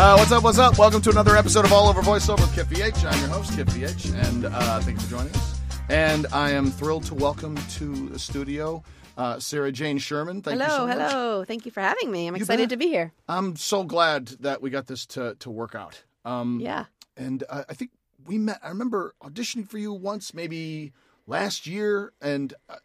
Uh, 0.00 0.16
what's 0.16 0.32
up? 0.32 0.42
What's 0.42 0.58
up? 0.58 0.78
Welcome 0.78 1.02
to 1.02 1.10
another 1.10 1.36
episode 1.36 1.66
of 1.66 1.74
All 1.74 1.86
Over 1.86 2.00
Voiceover 2.00 2.40
with 2.40 2.54
Kip 2.54 2.68
VH. 2.68 3.04
I'm 3.04 3.20
your 3.20 3.28
host, 3.28 3.54
Kip 3.54 3.68
VH, 3.68 4.14
and 4.30 4.46
uh, 4.46 4.80
thank 4.80 4.96
you 4.96 5.04
for 5.04 5.10
joining 5.10 5.34
us. 5.34 5.60
And 5.90 6.26
I 6.32 6.52
am 6.52 6.70
thrilled 6.70 7.04
to 7.04 7.14
welcome 7.14 7.54
to 7.72 8.08
the 8.08 8.18
studio 8.18 8.82
uh, 9.18 9.38
Sara 9.38 9.70
Jane 9.70 9.98
Sherman. 9.98 10.40
Thank 10.40 10.58
hello, 10.58 10.86
you 10.86 10.92
so 10.92 10.98
much. 10.98 11.12
hello. 11.12 11.44
Thank 11.44 11.66
you 11.66 11.70
for 11.70 11.82
having 11.82 12.10
me. 12.10 12.28
I'm 12.28 12.34
excited 12.34 12.70
bet. 12.70 12.70
to 12.70 12.76
be 12.78 12.88
here. 12.88 13.12
I'm 13.28 13.56
so 13.56 13.84
glad 13.84 14.28
that 14.40 14.62
we 14.62 14.70
got 14.70 14.86
this 14.86 15.04
to, 15.08 15.34
to 15.40 15.50
work 15.50 15.74
out. 15.74 16.02
Um, 16.24 16.60
Yeah. 16.60 16.86
And 17.18 17.44
uh, 17.50 17.64
I 17.68 17.74
think 17.74 17.90
we 18.24 18.38
met. 18.38 18.58
I 18.62 18.70
remember 18.70 19.14
auditioning 19.22 19.68
for 19.68 19.76
you 19.76 19.92
once, 19.92 20.32
maybe 20.32 20.94
last 21.26 21.66
year, 21.66 22.14
and 22.22 22.54
uh, 22.70 22.76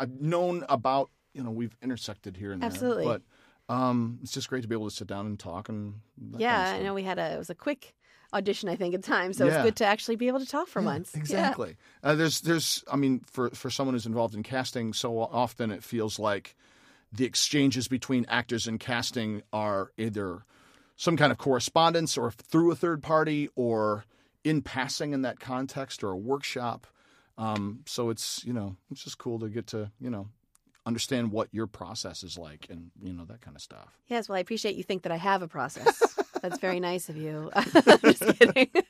I've 0.00 0.20
known 0.20 0.64
about. 0.68 1.10
You 1.34 1.44
know, 1.44 1.50
we've 1.52 1.76
intersected 1.82 2.36
here 2.36 2.50
and 2.50 2.60
there. 2.60 2.70
Absolutely. 2.70 3.04
But 3.04 3.22
um, 3.68 4.18
it's 4.22 4.32
just 4.32 4.48
great 4.48 4.62
to 4.62 4.68
be 4.68 4.74
able 4.74 4.88
to 4.88 4.94
sit 4.94 5.06
down 5.08 5.26
and 5.26 5.38
talk 5.38 5.68
and. 5.68 5.94
yeah, 6.36 6.64
kind 6.64 6.76
of 6.76 6.80
I 6.80 6.84
know 6.84 6.94
we 6.94 7.02
had 7.02 7.18
a 7.18 7.34
it 7.34 7.38
was 7.38 7.50
a 7.50 7.54
quick 7.54 7.94
audition 8.32 8.68
I 8.68 8.76
think 8.76 8.94
at 8.94 9.02
times, 9.04 9.38
so 9.38 9.46
Yeah. 9.46 9.54
it's 9.54 9.62
good 9.64 9.76
to 9.76 9.86
actually 9.86 10.16
be 10.16 10.28
able 10.28 10.40
to 10.40 10.46
talk 10.46 10.68
for 10.68 10.80
Yeah, 10.80 10.86
once. 10.86 11.12
Yeah. 11.14 11.20
Exactly. 11.20 11.76
Uh, 12.02 12.14
there's, 12.16 12.40
there's, 12.40 12.84
I 12.90 12.96
mean, 12.96 13.20
for 13.30 13.50
for 13.50 13.70
someone 13.70 13.94
who's 13.94 14.06
involved 14.06 14.34
in 14.34 14.42
casting, 14.42 14.92
so 14.92 15.18
often 15.18 15.70
it 15.70 15.82
feels 15.84 16.18
like 16.18 16.56
the 17.12 17.24
exchanges 17.24 17.86
between 17.88 18.26
actors 18.28 18.66
and 18.66 18.80
casting 18.80 19.42
are 19.52 19.92
either 19.96 20.44
some 20.96 21.16
kind 21.16 21.30
of 21.32 21.38
correspondence 21.38 22.18
or 22.18 22.32
through 22.32 22.72
a 22.72 22.76
third 22.76 23.02
party 23.02 23.48
or 23.54 24.04
in 24.42 24.62
passing 24.62 25.12
in 25.12 25.22
that 25.22 25.38
context 25.40 26.02
or 26.04 26.10
a 26.10 26.16
workshop. 26.16 26.86
Um, 27.38 27.80
so 27.86 28.10
it's 28.10 28.44
you 28.44 28.52
know 28.52 28.76
it's 28.90 29.04
just 29.04 29.18
cool 29.18 29.38
to 29.40 29.48
get 29.48 29.68
to 29.68 29.90
you 30.00 30.10
know 30.10 30.28
understand 30.86 31.32
what 31.32 31.48
your 31.52 31.66
process 31.66 32.22
is 32.22 32.36
like 32.36 32.66
and 32.68 32.90
you 33.02 33.12
know 33.12 33.24
that 33.24 33.40
kind 33.40 33.56
of 33.56 33.62
stuff. 33.62 33.98
Yes, 34.08 34.28
well 34.28 34.36
I 34.36 34.40
appreciate 34.40 34.76
you 34.76 34.82
think 34.82 35.02
that 35.02 35.12
I 35.12 35.16
have 35.16 35.42
a 35.42 35.48
process. 35.48 36.02
That's 36.42 36.58
very 36.58 36.78
nice 36.78 37.08
of 37.08 37.16
you. 37.16 37.50
I'm 37.54 37.98
just 38.02 38.38
kidding. 38.38 38.70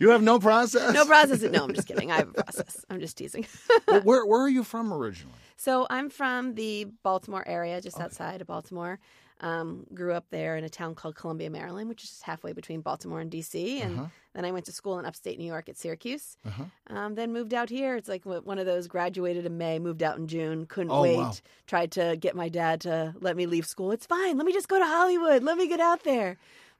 You 0.00 0.10
have 0.10 0.22
no 0.22 0.40
process. 0.40 0.92
no 0.92 1.04
process. 1.04 1.40
No, 1.42 1.62
I'm 1.64 1.72
just 1.72 1.86
kidding. 1.86 2.10
I 2.10 2.16
have 2.16 2.30
a 2.30 2.42
process. 2.42 2.84
I'm 2.90 2.98
just 2.98 3.16
teasing. 3.16 3.46
Well, 3.86 4.00
where 4.00 4.26
where 4.26 4.40
are 4.40 4.48
you 4.48 4.64
from 4.64 4.92
originally? 4.92 5.36
So 5.56 5.86
I'm 5.88 6.10
from 6.10 6.54
the 6.54 6.86
Baltimore 7.04 7.46
area, 7.46 7.80
just 7.80 8.00
outside 8.00 8.40
of 8.40 8.48
Baltimore. 8.48 8.98
Um, 9.40 9.84
grew 9.92 10.12
up 10.14 10.26
there 10.30 10.56
in 10.56 10.62
a 10.64 10.68
town 10.68 10.94
called 10.94 11.16
Columbia, 11.16 11.50
Maryland, 11.50 11.88
which 11.88 12.04
is 12.04 12.22
halfway 12.22 12.52
between 12.52 12.80
Baltimore 12.82 13.20
and 13.20 13.30
DC. 13.30 13.80
And 13.82 13.98
Uh-huh. 13.98 14.08
then 14.32 14.44
I 14.44 14.52
went 14.52 14.64
to 14.66 14.72
school 14.72 14.98
in 14.98 15.04
upstate 15.04 15.38
New 15.38 15.44
York 15.44 15.68
at 15.68 15.76
Syracuse. 15.76 16.36
Uh-huh. 16.46 16.64
Um, 16.86 17.14
then 17.16 17.32
moved 17.32 17.52
out 17.52 17.68
here. 17.68 17.96
It's 17.96 18.08
like 18.08 18.24
one 18.24 18.58
of 18.60 18.64
those 18.66 18.86
graduated 18.86 19.44
in 19.44 19.58
May, 19.58 19.78
moved 19.80 20.02
out 20.04 20.16
in 20.18 20.28
June, 20.28 20.66
couldn't 20.66 20.92
Oh, 20.92 21.02
wait. 21.02 21.16
wow. 21.18 21.32
Tried 21.66 21.90
to 21.92 22.16
get 22.16 22.36
my 22.36 22.48
dad 22.48 22.80
to 22.82 23.12
let 23.20 23.36
me 23.36 23.46
leave 23.46 23.66
school. 23.66 23.90
It's 23.90 24.06
fine. 24.06 24.36
Let 24.36 24.46
me 24.46 24.52
just 24.52 24.68
go 24.68 24.78
to 24.78 24.86
Hollywood. 24.86 25.42
Let 25.42 25.58
me 25.58 25.66
get 25.66 25.80
out 25.80 26.04
there. 26.04 26.36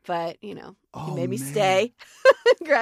But, 0.06 0.36
you 0.42 0.54
know, 0.54 0.76
he 1.06 1.10
Oh, 1.10 1.14
made 1.14 1.30
me 1.30 1.38
man. 1.38 1.46
stay. 1.48 1.92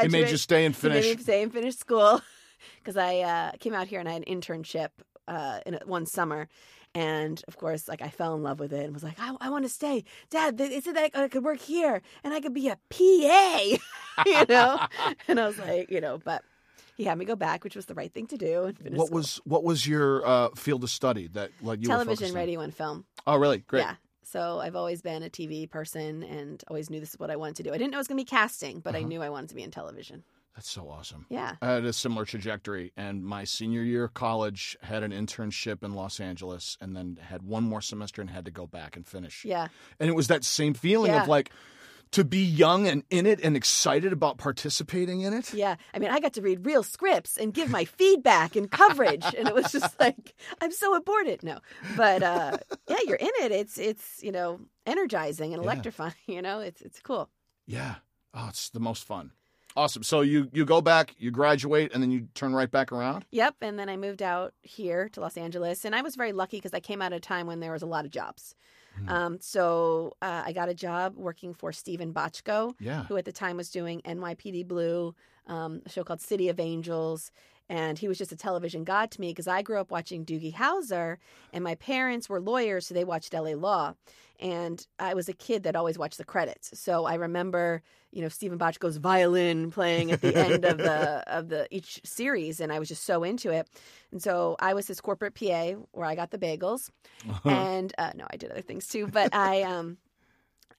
He 0.03 0.09
made 0.09 0.31
you 0.31 0.37
stay 0.37 0.65
and 0.65 0.77
finish. 0.77 1.05
He 1.05 1.11
made 1.11 1.17
me 1.19 1.23
stay 1.23 1.43
and 1.43 1.53
finish 1.53 1.77
school 1.77 2.21
because 2.79 2.97
I 2.97 3.21
uh, 3.21 3.53
came 3.59 3.75
out 3.75 3.87
here 3.89 4.01
and 4.01 4.09
I 4.09 4.13
had 4.13 4.25
an 4.29 4.41
internship 4.41 4.91
uh, 5.29 5.61
in 5.67 5.75
a- 5.75 5.87
one 5.87 6.05
summer. 6.07 6.49
And 6.95 7.43
of 7.49 7.57
course, 7.57 7.89
like 7.89 8.03
I 8.03 8.09
fell 8.09 8.35
in 8.35 8.43
love 8.43 8.61
with 8.61 8.73
it 8.73 8.85
and 8.85 8.93
was 8.93 9.03
like, 9.03 9.19
I, 9.19 9.35
I 9.41 9.49
want 9.51 9.65
to 9.65 9.69
stay. 9.71 10.05
Dad, 10.31 10.59
they 10.59 10.69
they 10.69 10.81
said 10.81 10.95
that 10.97 11.11
I 11.15 11.29
could 11.29 11.43
work 11.45 11.61
here 11.61 12.03
and 12.23 12.35
I 12.35 12.41
could 12.41 12.53
be 12.53 12.69
a 12.69 12.77
PA, 12.91 13.61
you 14.27 14.47
know? 14.49 14.79
and 15.29 15.41
I 15.41 15.47
was 15.47 15.59
like, 15.59 15.91
you 15.91 16.01
know, 16.01 16.19
but 16.23 16.45
he 16.97 17.05
had 17.05 17.17
me 17.17 17.25
go 17.25 17.37
back, 17.37 17.65
which 17.65 17.75
was 17.77 17.87
the 17.87 17.95
right 17.95 18.13
thing 18.13 18.27
to 18.27 18.37
do. 18.37 18.65
And 18.65 18.77
finish 18.79 18.99
What 18.99 19.07
school. 19.07 19.19
was 19.19 19.41
what 19.45 19.65
was 19.65 19.87
your 19.87 20.27
uh, 20.27 20.49
field 20.55 20.85
of 20.85 20.91
study 20.91 21.29
that 21.29 21.51
like 21.63 21.81
you 21.83 21.89
were 21.89 21.95
television, 21.95 22.29
on? 22.31 22.35
radio, 22.35 22.61
and 22.61 22.75
film? 22.75 23.05
Oh, 23.27 23.37
really? 23.37 23.59
Great. 23.59 23.81
Yeah. 23.83 23.95
So 24.25 24.61
I've 24.61 24.77
always 24.77 25.03
been 25.03 25.23
a 25.23 25.31
TV 25.31 25.69
person 25.69 26.23
and 26.23 26.63
always 26.69 26.89
knew 26.91 27.01
this 27.01 27.11
is 27.11 27.19
what 27.19 27.31
I 27.31 27.37
wanted 27.37 27.57
to 27.57 27.63
do. 27.65 27.71
I 27.71 27.79
didn't 27.79 27.91
know 27.91 27.99
it 27.99 28.01
was 28.01 28.09
going 28.09 28.19
to 28.19 28.25
be 28.25 28.29
casting, 28.29 28.81
but 28.81 28.95
I 28.95 28.99
Uh-huh. 28.99 29.09
knew 29.09 29.23
I 29.23 29.31
wanted 29.31 29.49
to 29.51 29.55
be 29.55 29.63
in 29.63 29.71
television. 29.71 30.25
That's 30.55 30.71
so 30.71 30.89
awesome. 30.91 31.25
Yeah. 31.31 31.55
I 31.63 31.71
had 31.73 31.85
a 31.85 31.93
similar 31.95 32.25
trajectory, 32.27 32.93
and 32.97 33.25
my 33.25 33.45
senior 33.45 33.83
year 33.83 34.05
of 34.05 34.13
college 34.15 34.77
had 34.83 35.03
an 35.03 35.11
internship 35.11 35.83
in 35.83 35.95
Los 35.95 36.21
Angeles, 36.21 36.77
and 36.81 36.95
then 36.95 37.19
had 37.23 37.43
one 37.43 37.65
more 37.65 37.81
semester 37.81 38.21
and 38.21 38.29
had 38.31 38.45
to 38.45 38.51
go 38.51 38.67
back 38.67 38.95
and 38.97 39.07
finish. 39.07 39.45
Yeah. 39.47 39.69
And 39.99 40.11
it 40.11 40.15
was 40.15 40.29
that 40.29 40.45
same 40.45 40.75
feeling 40.75 41.13
Yeah. 41.13 41.23
of 41.23 41.29
like 41.29 41.51
to 42.11 42.23
be 42.25 42.45
young 42.45 42.87
and 42.87 43.03
in 43.09 43.25
it 43.25 43.41
and 43.43 43.57
excited 43.57 44.13
about 44.13 44.37
participating 44.37 45.23
in 45.23 45.33
it. 45.33 45.55
Yeah. 45.55 45.77
I 45.95 45.99
mean, 45.99 46.11
I 46.11 46.21
got 46.21 46.35
to 46.35 46.43
read 46.43 46.67
real 46.67 46.83
scripts 46.83 47.39
and 47.39 47.55
give 47.55 47.71
my 47.71 47.87
feedback 47.87 48.55
and 48.55 48.71
coverage. 48.71 49.25
And 49.35 49.49
it 49.49 49.55
was 49.55 49.73
just 49.73 49.99
like, 50.01 50.35
I'm 50.61 50.73
so 50.73 50.95
aboard 50.95 51.43
No. 51.43 51.61
But 51.97 52.23
uh, 52.23 52.59
yeah, 52.87 52.99
you're 53.07 53.17
in 53.17 53.31
it. 53.41 53.53
It's, 53.53 53.79
it's, 53.79 54.23
you 54.23 54.31
know, 54.31 54.61
energizing 54.85 55.55
and 55.55 55.63
Yeah. 55.63 55.71
electrifying, 55.71 56.13
you 56.27 56.43
know, 56.43 56.61
it's, 56.61 56.83
it's 56.83 57.01
cool. 57.01 57.31
Yeah. 57.67 57.95
Oh, 58.35 58.49
it's 58.51 58.69
the 58.69 58.81
most 58.81 59.05
fun. 59.05 59.31
Awesome. 59.77 60.03
So 60.03 60.21
you 60.21 60.49
you 60.53 60.65
go 60.65 60.81
back, 60.81 61.15
you 61.19 61.31
graduate, 61.31 61.93
and 61.95 62.03
then 62.03 62.11
you 62.11 62.29
turn 62.35 62.55
right 62.55 62.71
back 62.71 62.93
around. 62.93 63.25
Yep. 63.31 63.57
And 63.63 63.79
then 63.79 63.89
I 63.89 63.97
moved 63.97 64.23
out 64.23 64.53
here 64.63 65.09
to 65.11 65.21
Los 65.21 65.37
Angeles. 65.37 65.85
And 65.85 65.95
I 65.95 66.03
was 66.03 66.15
very 66.17 66.33
lucky 66.33 66.59
because 66.59 66.75
I 66.75 66.81
came 66.81 67.01
out 67.01 67.13
at 67.13 67.17
a 67.17 67.21
time 67.21 67.47
when 67.47 67.61
there 67.61 67.73
was 67.73 67.83
a 67.83 67.87
lot 67.87 68.05
of 68.05 68.11
jobs. 68.11 68.55
Hmm. 68.99 69.09
Um, 69.09 69.39
so 69.41 70.13
uh, 70.21 70.43
I 70.45 70.53
got 70.53 70.69
a 70.69 70.75
job 70.75 71.17
working 71.17 71.55
for 71.55 71.73
Steven 71.73 72.13
Bochco, 72.13 72.75
Yeah. 72.79 73.05
who 73.05 73.17
at 73.17 73.25
the 73.25 73.33
time 73.33 73.57
was 73.57 73.71
doing 73.71 74.03
NYPD 74.05 74.69
Blue, 74.69 75.15
um, 75.47 75.81
a 75.87 75.89
show 75.89 76.05
called 76.05 76.21
City 76.21 76.49
of 76.51 76.61
Angels. 76.61 77.33
And 77.73 77.99
he 77.99 78.07
was 78.07 78.19
just 78.19 78.33
a 78.33 78.37
television 78.37 78.85
god 78.85 79.11
to 79.13 79.21
me 79.21 79.31
because 79.31 79.49
I 79.49 79.63
grew 79.63 79.79
up 79.79 79.91
watching 79.91 80.27
Doogie 80.27 80.53
Howser, 80.53 81.17
and 81.55 81.65
my 81.65 81.75
parents 81.77 82.29
were 82.29 82.39
lawyers, 82.39 82.87
so 82.87 82.93
they 82.93 83.03
watched 83.03 83.33
LA 83.33 83.53
Law. 83.53 83.95
And 84.39 84.87
I 84.99 85.15
was 85.15 85.27
a 85.31 85.33
kid 85.33 85.63
that 85.63 85.75
always 85.75 85.97
watched 85.97 86.19
the 86.19 86.25
credits. 86.25 86.79
So 86.79 87.07
I 87.07 87.15
remember, 87.15 87.81
you 88.11 88.21
know, 88.21 88.29
Steven 88.29 88.59
Bochco's 88.59 88.99
violin 88.99 89.71
playing 89.71 90.13
at 90.13 90.21
the 90.21 90.37
end 90.37 90.67
of 90.67 90.77
the 90.77 91.25
of 91.35 91.49
the 91.49 91.67
each 91.71 91.99
series, 92.05 92.61
and 92.61 92.71
I 92.71 92.79
was 92.79 92.89
just 92.89 93.05
so 93.05 93.25
into 93.25 93.51
it. 93.51 93.67
And 94.11 94.23
so 94.23 94.57
I 94.59 94.75
was 94.75 94.87
his 94.87 95.01
corporate 95.01 95.35
PA 95.35 95.71
where 95.93 96.05
I 96.05 96.15
got 96.15 96.31
the 96.31 96.39
bagels 96.39 96.91
and 97.45 97.95
uh, 97.97 98.11
no, 98.15 98.27
I 98.31 98.37
did 98.37 98.51
other 98.51 98.61
things 98.61 98.87
too. 98.87 99.07
But 99.07 99.35
I 99.35 99.63
um, 99.63 99.97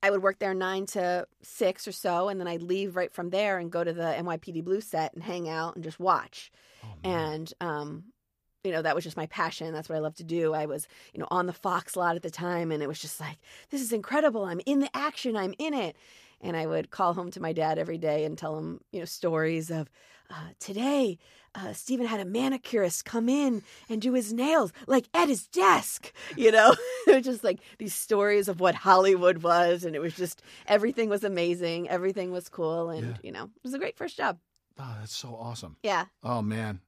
I 0.04 0.12
would 0.12 0.22
work 0.22 0.38
there 0.38 0.54
nine 0.54 0.86
to 0.88 1.26
six 1.42 1.88
or 1.88 1.94
so, 1.94 2.28
and 2.28 2.38
then 2.38 2.48
I'd 2.48 2.62
leave 2.62 2.98
right 2.98 3.12
from 3.12 3.30
there 3.30 3.58
and 3.58 3.72
go 3.72 3.86
to 3.86 3.94
the 3.94 4.04
NYPD 4.04 4.64
Blue 4.66 4.82
set 4.82 5.14
and 5.14 5.24
hang 5.24 5.48
out 5.48 5.76
and 5.76 5.84
just 5.84 5.98
watch. 5.98 6.52
Oh. 6.84 7.10
And 7.10 7.52
um, 7.62 8.04
you 8.66 8.74
know 8.74 8.82
that 8.82 8.96
was 8.96 9.06
just 9.06 9.16
my 9.16 9.28
passion. 9.28 9.74
That's 9.74 9.88
what 9.88 9.96
I 9.96 10.00
love 10.00 10.16
to 10.16 10.26
do. 10.26 10.54
I 10.54 10.66
was 10.66 10.90
you 11.14 11.22
know 11.22 11.28
on 11.32 11.46
the 11.48 11.54
Fox 11.54 11.96
lot 11.96 12.18
at 12.18 12.22
the 12.22 12.30
time, 12.30 12.70
and 12.70 12.84
it 12.84 12.88
was 12.88 13.00
just 13.00 13.22
like 13.22 13.38
this 13.70 13.82
is 13.82 13.94
incredible. 13.94 14.44
I'm 14.44 14.62
in 14.66 14.82
the 14.82 14.96
action. 14.96 15.38
I'm 15.38 15.54
in 15.58 15.74
it. 15.74 15.96
And 16.42 16.58
I 16.58 16.66
would 16.66 16.90
call 16.90 17.14
home 17.14 17.32
to 17.32 17.40
my 17.40 17.54
dad 17.54 17.80
every 17.80 17.98
day 17.98 18.26
and 18.26 18.38
tell 18.38 18.58
him, 18.58 18.82
you 18.92 19.00
know, 19.00 19.06
stories 19.06 19.72
of 19.72 19.90
uh, 20.30 20.50
today, 20.60 21.18
uh, 21.56 21.74
Steven 21.74 22.06
had 22.08 22.20
a 22.20 22.26
manicurist 22.26 23.06
come 23.06 23.30
in 23.30 23.62
and 23.90 24.02
do 24.02 24.14
his 24.14 24.34
nails, 24.34 24.72
like 24.88 25.08
at 25.14 25.28
his 25.30 25.48
desk. 25.48 26.12
You 26.36 26.52
know, 26.52 26.76
it 27.08 27.16
was 27.16 27.24
just 27.26 27.44
like 27.44 27.60
these 27.78 27.94
stories 27.94 28.48
of 28.48 28.60
what 28.60 28.76
Hollywood 28.76 29.44
was, 29.44 29.84
and 29.86 29.96
it 29.96 30.00
was 30.00 30.16
just 30.16 30.42
everything 30.68 31.10
was 31.10 31.24
amazing, 31.24 31.90
everything 31.90 32.32
was 32.32 32.50
cool, 32.50 32.90
and 32.90 33.08
Yeah. 33.10 33.18
you 33.24 33.32
know, 33.32 33.44
it 33.44 33.64
was 33.64 33.74
a 33.74 33.80
great 33.80 33.98
first 33.98 34.18
job. 34.18 34.40
oh, 34.80 34.96
that's 35.00 35.16
so 35.16 35.36
awesome. 35.36 35.78
Yeah, 35.84 36.06
Oh 36.24 36.42
man, 36.42 36.80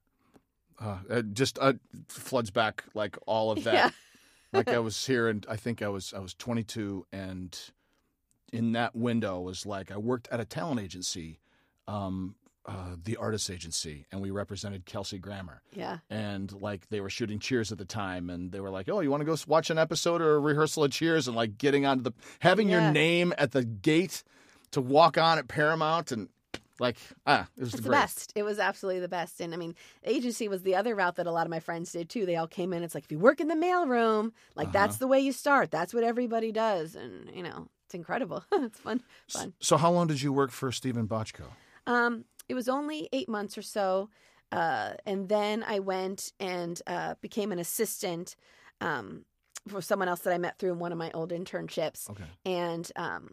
uh, 0.80 0.98
it 1.08 1.32
just 1.34 1.58
uh, 1.60 1.74
floods 2.08 2.50
back 2.50 2.84
like 2.94 3.16
all 3.26 3.50
of 3.52 3.62
that. 3.64 3.74
yeah, 3.74 3.90
like 4.52 4.68
I 4.68 4.78
was 4.88 5.06
here, 5.06 5.28
and 5.28 5.46
I 5.48 5.56
think 5.56 5.80
I 5.82 5.88
was 5.88 6.12
I 6.12 6.18
was 6.18 6.34
22, 6.34 7.06
and 7.12 7.56
in 8.52 8.72
that 8.72 8.94
window 8.96 9.40
was 9.40 9.64
like 9.66 9.90
I 9.92 9.96
worked 9.96 10.28
at 10.32 10.40
a 10.40 10.44
talent 10.44 10.80
agency, 10.80 11.38
um, 11.88 12.34
uh, 12.66 12.96
the 13.02 13.16
artist 13.16 13.50
agency, 13.50 14.06
and 14.10 14.20
we 14.20 14.30
represented 14.30 14.84
Kelsey 14.86 15.18
Grammer, 15.18 15.62
yeah, 15.72 15.98
and 16.10 16.50
like 16.60 16.88
they 16.88 17.00
were 17.00 17.10
shooting 17.10 17.38
Cheers 17.38 17.70
at 17.72 17.78
the 17.78 17.84
time, 17.84 18.28
and 18.28 18.50
they 18.52 18.60
were 18.60 18.70
like, 18.70 18.88
"Oh, 18.88 19.00
you 19.00 19.10
want 19.10 19.20
to 19.20 19.24
go 19.24 19.36
watch 19.46 19.70
an 19.70 19.78
episode 19.78 20.20
or 20.20 20.34
a 20.36 20.40
rehearsal 20.40 20.84
of 20.84 20.90
Cheers?" 20.90 21.28
and 21.28 21.36
like 21.36 21.58
getting 21.58 21.86
onto 21.86 22.02
the 22.02 22.12
having 22.40 22.68
your 22.68 22.80
name 22.92 23.32
at 23.38 23.52
the 23.52 23.64
gate 23.64 24.24
to 24.72 24.80
walk 24.80 25.16
on 25.16 25.38
at 25.38 25.46
Paramount, 25.48 26.10
and 26.10 26.28
like 26.80 26.96
ah, 27.26 27.46
it 27.56 27.60
was 27.60 27.72
the 27.72 27.80
the 27.82 27.90
best. 27.90 28.32
It 28.34 28.42
was 28.42 28.58
absolutely 28.58 29.00
the 29.00 29.08
best. 29.08 29.40
And 29.40 29.54
I 29.54 29.56
mean, 29.56 29.74
agency 30.04 30.48
was 30.48 30.62
the 30.62 30.74
other 30.74 30.94
route 30.94 31.16
that 31.16 31.26
a 31.26 31.32
lot 31.32 31.46
of 31.46 31.50
my 31.50 31.60
friends 31.60 31.92
did 31.92 32.08
too. 32.10 32.26
They 32.26 32.36
all 32.36 32.48
came 32.48 32.72
in. 32.72 32.82
It's 32.82 32.94
like 32.94 33.04
if 33.04 33.12
you 33.12 33.18
work 33.18 33.40
in 33.40 33.48
the 33.48 33.54
mailroom, 33.54 34.32
like 34.56 34.68
Uh-huh. 34.68 34.72
that's 34.72 34.96
the 34.98 35.06
way 35.06 35.20
you 35.20 35.32
start. 35.32 35.70
That's 35.70 35.94
what 35.94 36.02
everybody 36.04 36.50
does, 36.52 36.96
and 36.96 37.30
you 37.32 37.42
know, 37.44 37.68
it's 37.84 37.94
incredible. 37.94 38.44
it's 38.52 38.80
fun, 38.80 39.02
fun. 39.28 39.52
So 39.60 39.76
how 39.76 39.90
long 39.92 40.08
did 40.08 40.20
you 40.20 40.32
work 40.32 40.50
for 40.50 40.72
Steven 40.72 41.06
Bochco? 41.06 41.44
Um, 41.86 42.24
it 42.48 42.54
was 42.54 42.68
only 42.68 43.08
eight 43.12 43.28
months 43.28 43.56
or 43.56 43.62
so, 43.62 44.10
uh, 44.52 44.94
and 45.04 45.28
then 45.28 45.64
I 45.66 45.80
went 45.80 46.32
and 46.38 46.80
uh, 46.86 47.14
became 47.20 47.52
an 47.52 47.58
assistant 47.58 48.36
um, 48.80 49.24
for 49.68 49.80
someone 49.80 50.08
else 50.08 50.20
that 50.20 50.32
I 50.32 50.38
met 50.38 50.58
through 50.58 50.74
one 50.74 50.92
of 50.92 50.98
my 50.98 51.10
old 51.12 51.30
internships. 51.30 52.08
Okay. 52.10 52.24
And 52.44 52.90
um, 52.96 53.30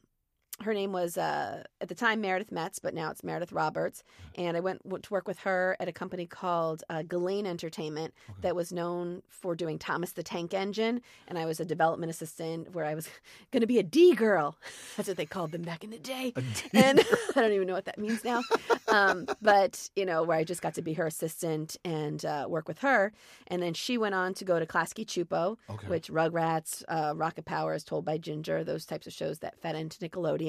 her 0.62 0.74
name 0.74 0.92
was 0.92 1.18
uh, 1.18 1.64
at 1.82 1.88
the 1.90 1.96
time 1.96 2.22
Meredith 2.22 2.52
Metz, 2.52 2.80
but 2.80 2.94
now 2.94 3.10
it's 3.10 3.24
Meredith 3.24 3.52
Roberts. 3.52 4.04
And 4.36 4.56
I 4.56 4.60
went 4.60 4.82
to 5.04 5.14
work 5.14 5.28
with 5.28 5.40
her 5.40 5.76
at 5.80 5.88
a 5.88 5.92
company 5.92 6.26
called 6.26 6.84
uh, 6.90 7.04
Entertainment 7.12 8.14
Okay. 8.30 8.40
that 8.42 8.56
was 8.56 8.72
known 8.72 9.24
for 9.30 9.56
doing 9.56 9.80
Thomas 9.80 10.12
the 10.12 10.24
Tank 10.24 10.54
Engine. 10.54 11.02
And 11.28 11.38
I 11.38 11.46
was 11.46 11.60
a 11.60 11.66
development 11.66 12.10
assistant 12.12 12.74
where 12.74 12.86
I 12.86 12.94
was 12.96 13.10
going 13.52 13.62
to 13.62 13.68
be 13.68 13.80
a 13.80 13.84
D 13.84 14.14
girl. 14.14 14.56
That's 14.98 15.08
what 15.08 15.18
they 15.18 15.26
called 15.26 15.52
them 15.52 15.64
back 15.64 15.84
in 15.84 15.90
the 15.90 16.00
day. 16.00 16.34
And 16.74 17.00
I 17.36 17.42
don't 17.42 17.52
even 17.54 17.68
know 17.68 17.74
what 17.74 17.86
that 17.86 17.98
means 18.00 18.24
now. 18.24 18.42
Um, 18.88 19.28
but, 19.42 19.90
you 19.96 20.06
know, 20.06 20.24
where 20.24 20.38
I 20.38 20.44
just 20.44 20.62
got 20.62 20.74
to 20.76 20.82
be 20.82 20.94
her 20.94 21.06
assistant 21.08 21.78
and 21.84 22.24
uh, 22.26 22.46
work 22.48 22.68
with 22.68 22.80
her. 22.80 23.12
And 23.48 23.62
then 23.62 23.74
she 23.74 23.98
went 23.98 24.16
on 24.16 24.34
to 24.36 24.46
go 24.46 24.60
to 24.60 24.66
Klasky 24.66 25.06
Csupo, 25.06 25.58
Okay. 25.70 25.88
which 25.88 26.08
Rugrats, 26.10 26.84
uh, 26.88 27.14
Rocket 27.16 27.46
Power 27.46 27.74
As 27.74 27.84
Told 27.84 28.06
by 28.06 28.18
Ginger, 28.18 28.64
those 28.64 28.86
types 28.86 29.08
of 29.08 29.14
shows 29.14 29.40
that 29.40 29.60
fed 29.60 29.76
into 29.76 29.98
Nickelodeon. 30.00 30.43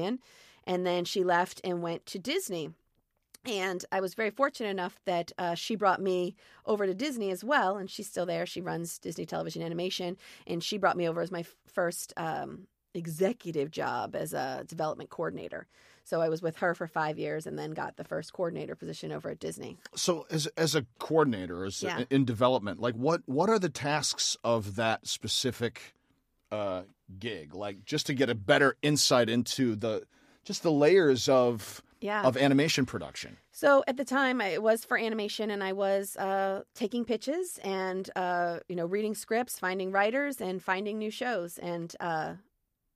And 0.67 0.87
then 0.87 1.05
she 1.05 1.25
left 1.25 1.61
and 1.65 1.83
went 1.83 2.07
to 2.07 2.19
Disney. 2.19 2.71
And 3.47 3.85
I 3.93 4.01
was 4.01 4.15
very 4.15 4.31
fortunate 4.31 4.71
enough 4.71 4.99
that 5.05 5.31
uh, 5.37 5.55
she 5.55 5.77
brought 5.77 6.01
me 6.01 6.35
over 6.65 6.87
to 6.87 6.95
Disney 6.95 7.31
as 7.31 7.45
well. 7.45 7.77
And 7.77 7.91
she's 7.91 8.07
still 8.09 8.25
there. 8.25 8.47
She 8.47 8.63
runs 8.63 8.99
Disney 8.99 9.27
Television 9.27 9.63
Animation. 9.63 10.17
And 10.47 10.65
she 10.65 10.79
brought 10.79 10.97
me 10.97 11.07
over 11.07 11.21
as 11.21 11.31
my 11.31 11.41
f- 11.41 11.55
first 11.67 12.15
um, 12.17 12.67
executive 12.95 13.71
job 13.71 14.17
as 14.17 14.33
a 14.33 14.65
development 14.67 15.11
coordinator. 15.11 15.67
So 16.07 16.21
I 16.23 16.29
was 16.31 16.41
with 16.43 16.57
her 16.59 16.75
for 16.75 16.87
five 16.87 17.19
years 17.19 17.47
and 17.47 17.59
then 17.59 17.73
got 17.73 17.97
the 17.97 18.05
first 18.05 18.33
coordinator 18.33 18.75
position 18.75 19.13
over 19.13 19.31
at 19.31 19.39
Disney. 19.41 19.77
So, 19.95 20.27
as 20.31 20.47
as 20.59 20.75
a 20.75 20.85
coordinator, 20.99 21.65
as 21.65 21.83
Yeah. 21.83 22.05
in 22.11 22.25
development, 22.27 22.79
like 22.81 22.95
what 22.95 23.23
what 23.27 23.49
are 23.49 23.59
the 23.59 23.71
tasks 23.71 24.37
of 24.45 24.77
that 24.77 25.07
specific 25.07 25.95
uh, 26.55 26.83
gig? 27.19 27.55
Like, 27.55 27.85
just 27.85 28.07
to 28.07 28.15
get 28.15 28.29
a 28.31 28.35
better 28.35 28.77
insight 28.83 29.29
into 29.29 29.75
the 29.77 29.95
just 30.45 30.63
the 30.63 30.71
layers 30.73 31.29
of 31.29 31.83
Yeah. 32.01 32.23
of 32.29 32.37
animation 32.37 32.85
production. 32.87 33.37
So 33.53 33.83
at 33.87 33.97
the 33.97 34.05
time, 34.05 34.41
I- 34.41 34.49
it 34.59 34.63
was 34.63 34.85
for 34.85 34.97
animation, 34.99 35.51
and 35.51 35.63
I 35.65 35.73
was 35.73 36.17
uh, 36.17 36.63
taking 36.75 37.05
pitches 37.05 37.59
and 37.65 38.11
uh, 38.17 38.59
you 38.69 38.77
know 38.77 38.87
reading 38.87 39.15
scripts, 39.15 39.59
finding 39.59 39.91
writers, 39.93 40.41
and 40.41 40.63
finding 40.63 40.99
new 40.99 41.11
shows. 41.11 41.59
And 41.59 41.89
uh, 42.01 42.35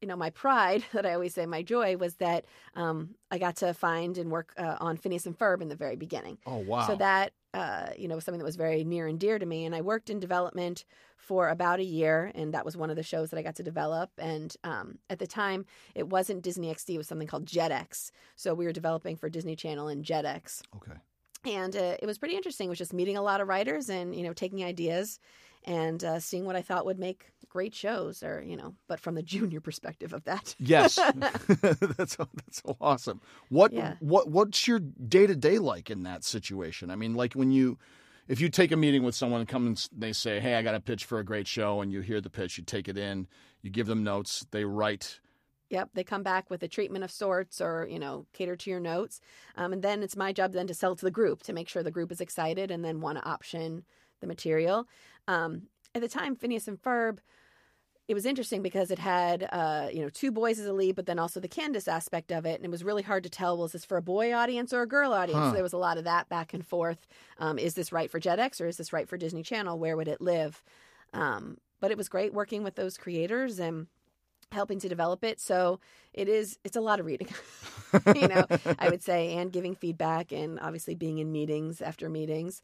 you 0.01 0.09
know, 0.09 0.17
my 0.17 0.31
pride 0.31 0.85
that 0.93 1.07
I 1.07 1.15
always 1.15 1.35
say, 1.35 1.47
my 1.47 1.63
joy 1.63 1.97
was 1.97 2.15
that 2.17 2.45
um, 2.75 3.15
I 3.31 3.39
got 3.39 3.57
to 3.57 3.75
find 3.75 4.19
and 4.19 4.31
work 4.31 4.53
uh, 4.57 4.77
on 4.81 4.97
Phineas 4.97 5.27
and 5.27 5.39
Ferb 5.39 5.61
in 5.61 5.69
the 5.69 5.77
very 5.77 5.97
beginning. 5.97 6.39
Oh 6.47 6.59
wow! 6.59 6.87
So 6.87 6.97
that 6.97 7.33
uh, 7.55 7.89
you 7.97 8.09
know 8.09 8.15
was 8.15 8.25
something 8.25 8.39
that 8.39 8.45
was 8.45 8.57
very 8.57 8.85
near 8.85 9.07
and 9.07 9.19
dear 9.19 9.39
to 9.39 9.47
me. 9.47 9.65
And 9.65 9.75
I 9.75 9.81
worked 9.81 10.11
in 10.11 10.21
development 10.21 10.85
for 11.17 11.49
about 11.49 11.81
a 11.81 11.85
year, 11.85 12.31
and 12.35 12.55
that 12.55 12.65
was 12.65 12.77
one 12.77 12.91
of 12.91 12.97
the 12.97 13.03
shows 13.03 13.31
that 13.31 13.39
I 13.39 13.43
got 13.43 13.57
to 13.57 13.63
develop. 13.63 14.11
And 14.19 14.55
um, 14.65 14.99
at 15.11 15.19
the 15.19 15.27
time, 15.27 15.67
it 15.95 16.09
wasn't 16.09 16.43
Disney 16.43 16.73
XD; 16.73 16.95
it 16.95 16.99
was 16.99 17.09
something 17.09 17.29
called 17.29 17.47
Jetix. 17.47 18.11
So 18.37 18.55
we 18.55 18.65
were 18.65 18.73
developing 18.73 19.17
for 19.17 19.29
Disney 19.29 19.57
Channel 19.57 19.89
and 19.89 20.05
Jetix 20.05 20.63
okay. 20.77 20.99
and 21.45 21.77
uh, 21.77 21.97
it 22.01 22.07
was 22.07 22.19
pretty 22.19 22.37
interesting. 22.37 22.67
It 22.67 22.71
was 22.71 22.79
just 22.79 22.93
meeting 22.93 23.17
a 23.17 23.23
lot 23.23 23.41
of 23.41 23.49
writers 23.49 23.89
and 23.89 24.15
you 24.15 24.23
know 24.23 24.33
taking 24.33 24.65
ideas 24.65 25.19
and 25.65 26.03
uh, 26.05 26.21
seeing 26.21 26.45
what 26.45 26.57
I 26.57 26.63
thought 26.63 26.87
would 26.87 26.99
make 26.99 27.27
great 27.49 27.75
shows, 27.75 28.23
or 28.23 28.43
you 28.43 28.57
know, 28.57 28.75
but 28.87 29.01
from 29.01 29.15
the 29.15 29.23
junior 29.35 29.61
perspective 29.61 30.13
of 30.13 30.25
that. 30.25 30.55
Yes, 30.59 30.97
that's 31.17 32.17
that's 32.17 32.63
so 32.63 32.77
awesome. 32.81 33.21
What 33.49 33.73
Yeah. 33.73 33.95
what 34.01 34.29
what's 34.31 34.67
your 34.67 34.79
day 34.81 35.27
to 35.27 35.35
day 35.37 35.59
like 35.59 35.91
in 35.91 36.03
that 36.05 36.25
situation? 36.25 36.91
I 36.91 36.97
mean, 36.97 37.15
like 37.15 37.35
when 37.35 37.51
you, 37.51 37.79
if 38.29 38.41
you 38.41 38.49
take 38.49 38.73
a 38.73 38.77
meeting 38.77 39.03
with 39.03 39.15
someone, 39.15 39.41
and 39.41 39.49
come 39.49 39.67
and 39.67 39.89
they 39.97 40.13
say, 40.13 40.41
"Hey, 40.41 40.55
I 40.55 40.63
got 40.63 40.75
a 40.75 40.81
pitch 40.81 41.05
for 41.05 41.19
a 41.19 41.25
great 41.25 41.47
show," 41.47 41.81
and 41.81 41.93
you 41.93 42.01
hear 42.01 42.21
the 42.21 42.31
pitch, 42.31 42.59
you 42.59 42.65
take 42.65 42.89
it 42.89 42.99
in, 42.99 43.27
you 43.63 43.71
give 43.71 43.87
them 43.87 44.05
notes, 44.05 44.47
they 44.51 44.65
write. 44.65 45.21
Yep, 45.71 45.91
they 45.93 46.03
come 46.05 46.23
back 46.23 46.49
with 46.49 46.63
a 46.63 46.69
treatment 46.69 47.05
of 47.05 47.11
sorts, 47.11 47.61
or 47.61 47.87
you 47.91 47.99
know, 47.99 48.27
cater 48.33 48.57
to 48.57 48.71
your 48.71 48.81
notes, 48.81 49.21
um, 49.57 49.73
and 49.75 49.83
then 49.83 50.03
it's 50.03 50.17
my 50.17 50.33
job 50.33 50.53
then 50.53 50.67
to 50.67 50.75
sell 50.75 50.97
to 50.97 51.05
the 51.05 51.11
group 51.11 51.43
to 51.43 51.53
make 51.53 51.69
sure 51.69 51.83
the 51.83 51.91
group 51.91 52.11
is 52.11 52.23
excited 52.23 52.71
and 52.71 52.83
then 52.85 53.01
want 53.01 53.19
to 53.19 53.25
option 53.29 53.85
the 54.21 54.27
material. 54.27 54.87
Um, 55.29 55.69
at 55.95 56.03
the 56.03 56.09
time, 56.09 56.35
Phineas 56.35 56.67
and 56.67 56.83
Ferb. 56.83 57.19
It 58.09 58.15
was 58.15 58.25
interesting 58.25 58.63
because 58.63 58.91
it 58.91 58.99
had, 58.99 59.47
uh, 59.53 59.89
you 59.93 60.01
know, 60.01 60.09
two 60.09 60.33
boys 60.33 60.59
as 60.59 60.65
a 60.65 60.73
lead, 60.73 60.97
but 60.97 61.05
then 61.05 61.19
also 61.19 61.41
the 61.41 61.47
Candace 61.47 61.87
aspect 61.87 62.33
of 62.33 62.47
it, 62.47 62.57
and 62.57 62.65
it 62.65 62.71
was 62.71 62.83
really 62.83 63.03
hard 63.03 63.23
to 63.25 63.29
tell. 63.29 63.59
Was 63.59 63.73
this 63.73 63.85
for 63.85 63.99
a 63.99 64.03
boy 64.03 64.35
audience 64.35 64.73
or 64.73 64.81
a 64.81 64.87
girl 64.89 65.13
audience? 65.13 65.39
Huh. 65.39 65.51
So 65.51 65.55
there 65.55 65.63
was 65.63 65.75
a 65.75 65.79
lot 65.79 65.99
of 65.99 66.05
that 66.05 66.27
back 66.31 66.55
and 66.55 66.67
forth. 66.67 67.07
Um, 67.39 67.59
is 67.59 67.75
this 67.75 67.93
right 67.93 68.11
for 68.11 68.19
Jetix 68.19 68.63
or 68.63 68.67
is 68.67 68.79
this 68.79 68.95
right 68.95 69.07
for 69.07 69.19
Disney 69.19 69.43
Channel? 69.43 69.79
Where 69.79 69.95
would 69.95 70.09
it 70.09 70.23
live? 70.23 70.65
Um, 71.13 71.59
but 71.81 71.91
it 71.91 71.99
was 71.99 72.09
great 72.09 72.33
working 72.33 72.65
with 72.65 72.77
those 72.77 72.97
creators 72.97 73.59
and 73.59 73.89
helping 74.53 74.79
to 74.81 74.89
develop 74.89 75.23
it. 75.23 75.41
So 75.41 75.81
it 76.15 76.29
is 76.29 76.59
it's 76.65 76.77
a 76.77 76.81
lot 76.81 77.01
of 77.01 77.07
reading. 77.07 77.29
you 78.17 78.29
know, 78.29 78.47
I 78.79 78.89
would 78.89 79.03
say 79.03 79.35
and 79.35 79.53
giving 79.53 79.75
feedback 79.75 80.33
and 80.33 80.59
obviously 80.61 80.95
being 80.95 81.19
in 81.19 81.31
meetings 81.31 81.83
after 81.83 82.09
meetings. 82.09 82.63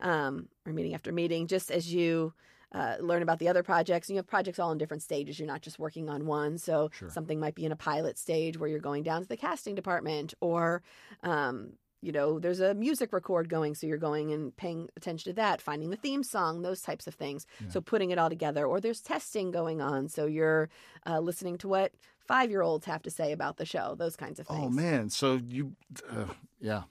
Um, 0.00 0.48
or 0.66 0.72
meeting 0.72 0.94
after 0.94 1.12
meeting, 1.12 1.46
just 1.46 1.70
as 1.70 1.92
you 1.92 2.34
uh, 2.72 2.96
learn 3.00 3.22
about 3.22 3.38
the 3.38 3.48
other 3.48 3.62
projects. 3.62 4.08
And 4.08 4.14
you 4.14 4.18
have 4.18 4.26
projects 4.26 4.58
all 4.58 4.72
in 4.72 4.78
different 4.78 5.02
stages. 5.02 5.38
You're 5.38 5.46
not 5.46 5.62
just 5.62 5.78
working 5.78 6.10
on 6.10 6.26
one. 6.26 6.58
So 6.58 6.90
Sure. 6.92 7.08
something 7.08 7.38
might 7.38 7.54
be 7.54 7.64
in 7.64 7.72
a 7.72 7.76
pilot 7.76 8.18
stage 8.18 8.58
where 8.58 8.68
you're 8.68 8.80
going 8.80 9.04
down 9.04 9.22
to 9.22 9.28
the 9.28 9.36
casting 9.36 9.74
department, 9.76 10.34
or 10.40 10.82
um, 11.22 11.74
you 12.02 12.12
know, 12.12 12.38
there's 12.38 12.60
a 12.60 12.74
music 12.74 13.12
record 13.14 13.48
going, 13.48 13.74
so 13.74 13.86
you're 13.86 13.96
going 13.96 14.30
and 14.32 14.54
paying 14.56 14.90
attention 14.96 15.30
to 15.30 15.34
that, 15.36 15.62
finding 15.62 15.88
the 15.88 15.96
theme 15.96 16.22
song, 16.22 16.60
those 16.60 16.82
types 16.82 17.06
of 17.06 17.14
things. 17.14 17.46
Yeah. 17.60 17.70
So 17.70 17.80
putting 17.80 18.10
it 18.10 18.18
all 18.18 18.28
together, 18.28 18.66
or 18.66 18.80
there's 18.80 19.00
testing 19.00 19.50
going 19.52 19.80
on, 19.80 20.08
so 20.08 20.26
you're 20.26 20.68
uh, 21.06 21.20
listening 21.20 21.56
to 21.58 21.68
what 21.68 21.92
five 22.26 22.50
year 22.50 22.62
olds 22.62 22.84
have 22.86 23.02
to 23.02 23.10
say 23.10 23.32
about 23.32 23.56
the 23.56 23.64
show, 23.64 23.94
those 23.96 24.16
kinds 24.16 24.38
of 24.40 24.46
things. 24.48 24.64
Oh 24.64 24.68
man, 24.68 25.08
so 25.08 25.40
you, 25.48 25.76
uh, 26.10 26.26
yeah, 26.60 26.82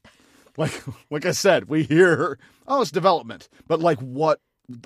like 0.58 0.84
like 1.10 1.26
I 1.26 1.32
said, 1.32 1.70
we 1.70 1.84
hear 1.84 2.38
oh 2.68 2.82
it's 2.82 2.92
development, 2.92 3.50
but 3.68 3.80
like 3.80 4.00
what 4.00 4.40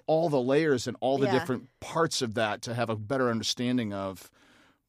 all 0.07 0.27
the 0.29 0.41
layers 0.41 0.87
and 0.87 0.97
all 1.01 1.17
the 1.17 1.27
Yeah. 1.27 1.37
different 1.39 1.69
parts 1.79 2.21
of 2.21 2.33
that 2.33 2.61
to 2.63 2.73
have 2.73 2.89
a 2.89 2.95
better 2.95 3.29
understanding 3.29 3.93
of 3.93 4.29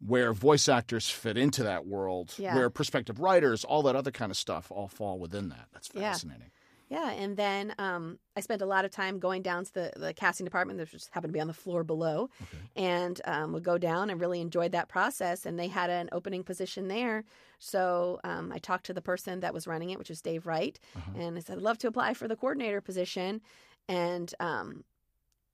where 0.01 0.33
voice 0.33 0.69
actors 0.69 1.11
fit 1.11 1.37
into 1.37 1.63
that 1.65 1.87
world, 1.87 2.33
Yeah. 2.39 2.55
where 2.55 2.71
prospective 2.71 3.21
writers, 3.21 3.65
all 3.65 3.83
that 3.83 3.97
other 3.97 4.11
kind 4.13 4.31
of 4.31 4.37
stuff, 4.39 4.71
all 4.71 4.89
fall 4.89 5.19
within 5.19 5.49
that. 5.51 5.67
That's 5.73 5.89
fascinating. 5.89 6.51
Yeah, 6.53 6.57
and 6.90 7.37
then 7.37 7.75
um, 7.79 8.19
I 8.37 8.40
spent 8.40 8.62
a 8.62 8.67
lot 8.67 8.85
of 8.85 8.90
time 8.90 9.19
going 9.19 9.43
down 9.43 9.64
to 9.64 9.75
the, 9.75 9.93
the 9.96 10.14
casting 10.14 10.44
department, 10.44 10.79
which 10.81 10.93
just 10.93 11.11
happened 11.12 11.32
to 11.32 11.37
be 11.37 11.40
on 11.40 11.46
the 11.46 11.52
floor 11.52 11.85
below, 11.85 12.31
Okay. 12.43 12.58
and 12.76 13.20
um, 13.25 13.52
would 13.52 13.62
go 13.64 13.79
down 13.79 14.11
and 14.11 14.20
really 14.20 14.40
enjoyed 14.40 14.73
that 14.73 14.88
process. 14.88 15.44
And 15.46 15.58
they 15.58 15.69
had 15.69 15.90
an 15.90 16.08
opening 16.12 16.43
position 16.44 16.88
there, 16.88 17.25
so 17.58 18.20
um, 18.25 18.50
I 18.52 18.58
talked 18.58 18.87
to 18.87 18.94
the 18.94 19.02
person 19.02 19.40
that 19.40 19.52
was 19.55 19.67
running 19.67 19.90
it, 19.90 19.99
which 19.99 20.08
was 20.11 20.23
Dave 20.23 20.46
Wright, 20.46 20.79
Uh-huh. 20.96 21.11
and 21.20 21.37
I 21.37 21.40
said, 21.40 21.56
"I'd 21.58 21.62
love 21.62 21.79
to 21.79 21.88
apply 21.88 22.14
for 22.14 22.26
the 22.29 22.37
coordinator 22.37 22.81
position." 22.81 23.41
And 23.89 24.32
um, 24.41 24.84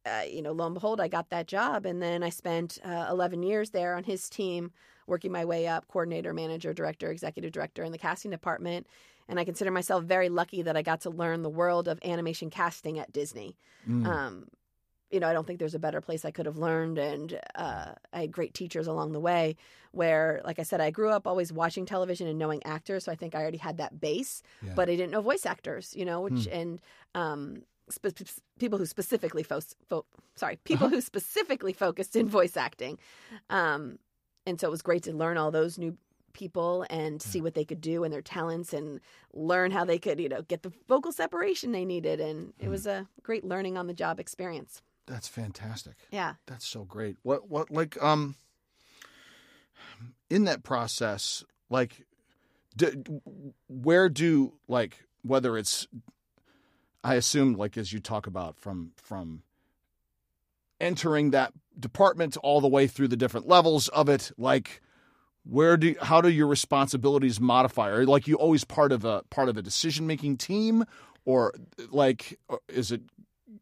uh, 0.06 0.23
you 0.28 0.42
know, 0.42 0.52
lo 0.52 0.66
and 0.66 0.75
behold, 0.75 1.00
I 1.00 1.09
got 1.09 1.30
that 1.30 1.47
job, 1.47 1.87
and 1.87 2.02
then 2.02 2.23
I 2.23 2.28
spent 2.28 2.78
uh, 2.85 3.06
11 3.11 3.42
years 3.42 3.70
there 3.70 3.94
on 3.97 4.04
his 4.04 4.28
team, 4.28 4.70
working 5.06 5.32
my 5.32 5.44
way 5.47 5.66
up, 5.66 5.88
coordinator, 5.88 6.35
manager, 6.35 6.75
director, 6.75 7.11
executive 7.11 7.52
director 7.52 7.82
in 7.85 7.90
the 7.92 7.97
casting 7.99 8.30
department. 8.30 8.87
And 9.28 9.40
I 9.40 9.45
consider 9.45 9.71
myself 9.71 10.04
very 10.04 10.28
lucky 10.28 10.62
that 10.62 10.76
I 10.76 10.83
got 10.83 11.00
to 11.02 11.11
learn 11.11 11.43
the 11.43 11.50
world 11.50 11.88
of 11.88 11.99
animation 12.04 12.50
casting 12.50 12.99
at 12.99 13.12
Disney. 13.12 13.57
Mm. 13.88 14.07
Um, 14.07 14.47
you 15.11 15.21
know, 15.21 15.28
I 15.28 15.33
don't 15.33 15.47
think 15.47 15.59
there's 15.61 15.75
a 15.75 15.78
better 15.78 16.00
place 16.00 16.25
I 16.25 16.31
could 16.33 16.47
have 16.47 16.57
learned, 16.57 16.99
and 16.99 17.38
uh, 17.54 17.93
I 18.12 18.21
had 18.23 18.33
great 18.33 18.52
teachers 18.52 18.87
along 18.87 19.12
the 19.12 19.21
way. 19.21 19.57
Where, 19.93 20.40
like 20.45 20.59
I 20.59 20.64
said, 20.64 20.81
I 20.81 20.90
grew 20.90 21.11
up 21.11 21.26
always 21.26 21.52
watching 21.52 21.87
television 21.87 22.26
and 22.26 22.37
knowing 22.37 22.61
actors, 22.64 23.04
so 23.04 23.12
I 23.12 23.14
think 23.14 23.35
I 23.35 23.40
already 23.40 23.59
had 23.59 23.76
that 23.76 24.00
base. 24.00 24.43
Yeah. 24.61 24.73
But 24.75 24.88
I 24.88 24.97
didn't 24.97 25.12
know 25.12 25.21
voice 25.21 25.47
actors, 25.47 25.95
you 25.95 26.04
know, 26.04 26.23
which 26.23 26.49
and 26.49 26.81
um, 27.14 27.62
spe- 27.88 28.40
people 28.59 28.78
who 28.78 28.87
specifically 28.87 29.45
fo- 29.45 29.61
fo- 29.88 30.07
sorry, 30.35 30.57
people 30.64 30.88
who 30.88 31.00
specifically 31.00 31.73
focused 31.73 32.16
in 32.16 32.28
voice 32.28 32.57
acting. 32.57 32.99
Um, 33.50 33.99
and 34.47 34.61
so 34.61 34.66
it 34.69 34.71
was 34.71 34.83
great 34.83 35.04
to 35.04 35.12
learn 35.12 35.38
all 35.38 35.50
those 35.50 35.78
new 35.78 35.97
people 36.35 36.85
and 36.91 37.23
see 37.23 37.41
what 37.41 37.55
they 37.55 37.64
could 37.64 37.81
do 37.81 38.05
and 38.05 38.12
their 38.12 38.21
talents 38.21 38.75
and 38.75 39.00
learn 39.33 39.71
how 39.71 39.85
they 39.85 39.99
could, 39.99 40.21
you 40.21 40.29
know, 40.29 40.43
get 40.43 40.62
the 40.62 40.73
vocal 40.87 41.12
separation 41.12 41.73
they 41.73 41.85
needed. 41.87 42.21
And 42.21 42.53
it 42.59 42.69
was 42.69 42.87
a 42.87 43.07
great 43.23 43.45
learning 43.45 43.79
on 43.79 43.87
the 43.87 43.95
job 43.95 44.21
experience. 44.21 44.83
That's 45.07 45.29
fantastic. 45.29 45.95
Yeah. 46.11 46.35
That's 46.47 46.67
so 46.67 46.85
great. 46.85 47.17
What 47.23 47.49
what 47.49 47.71
like 47.71 48.00
um 48.03 48.37
in 50.31 50.45
that 50.45 50.62
process 50.62 51.45
like 51.71 52.05
d- 52.76 53.05
where 53.69 54.09
do 54.09 54.55
like 54.69 55.05
whether 55.23 55.57
it's 55.57 55.87
I 57.03 57.14
assume 57.14 57.55
like 57.55 57.76
as 57.76 57.93
you 57.93 58.00
talk 58.00 58.26
about 58.26 58.59
from 58.59 58.93
from 58.97 59.43
entering 60.81 61.31
that 61.31 61.53
department 61.79 62.37
all 62.38 62.61
the 62.61 62.69
way 62.69 62.87
through 62.87 63.09
the 63.09 63.17
different 63.17 63.47
levels 63.47 63.88
of 63.88 64.09
it 64.09 64.31
like 64.37 64.81
where 65.44 65.76
do 65.76 65.94
how 66.00 66.20
do 66.20 66.30
your 66.30 66.46
responsibilities 66.46 67.40
modify? 67.40 67.90
Are 67.90 68.06
like 68.06 68.26
you 68.26 68.36
always 68.36 68.64
part 68.64 68.92
of 68.92 69.04
a 69.04 69.22
part 69.30 69.48
of 69.48 69.56
a 69.56 69.62
decision 69.62 70.06
making 70.06 70.38
team? 70.38 70.84
Or 71.24 71.54
like 71.90 72.38
is 72.68 72.92
it 72.92 73.02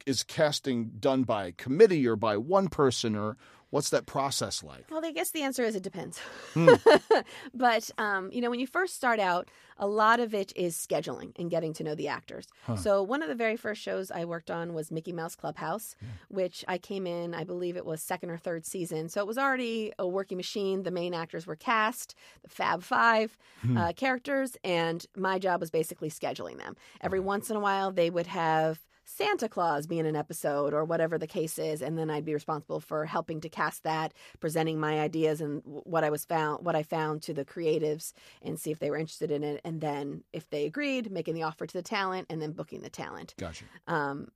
is 0.06 0.22
casting 0.22 0.92
done 0.98 1.22
by 1.24 1.52
committee 1.56 2.06
or 2.06 2.16
by 2.16 2.36
one 2.36 2.68
person 2.68 3.14
or 3.16 3.36
What's 3.72 3.88
that 3.88 4.04
process 4.04 4.62
like? 4.62 4.84
Well, 4.90 5.02
I 5.02 5.12
guess 5.12 5.30
the 5.30 5.40
answer 5.42 5.64
is 5.64 5.74
it 5.74 5.82
depends. 5.82 6.18
Hmm. 6.52 6.74
but 7.54 7.90
um, 7.96 8.30
you 8.30 8.42
know, 8.42 8.50
when 8.50 8.60
you 8.60 8.66
first 8.66 8.94
start 8.94 9.18
out, 9.18 9.48
a 9.78 9.86
lot 9.86 10.20
of 10.20 10.34
it 10.34 10.52
is 10.54 10.76
scheduling 10.76 11.32
and 11.38 11.48
getting 11.50 11.72
to 11.72 11.82
know 11.82 11.94
the 11.94 12.06
actors. 12.06 12.46
Huh. 12.66 12.76
So 12.76 13.02
one 13.02 13.22
of 13.22 13.28
the 13.30 13.34
very 13.34 13.56
first 13.56 13.80
shows 13.80 14.10
I 14.10 14.26
worked 14.26 14.50
on 14.50 14.74
was 14.74 14.90
Mickey 14.90 15.12
Mouse 15.12 15.34
Clubhouse, 15.34 15.96
which 16.28 16.64
I 16.68 16.76
came 16.76 17.06
in, 17.06 17.34
I 17.34 17.44
believe 17.44 17.78
it 17.78 17.86
was 17.86 18.02
second 18.02 18.28
or 18.30 18.36
third 18.36 18.66
season. 18.66 19.08
So 19.08 19.22
it 19.22 19.26
was 19.26 19.38
already 19.38 19.92
a 19.98 20.06
working 20.06 20.36
machine. 20.36 20.82
The 20.82 20.90
main 20.90 21.14
actors 21.14 21.46
were 21.46 21.56
cast, 21.56 22.14
the 22.42 22.50
Fab 22.50 22.82
Five 22.82 23.38
Hmm. 23.62 23.78
uh, 23.78 23.92
characters, 23.94 24.56
and 24.64 25.06
my 25.16 25.38
job 25.38 25.60
was 25.62 25.70
basically 25.70 26.10
scheduling 26.10 26.58
them. 26.58 26.76
Every 27.00 27.20
once 27.20 27.48
in 27.48 27.56
a 27.56 27.60
while, 27.60 27.90
they 27.90 28.10
would 28.10 28.26
have 28.26 28.80
Santa 29.14 29.48
Claus 29.48 29.86
be 29.86 29.98
in 29.98 30.06
an 30.06 30.16
episode 30.16 30.72
or 30.72 30.84
whatever 30.84 31.18
the 31.18 31.26
case 31.26 31.58
is, 31.58 31.82
and 31.82 31.98
then 31.98 32.08
I'd 32.08 32.24
be 32.24 32.32
responsible 32.32 32.80
for 32.80 33.04
helping 33.04 33.40
to 33.42 33.48
cast 33.48 33.84
that, 33.84 34.14
presenting 34.40 34.80
my 34.80 35.00
ideas 35.00 35.40
and 35.40 35.60
what 35.64 36.02
I 36.02 36.10
was 36.10 36.24
found, 36.24 36.64
what 36.64 36.74
I 36.74 36.82
found 36.82 37.22
to 37.22 37.34
the 37.34 37.44
creatives, 37.44 38.12
and 38.40 38.58
see 38.58 38.70
if 38.70 38.78
they 38.78 38.90
were 38.90 38.96
interested 38.96 39.30
in 39.30 39.44
it, 39.44 39.60
and 39.64 39.80
then 39.80 40.24
if 40.32 40.48
they 40.48 40.64
agreed, 40.64 41.10
making 41.10 41.34
the 41.34 41.42
offer 41.42 41.66
to 41.66 41.72
the 41.72 41.82
talent, 41.82 42.26
and 42.30 42.40
then 42.40 42.52
booking 42.52 42.80
the 42.80 42.90
talent. 42.90 43.34
Gotcha. 43.38 43.64
Um, 43.86 44.28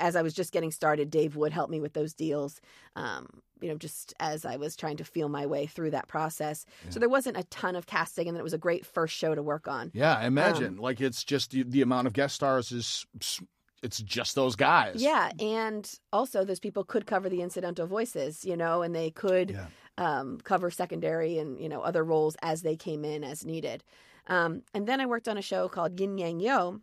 as 0.00 0.16
I 0.16 0.22
was 0.22 0.34
just 0.34 0.52
getting 0.52 0.70
started, 0.70 1.10
Dave 1.10 1.36
would 1.36 1.52
help 1.52 1.70
me 1.70 1.80
with 1.80 1.92
those 1.92 2.14
deals. 2.14 2.60
Um, 2.96 3.28
you 3.60 3.68
know, 3.68 3.76
just 3.76 4.14
as 4.20 4.44
I 4.44 4.56
was 4.56 4.76
trying 4.76 4.96
to 4.98 5.04
feel 5.04 5.28
my 5.28 5.46
way 5.46 5.66
through 5.66 5.90
that 5.90 6.06
process. 6.06 6.64
So 6.90 7.00
there 7.00 7.08
wasn't 7.08 7.36
a 7.36 7.42
ton 7.44 7.74
of 7.74 7.86
casting, 7.86 8.28
and 8.28 8.36
then 8.36 8.40
it 8.40 8.44
was 8.44 8.52
a 8.52 8.58
great 8.58 8.86
first 8.86 9.14
show 9.14 9.34
to 9.34 9.42
work 9.42 9.66
on. 9.66 9.90
Yeah, 9.94 10.14
I 10.14 10.26
imagine. 10.26 10.74
Um, 10.74 10.76
like 10.76 11.00
it's 11.00 11.24
just 11.24 11.50
the, 11.50 11.64
the 11.64 11.82
amount 11.82 12.06
of 12.06 12.12
guest 12.12 12.36
stars 12.36 12.70
is 12.70 13.04
it's 13.82 13.98
just 13.98 14.34
those 14.34 14.56
guys. 14.56 14.96
Yeah, 15.02 15.30
and 15.38 15.90
also 16.12 16.44
those 16.44 16.60
people 16.60 16.84
could 16.84 17.06
cover 17.06 17.28
the 17.28 17.42
incidental 17.42 17.86
voices, 17.86 18.44
you 18.44 18.56
know, 18.56 18.82
and 18.82 18.94
they 18.94 19.10
could 19.10 19.50
Yeah. 19.50 19.66
um, 19.98 20.38
cover 20.44 20.70
secondary 20.70 21.38
and 21.38 21.58
you 21.60 21.68
know 21.68 21.80
other 21.82 22.04
roles 22.04 22.36
as 22.42 22.62
they 22.62 22.76
came 22.76 23.04
in 23.04 23.24
as 23.24 23.44
needed. 23.44 23.82
Um, 24.26 24.62
and 24.74 24.86
then 24.86 25.00
I 25.00 25.06
worked 25.06 25.28
on 25.28 25.38
a 25.38 25.42
show 25.42 25.68
called 25.68 25.98
Yin 25.98 26.18
Yang 26.18 26.40
Yo, 26.40 26.80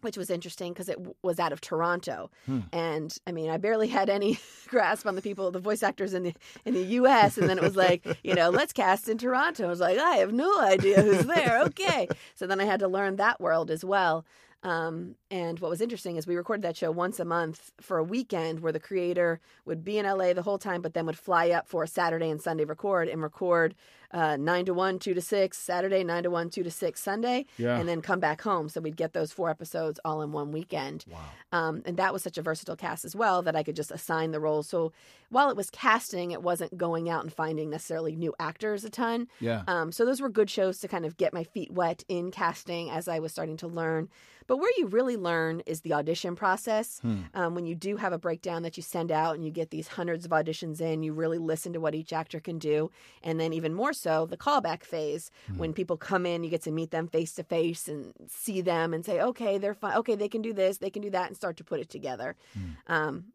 which 0.00 0.16
was 0.16 0.30
interesting 0.30 0.72
because 0.72 0.88
it 0.88 0.96
w- 0.96 1.14
was 1.22 1.38
out 1.40 1.52
of 1.52 1.60
Toronto, 1.60 2.30
Hmm. 2.46 2.60
and 2.72 3.14
I 3.26 3.32
mean 3.32 3.50
I 3.50 3.56
barely 3.58 3.88
had 3.88 4.08
any 4.08 4.38
grasp 4.68 5.06
on 5.06 5.14
the 5.16 5.22
people, 5.22 5.50
the 5.50 5.58
voice 5.58 5.82
actors 5.82 6.14
in 6.14 6.22
the 6.22 6.34
in 6.64 6.74
the 6.74 6.84
U.S. 7.00 7.36
And 7.36 7.48
then 7.48 7.58
it 7.58 7.64
was 7.64 7.76
like, 7.76 8.06
you 8.22 8.34
know, 8.34 8.48
let's 8.50 8.72
cast 8.72 9.08
in 9.08 9.18
Toronto. 9.18 9.64
I 9.66 9.68
was 9.68 9.80
like, 9.80 9.98
I 9.98 10.16
have 10.16 10.32
no 10.32 10.60
idea 10.60 11.02
who's 11.02 11.26
there. 11.26 11.62
Okay, 11.64 12.08
so 12.34 12.46
then 12.46 12.60
I 12.60 12.64
had 12.64 12.80
to 12.80 12.88
learn 12.88 13.16
that 13.16 13.40
world 13.40 13.70
as 13.70 13.84
well. 13.84 14.24
Um, 14.64 15.14
and 15.30 15.60
what 15.60 15.70
was 15.70 15.80
interesting 15.80 16.16
is 16.16 16.26
we 16.26 16.34
recorded 16.36 16.62
that 16.62 16.76
show 16.76 16.90
once 16.90 17.20
a 17.20 17.24
month 17.24 17.70
for 17.80 17.98
a 17.98 18.02
weekend 18.04 18.60
where 18.60 18.72
the 18.72 18.80
creator 18.80 19.40
would 19.64 19.84
be 19.84 19.98
in 19.98 20.06
LA 20.06 20.32
the 20.32 20.42
whole 20.42 20.58
time, 20.58 20.82
but 20.82 20.94
then 20.94 21.06
would 21.06 21.16
fly 21.18 21.50
up 21.50 21.68
for 21.68 21.84
a 21.84 21.86
Saturday 21.88 22.28
and 22.28 22.42
Sunday 22.42 22.64
record 22.64 23.08
and 23.08 23.22
record 23.22 23.74
uh, 24.10 24.36
nine 24.38 24.64
to 24.64 24.72
one, 24.72 24.98
two 24.98 25.12
to 25.14 25.20
six 25.20 25.58
Saturday, 25.58 26.02
nine 26.02 26.22
to 26.22 26.30
one, 26.30 26.48
two 26.48 26.62
to 26.64 26.70
six 26.70 27.00
Sunday, 27.00 27.44
Yeah. 27.58 27.78
and 27.78 27.86
then 27.88 28.00
come 28.00 28.20
back 28.20 28.40
home. 28.40 28.68
So 28.70 28.80
we'd 28.80 28.96
get 28.96 29.12
those 29.12 29.32
four 29.32 29.50
episodes 29.50 30.00
all 30.04 30.22
in 30.22 30.32
one 30.32 30.50
weekend. 30.50 31.04
Wow. 31.08 31.18
Um, 31.52 31.82
and 31.84 31.96
that 31.98 32.12
was 32.12 32.22
such 32.22 32.38
a 32.38 32.42
versatile 32.42 32.74
cast 32.76 33.04
as 33.04 33.14
well 33.14 33.42
that 33.42 33.54
I 33.54 33.62
could 33.62 33.76
just 33.76 33.90
assign 33.92 34.30
the 34.32 34.40
roles. 34.40 34.66
So 34.66 34.92
while 35.28 35.50
it 35.50 35.56
was 35.58 35.68
casting, 35.70 36.30
it 36.30 36.42
wasn't 36.42 36.76
going 36.78 37.10
out 37.10 37.22
and 37.22 37.32
finding 37.32 37.68
necessarily 37.68 38.16
new 38.16 38.34
actors 38.40 38.82
a 38.82 38.88
ton. 38.90 39.28
Yeah. 39.40 39.62
Um, 39.68 39.92
so 39.92 40.06
those 40.06 40.22
were 40.22 40.30
good 40.30 40.48
shows 40.48 40.78
to 40.80 40.88
kind 40.88 41.04
of 41.04 41.18
get 41.18 41.34
my 41.34 41.44
feet 41.44 41.70
wet 41.70 42.02
in 42.08 42.30
casting 42.30 42.88
as 42.90 43.08
I 43.08 43.18
was 43.18 43.30
starting 43.32 43.58
to 43.58 43.68
learn. 43.68 44.08
But 44.48 44.56
where 44.56 44.72
you 44.76 44.86
really 44.86 45.16
learn 45.16 45.60
is 45.66 45.82
the 45.82 45.92
audition 45.92 46.34
process. 46.34 46.98
Hmm. 47.00 47.20
Um, 47.34 47.54
when 47.54 47.66
you 47.66 47.76
do 47.76 47.96
have 47.96 48.12
a 48.12 48.18
breakdown 48.18 48.62
that 48.62 48.76
you 48.76 48.82
send 48.82 49.12
out 49.12 49.36
and 49.36 49.44
you 49.44 49.50
get 49.50 49.70
these 49.70 49.86
hundreds 49.86 50.24
of 50.24 50.32
auditions 50.32 50.80
in, 50.80 51.04
you 51.04 51.12
really 51.12 51.38
listen 51.38 51.72
to 51.74 51.80
what 51.80 51.94
each 51.94 52.12
actor 52.12 52.40
can 52.40 52.58
do. 52.58 52.90
And 53.22 53.38
then, 53.38 53.52
even 53.52 53.74
more 53.74 53.92
so, 53.92 54.26
the 54.26 54.36
callback 54.36 54.82
phase 54.82 55.30
when 55.56 55.72
people 55.72 55.96
come 55.96 56.26
in, 56.26 56.42
you 56.42 56.50
get 56.50 56.62
to 56.62 56.72
meet 56.72 56.90
them 56.90 57.06
face 57.06 57.34
to 57.34 57.44
face 57.44 57.86
and 57.86 58.12
see 58.26 58.60
them 58.60 58.92
and 58.92 59.04
say, 59.04 59.20
okay, 59.20 59.58
they're 59.58 59.74
fine. 59.74 59.96
Okay, 59.98 60.16
they 60.16 60.28
can 60.28 60.42
do 60.42 60.52
this, 60.52 60.78
they 60.78 60.90
can 60.90 61.02
do 61.02 61.10
that, 61.10 61.28
and 61.28 61.36
start 61.36 61.58
to 61.58 61.64
put 61.64 61.78
it 61.78 61.90
together. 61.90 62.34
Um, 62.86 63.26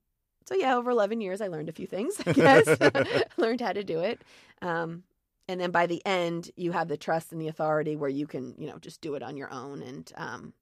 so, 0.45 0.55
yeah, 0.55 0.75
over 0.75 0.89
11 0.91 1.21
years, 1.21 1.41
I 1.41 1.47
learned 1.47 1.69
a 1.69 1.73
few 1.73 1.87
things, 1.87 2.19
I 2.25 2.33
guess. 2.33 2.67
learned 3.37 3.61
how 3.61 3.73
to 3.73 3.83
do 3.83 3.99
it. 3.99 4.21
Um, 4.61 5.03
and 5.47 5.59
then 5.59 5.71
by 5.71 5.87
the 5.87 6.03
end, 6.05 6.51
you 6.55 6.71
have 6.71 6.87
the 6.87 6.97
trust 6.97 7.31
and 7.31 7.41
the 7.41 7.49
authority 7.49 7.95
where 7.95 8.09
you 8.09 8.25
can, 8.27 8.55
you 8.57 8.67
know, 8.67 8.77
just 8.79 9.01
do 9.01 9.15
it 9.15 9.23
on 9.23 9.35
your 9.37 9.51
own. 9.51 9.81
And 9.81 10.11
um, 10.15 10.53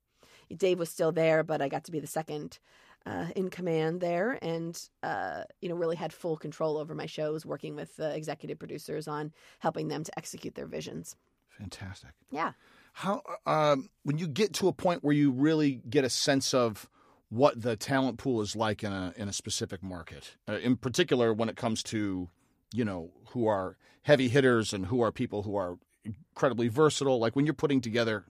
Dave 0.57 0.79
was 0.79 0.89
still 0.89 1.11
there, 1.11 1.43
but 1.43 1.61
I 1.61 1.69
got 1.69 1.85
to 1.85 1.91
be 1.91 1.99
the 1.99 2.07
second 2.07 2.59
uh, 3.05 3.27
in 3.35 3.49
command 3.49 4.01
there, 4.01 4.37
and 4.41 4.79
uh, 5.03 5.43
you 5.61 5.69
know, 5.69 5.75
really 5.75 5.95
had 5.95 6.13
full 6.13 6.37
control 6.37 6.77
over 6.77 6.93
my 6.93 7.05
shows, 7.05 7.45
working 7.45 7.75
with 7.75 7.95
the 7.95 8.15
executive 8.15 8.59
producers 8.59 9.07
on 9.07 9.31
helping 9.59 9.87
them 9.87 10.03
to 10.03 10.11
execute 10.17 10.55
their 10.55 10.67
visions. 10.67 11.15
Fantastic. 11.57 12.11
Yeah. 12.31 12.53
How 12.93 13.21
um, 13.45 13.89
when 14.03 14.17
you 14.17 14.27
get 14.27 14.53
to 14.55 14.67
a 14.67 14.73
point 14.73 15.03
where 15.03 15.13
you 15.13 15.31
really 15.31 15.81
get 15.89 16.03
a 16.03 16.09
sense 16.09 16.53
of 16.53 16.89
what 17.29 17.61
the 17.61 17.77
talent 17.77 18.17
pool 18.17 18.41
is 18.41 18.55
like 18.55 18.83
in 18.83 18.91
a 18.91 19.13
in 19.15 19.29
a 19.29 19.33
specific 19.33 19.81
market, 19.81 20.35
uh, 20.47 20.57
in 20.57 20.75
particular 20.75 21.33
when 21.33 21.49
it 21.49 21.55
comes 21.55 21.81
to 21.83 22.29
you 22.73 22.85
know 22.85 23.11
who 23.29 23.47
are 23.47 23.77
heavy 24.03 24.27
hitters 24.27 24.73
and 24.73 24.87
who 24.87 25.01
are 25.01 25.11
people 25.11 25.43
who 25.43 25.55
are 25.55 25.77
incredibly 26.03 26.67
versatile. 26.67 27.19
Like 27.19 27.35
when 27.35 27.45
you're 27.45 27.53
putting 27.53 27.81
together, 27.81 28.25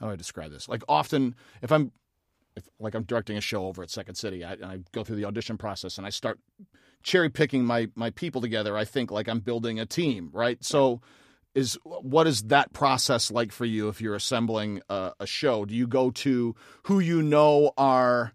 how 0.00 0.06
do 0.06 0.12
I 0.12 0.16
describe 0.16 0.50
this? 0.50 0.68
Like 0.68 0.82
often, 0.88 1.34
if 1.62 1.70
I'm 1.70 1.92
if 2.56 2.68
like 2.80 2.94
I'm 2.94 3.04
directing 3.04 3.36
a 3.36 3.40
show 3.40 3.66
over 3.66 3.82
at 3.82 3.90
Second 3.90 4.14
City, 4.16 4.44
I, 4.44 4.54
and 4.54 4.64
I 4.64 4.78
go 4.92 5.04
through 5.04 5.16
the 5.16 5.26
audition 5.26 5.58
process 5.58 5.98
and 5.98 6.06
I 6.06 6.10
start 6.10 6.40
cherry 7.02 7.28
picking 7.28 7.64
my 7.64 7.88
my 7.94 8.10
people 8.10 8.40
together. 8.40 8.76
I 8.76 8.84
think 8.84 9.10
like 9.10 9.28
I'm 9.28 9.40
building 9.40 9.78
a 9.78 9.86
team, 9.86 10.30
right? 10.32 10.62
So 10.64 11.00
is 11.54 11.78
what 11.84 12.26
is 12.26 12.44
that 12.44 12.72
process 12.72 13.30
like 13.30 13.52
for 13.52 13.64
you 13.64 13.88
if 13.88 14.00
you're 14.00 14.14
assembling 14.14 14.80
a, 14.88 15.12
a 15.20 15.26
show? 15.26 15.64
Do 15.64 15.74
you 15.74 15.86
go 15.86 16.10
to 16.12 16.54
who 16.84 17.00
you 17.00 17.22
know 17.22 17.72
are, 17.76 18.32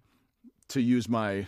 to 0.70 0.82
use 0.82 1.08
my 1.08 1.48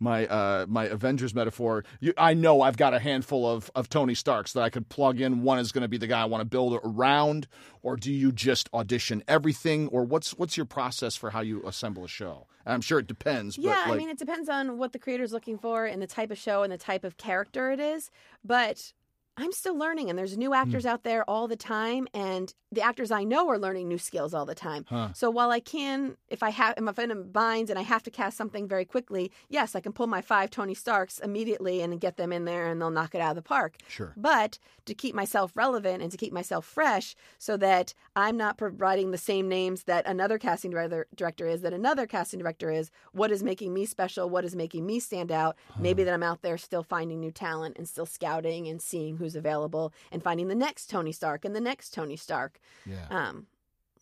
my 0.00 0.26
uh, 0.26 0.66
my 0.68 0.86
Avengers 0.86 1.34
metaphor? 1.34 1.84
You, 2.00 2.12
I 2.18 2.34
know 2.34 2.62
I've 2.62 2.76
got 2.76 2.94
a 2.94 2.98
handful 2.98 3.48
of 3.48 3.70
of 3.74 3.88
Tony 3.88 4.14
Starks 4.14 4.54
that 4.54 4.62
I 4.62 4.70
could 4.70 4.88
plug 4.88 5.20
in. 5.20 5.42
One 5.42 5.58
is 5.58 5.70
going 5.70 5.82
to 5.82 5.88
be 5.88 5.98
the 5.98 6.06
guy 6.06 6.22
I 6.22 6.24
want 6.24 6.40
to 6.40 6.46
build 6.46 6.80
around, 6.82 7.46
or 7.82 7.96
do 7.96 8.12
you 8.12 8.32
just 8.32 8.68
audition 8.74 9.22
everything, 9.28 9.88
or 9.88 10.04
what's 10.04 10.32
what's 10.38 10.56
your 10.56 10.66
process 10.66 11.14
for 11.14 11.30
how 11.30 11.40
you 11.40 11.62
assemble 11.66 12.04
a 12.04 12.08
show? 12.08 12.46
And 12.64 12.74
I'm 12.74 12.80
sure 12.80 12.98
it 12.98 13.06
depends. 13.06 13.56
Yeah, 13.56 13.70
but 13.84 13.90
like, 13.90 13.94
I 13.94 13.98
mean, 13.98 14.08
it 14.10 14.18
depends 14.18 14.48
on 14.48 14.78
what 14.78 14.92
the 14.92 14.98
creator's 14.98 15.32
looking 15.32 15.58
for 15.58 15.86
and 15.86 16.00
the 16.02 16.06
type 16.06 16.30
of 16.30 16.38
show 16.38 16.62
and 16.62 16.72
the 16.72 16.78
type 16.78 17.04
of 17.04 17.16
character 17.16 17.70
it 17.70 17.80
is. 17.80 18.10
But 18.44 18.92
I'm 19.36 19.52
still 19.52 19.76
learning, 19.76 20.10
and 20.10 20.18
there's 20.18 20.36
new 20.36 20.48
hmm. 20.48 20.54
actors 20.54 20.84
out 20.84 21.02
there 21.02 21.28
all 21.28 21.48
the 21.48 21.56
time, 21.56 22.08
and 22.12 22.52
the 22.72 22.82
actors 22.82 23.10
I 23.10 23.24
know 23.24 23.48
are 23.48 23.58
learning 23.58 23.88
new 23.88 23.98
skills 23.98 24.34
all 24.34 24.44
the 24.44 24.54
time. 24.54 24.84
Huh. 24.88 25.12
So 25.14 25.30
while 25.30 25.50
I 25.50 25.60
can, 25.60 26.16
if 26.28 26.42
I 26.42 26.50
have, 26.50 26.74
if 26.76 26.98
I'm 26.98 27.10
in 27.10 27.10
a 27.10 27.16
bind 27.16 27.70
and 27.70 27.78
I 27.78 27.82
have 27.82 28.02
to 28.04 28.10
cast 28.10 28.36
something 28.36 28.68
very 28.68 28.84
quickly, 28.84 29.30
yes, 29.48 29.74
I 29.74 29.80
can 29.80 29.92
pull 29.92 30.06
my 30.06 30.20
five 30.20 30.50
Tony 30.50 30.74
Starks 30.74 31.18
immediately 31.18 31.80
and 31.80 32.00
get 32.00 32.16
them 32.16 32.32
in 32.32 32.44
there, 32.44 32.68
and 32.68 32.80
they'll 32.80 32.90
knock 32.90 33.14
it 33.14 33.20
out 33.20 33.30
of 33.30 33.36
the 33.36 33.42
park. 33.42 33.76
Sure. 33.88 34.12
But 34.16 34.58
to 34.84 34.94
keep 34.94 35.14
myself 35.14 35.52
relevant 35.54 36.02
and 36.02 36.10
to 36.12 36.18
keep 36.18 36.32
myself 36.32 36.66
fresh, 36.66 37.14
so 37.38 37.56
that 37.56 37.94
I'm 38.16 38.36
not 38.36 38.58
providing 38.58 39.10
the 39.10 39.18
same 39.18 39.48
names 39.48 39.84
that 39.84 40.06
another 40.06 40.38
casting 40.38 40.70
director 40.70 41.06
director 41.16 41.46
is, 41.46 41.62
that 41.62 41.72
another 41.72 42.06
casting 42.06 42.40
director 42.40 42.70
is. 42.70 42.90
What 43.12 43.30
is 43.30 43.42
making 43.42 43.72
me 43.72 43.86
special? 43.86 44.28
What 44.28 44.44
is 44.44 44.54
making 44.54 44.84
me 44.86 45.00
stand 45.00 45.32
out? 45.32 45.56
Maybe 45.78 46.04
that 46.04 46.12
I'm 46.12 46.22
out 46.22 46.42
there 46.42 46.58
still 46.58 46.82
finding 46.82 47.20
new 47.20 47.30
talent 47.30 47.76
and 47.78 47.88
still 47.88 48.06
scouting 48.06 48.68
and 48.68 48.80
seeing 48.82 49.16
who's 49.20 49.36
available 49.36 49.92
and 50.10 50.22
finding 50.22 50.48
the 50.48 50.54
next 50.56 50.90
Tony 50.90 51.12
Stark 51.12 51.44
and 51.44 51.54
the 51.54 51.60
next 51.60 51.94
Tony 51.94 52.16
Stark. 52.16 52.58
yeah. 52.84 53.06
Um, 53.10 53.46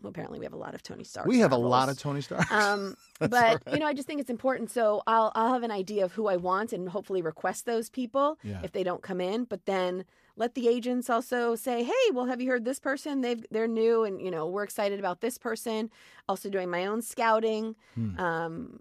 well, 0.00 0.10
apparently 0.10 0.38
we 0.38 0.44
have 0.44 0.52
a 0.52 0.56
lot 0.58 0.74
of 0.76 0.82
Tony 0.84 1.02
Starks. 1.02 1.26
we 1.28 1.40
have 1.40 1.50
a 1.50 1.56
lot 1.56 1.88
of 1.88 1.98
Tony 1.98 2.20
Starks. 2.20 2.50
Um, 2.52 2.96
but 3.18 3.60
you 3.72 3.80
know, 3.80 3.86
I 3.86 3.94
just 3.94 4.06
think 4.06 4.20
it's 4.20 4.30
important. 4.30 4.70
So 4.70 5.02
I'll 5.08 5.32
I'll 5.34 5.52
have 5.52 5.64
an 5.64 5.72
idea 5.72 6.04
of 6.04 6.12
who 6.12 6.28
I 6.28 6.36
want 6.36 6.72
and 6.72 6.88
hopefully 6.88 7.20
request 7.20 7.66
those 7.66 7.90
people 7.90 8.38
Yeah. 8.44 8.60
if 8.62 8.70
they 8.70 8.84
don't 8.84 9.02
come 9.02 9.20
in. 9.20 9.42
But 9.44 9.66
then 9.66 10.04
let 10.36 10.54
the 10.54 10.68
agents 10.68 11.10
also 11.10 11.56
say, 11.56 11.82
"Hey, 11.82 12.04
well, 12.14 12.26
have 12.26 12.40
you 12.40 12.48
heard 12.48 12.64
this 12.64 12.78
person? 12.78 13.22
They've 13.22 13.44
they're 13.50 13.66
new, 13.66 14.04
and 14.04 14.22
you 14.22 14.30
know, 14.30 14.46
we're 14.46 14.62
excited 14.62 15.00
about 15.00 15.20
this 15.20 15.36
person." 15.36 15.90
Also 16.28 16.48
doing 16.48 16.70
my 16.70 16.86
own 16.86 17.02
scouting. 17.02 17.74
Hmm. 17.96 18.20
Um, 18.20 18.80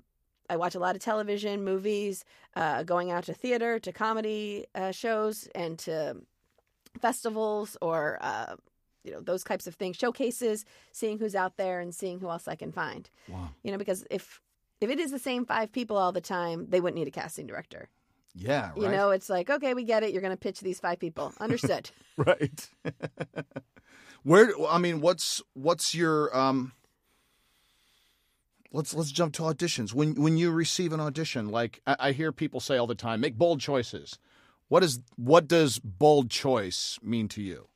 I 0.50 0.58
watch 0.58 0.76
a 0.76 0.80
lot 0.80 0.96
of 0.96 1.02
television, 1.02 1.64
movies, 1.64 2.24
uh, 2.56 2.84
going 2.84 3.12
out 3.12 3.26
to 3.26 3.34
theater, 3.34 3.80
to 3.80 3.92
comedy 3.92 4.66
uh, 4.76 4.92
shows, 4.92 5.48
and 5.54 5.78
to 5.80 6.18
festivals 7.02 7.78
or 7.82 8.18
uh, 8.22 8.56
you 9.04 9.12
know 9.12 9.22
those 9.22 9.44
types 9.44 9.68
of 9.68 9.76
things, 9.76 9.96
showcases, 9.96 10.66
seeing 10.92 11.20
who's 11.20 11.36
out 11.36 11.58
there 11.58 11.80
and 11.80 11.94
seeing 11.94 12.20
who 12.20 12.30
else 12.30 12.48
I 12.48 12.56
can 12.56 12.72
find. 12.72 13.10
wow. 13.28 13.50
You 13.64 13.72
know, 13.72 13.78
because 13.78 14.06
if 14.10 14.42
if 14.80 14.90
it 14.90 15.00
is 15.00 15.12
the 15.12 15.20
same 15.20 15.46
five 15.46 15.72
people 15.72 15.98
all 15.98 16.12
the 16.12 16.22
time, 16.22 16.68
they 16.70 16.80
wouldn't 16.80 16.98
need 16.98 17.08
a 17.08 17.12
casting 17.12 17.48
director. 17.48 17.90
Yeah. 18.36 18.70
Right. 18.70 18.82
You 18.82 18.90
know, 18.90 19.10
it's 19.10 19.30
like, 19.30 19.50
okay, 19.50 19.74
we 19.74 19.84
get 19.84 20.04
it. 20.04 20.12
You're 20.12 20.22
going 20.22 20.34
to 20.34 20.38
pitch 20.38 20.60
these 20.60 20.80
five 20.80 21.00
people. 21.00 21.34
Understood. 21.40 21.90
right 22.18 22.70
where 24.24 24.52
i 24.70 24.78
mean 24.78 25.02
what's 25.02 25.42
what's 25.54 25.94
your 25.94 26.36
um 26.36 26.74
let's 28.78 28.94
let's 28.94 29.12
jump 29.12 29.34
to 29.34 29.42
auditions 29.42 29.94
when 29.94 30.14
when 30.16 30.38
you 30.38 30.52
receive 30.52 30.94
an 30.94 31.00
audition 31.00 31.50
like 31.50 31.82
i, 31.86 31.96
I 32.00 32.12
hear 32.12 32.32
people 32.32 32.60
say 32.60 32.78
all 32.78 32.88
the 32.88 32.96
time 32.96 33.20
make 33.20 33.38
bold 33.38 33.60
choices 33.60 34.20
What 34.70 34.84
is 34.84 35.00
what 35.16 35.48
does 35.48 35.80
bold 35.80 36.30
choice 36.30 37.00
mean 37.02 37.28
to 37.30 37.42
you? 37.42 37.68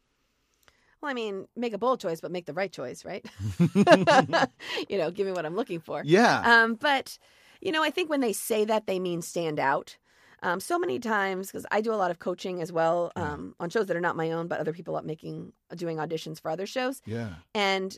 Well, 1.01 1.09
I 1.09 1.13
mean, 1.13 1.47
make 1.55 1.73
a 1.73 1.79
bold 1.79 1.99
choice, 1.99 2.21
but 2.21 2.31
make 2.31 2.45
the 2.45 2.53
right 2.53 2.71
choice, 2.71 3.03
right? 3.05 3.25
you 4.89 4.97
know, 4.97 5.09
give 5.09 5.25
me 5.25 5.31
what 5.31 5.45
I'm 5.45 5.55
looking 5.55 5.79
for. 5.79 6.03
Yeah. 6.05 6.41
Um, 6.41 6.75
but 6.75 7.17
you 7.59 7.71
know, 7.71 7.83
I 7.83 7.89
think 7.89 8.09
when 8.09 8.21
they 8.21 8.33
say 8.33 8.65
that, 8.65 8.87
they 8.87 8.99
mean 8.99 9.21
stand 9.21 9.59
out. 9.59 9.97
Um, 10.43 10.59
so 10.59 10.79
many 10.79 10.97
times, 10.97 11.47
because 11.47 11.67
I 11.71 11.81
do 11.81 11.93
a 11.93 11.95
lot 11.95 12.09
of 12.09 12.17
coaching 12.17 12.63
as 12.63 12.71
well 12.71 13.11
um, 13.15 13.53
on 13.59 13.69
shows 13.69 13.85
that 13.85 13.95
are 13.95 14.01
not 14.01 14.15
my 14.15 14.31
own, 14.31 14.47
but 14.47 14.59
other 14.59 14.73
people 14.73 14.95
up 14.95 15.05
making 15.05 15.53
doing 15.75 15.97
auditions 15.97 16.41
for 16.41 16.49
other 16.49 16.65
shows, 16.65 17.01
yeah. 17.05 17.35
and 17.53 17.97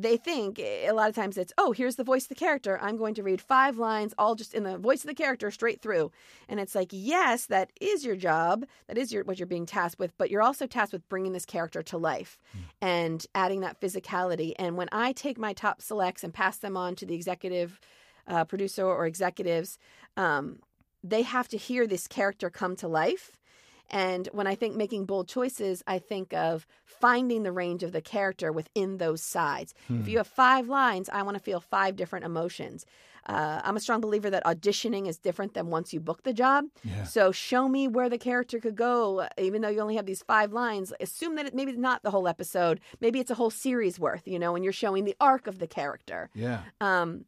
they 0.00 0.16
think 0.16 0.58
eh, 0.58 0.88
a 0.88 0.92
lot 0.92 1.08
of 1.08 1.14
times 1.14 1.36
it's 1.36 1.52
oh 1.58 1.72
here's 1.72 1.96
the 1.96 2.04
voice 2.04 2.24
of 2.24 2.28
the 2.28 2.34
character. 2.34 2.78
I'm 2.80 2.96
going 2.96 3.14
to 3.14 3.22
read 3.22 3.40
five 3.40 3.78
lines 3.78 4.14
all 4.18 4.34
just 4.34 4.54
in 4.54 4.62
the 4.62 4.78
voice 4.78 5.02
of 5.02 5.08
the 5.08 5.14
character 5.14 5.50
straight 5.50 5.80
through. 5.82 6.10
And 6.48 6.60
it's 6.60 6.74
like 6.74 6.88
yes 6.92 7.46
that 7.46 7.70
is 7.80 8.04
your 8.04 8.16
job. 8.16 8.64
That 8.86 8.98
is 8.98 9.12
your 9.12 9.24
what 9.24 9.38
you're 9.38 9.46
being 9.46 9.66
tasked 9.66 9.98
with 9.98 10.12
but 10.18 10.30
you're 10.30 10.42
also 10.42 10.66
tasked 10.66 10.92
with 10.92 11.08
bringing 11.08 11.32
this 11.32 11.46
character 11.46 11.82
to 11.82 11.98
life 11.98 12.38
Mm. 12.56 12.60
and 12.80 13.26
adding 13.34 13.60
that 13.60 13.80
physicality. 13.80 14.52
And 14.58 14.76
when 14.76 14.88
i 14.92 15.12
take 15.12 15.38
my 15.38 15.52
top 15.52 15.82
selects 15.82 16.22
and 16.24 16.32
pass 16.32 16.58
them 16.58 16.76
on 16.76 16.94
to 16.96 17.06
the 17.06 17.14
executive 17.14 17.80
uh, 18.26 18.44
producer 18.44 18.84
or 18.84 19.06
executives 19.06 19.78
um, 20.16 20.58
they 21.02 21.22
have 21.22 21.48
to 21.48 21.56
hear 21.56 21.86
this 21.86 22.06
character 22.06 22.50
come 22.50 22.76
to 22.76 22.88
life 22.88 23.37
and 23.90 24.28
when 24.32 24.46
I 24.46 24.54
think 24.54 24.76
making 24.76 25.06
bold 25.06 25.28
choices, 25.28 25.82
I 25.86 25.98
think 25.98 26.34
of 26.34 26.66
finding 26.84 27.42
the 27.42 27.52
range 27.52 27.82
of 27.82 27.92
the 27.92 28.00
character 28.02 28.52
within 28.52 28.98
those 28.98 29.22
sides. 29.22 29.74
Hmm. 29.86 30.00
If 30.00 30.08
you 30.08 30.18
have 30.18 30.26
five 30.26 30.68
lines, 30.68 31.08
I 31.08 31.22
want 31.22 31.36
to 31.36 31.42
feel 31.42 31.60
five 31.60 31.96
different 31.96 32.24
emotions. 32.24 32.84
Uh, 33.26 33.60
I'm 33.62 33.76
a 33.76 33.80
strong 33.80 34.00
believer 34.00 34.30
that 34.30 34.44
auditioning 34.44 35.06
is 35.06 35.18
different 35.18 35.52
than 35.52 35.68
once 35.68 35.92
you 35.92 36.00
book 36.00 36.22
the 36.22 36.32
job. 36.32 36.64
Yeah. 36.82 37.04
So 37.04 37.30
show 37.30 37.68
me 37.68 37.86
where 37.86 38.08
the 38.08 38.16
character 38.16 38.58
could 38.58 38.74
go, 38.74 39.28
even 39.36 39.60
though 39.60 39.68
you 39.68 39.80
only 39.80 39.96
have 39.96 40.06
these 40.06 40.22
five 40.22 40.52
lines. 40.52 40.92
Assume 40.98 41.36
that 41.36 41.46
it 41.46 41.54
maybe 41.54 41.72
it's 41.72 41.80
not 41.80 42.02
the 42.02 42.10
whole 42.10 42.26
episode, 42.26 42.80
maybe 43.00 43.20
it's 43.20 43.30
a 43.30 43.34
whole 43.34 43.50
series 43.50 43.98
worth. 43.98 44.26
You 44.26 44.38
know, 44.38 44.52
when 44.52 44.62
you're 44.62 44.72
showing 44.72 45.04
the 45.04 45.16
arc 45.20 45.46
of 45.46 45.58
the 45.58 45.66
character. 45.66 46.30
Yeah. 46.34 46.62
Um, 46.80 47.26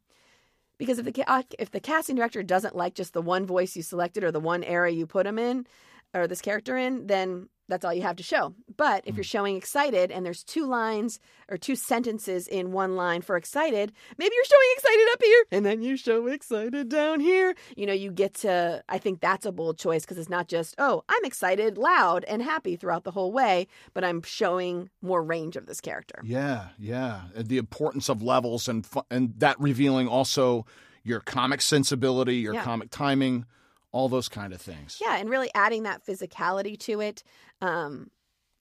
because 0.79 0.97
if 0.97 1.05
the 1.05 1.45
if 1.59 1.69
the 1.69 1.79
casting 1.79 2.15
director 2.15 2.41
doesn't 2.41 2.75
like 2.75 2.95
just 2.95 3.13
the 3.13 3.21
one 3.21 3.45
voice 3.45 3.75
you 3.75 3.83
selected 3.83 4.23
or 4.23 4.31
the 4.31 4.39
one 4.39 4.63
era 4.63 4.89
you 4.91 5.05
put 5.05 5.25
them 5.25 5.37
in, 5.37 5.67
or 6.13 6.27
this 6.27 6.41
character 6.41 6.77
in, 6.77 7.07
then 7.07 7.47
that's 7.71 7.85
all 7.85 7.93
you 7.93 8.01
have 8.01 8.17
to 8.17 8.23
show. 8.23 8.53
But 8.75 9.03
if 9.07 9.15
you're 9.15 9.23
hmm. 9.23 9.27
showing 9.27 9.55
excited 9.55 10.11
and 10.11 10.25
there's 10.25 10.43
two 10.43 10.65
lines 10.67 11.19
or 11.49 11.57
two 11.57 11.75
sentences 11.75 12.47
in 12.47 12.73
one 12.73 12.95
line 12.95 13.21
for 13.21 13.37
excited, 13.37 13.93
maybe 14.17 14.35
you're 14.35 14.45
showing 14.45 14.69
excited 14.75 15.07
up 15.13 15.23
here 15.23 15.45
and 15.51 15.65
then 15.65 15.81
you 15.81 15.95
show 15.97 16.27
excited 16.27 16.89
down 16.89 17.21
here. 17.21 17.55
You 17.77 17.85
know, 17.85 17.93
you 17.93 18.11
get 18.11 18.33
to, 18.35 18.83
I 18.89 18.97
think 18.97 19.21
that's 19.21 19.45
a 19.45 19.51
bold 19.51 19.79
choice 19.79 20.01
because 20.03 20.17
it's 20.17 20.29
not 20.29 20.49
just, 20.49 20.75
oh, 20.77 21.03
I'm 21.07 21.23
excited, 21.23 21.77
loud, 21.77 22.25
and 22.25 22.43
happy 22.43 22.75
throughout 22.75 23.05
the 23.05 23.11
whole 23.11 23.31
way, 23.31 23.67
but 23.93 24.03
I'm 24.03 24.21
showing 24.21 24.89
more 25.01 25.23
range 25.23 25.55
of 25.55 25.65
this 25.65 25.79
character. 25.79 26.21
Yeah, 26.23 26.67
yeah. 26.77 27.21
And 27.35 27.47
The 27.47 27.57
importance 27.57 28.09
of 28.09 28.21
levels 28.21 28.67
and 28.67 28.85
and 29.09 29.33
that 29.37 29.59
revealing 29.59 30.07
also 30.07 30.65
your 31.03 31.21
comic 31.21 31.61
sensibility, 31.61 32.37
your 32.37 32.53
Yeah. 32.53 32.63
comic 32.63 32.89
timing, 32.91 33.45
all 33.91 34.09
those 34.09 34.29
kind 34.29 34.53
of 34.53 34.61
things. 34.61 34.99
Yeah, 35.01 35.17
and 35.17 35.29
really 35.29 35.49
adding 35.53 35.83
that 35.83 36.05
physicality 36.05 36.77
to 36.79 37.01
it. 37.01 37.23
Um, 37.61 38.09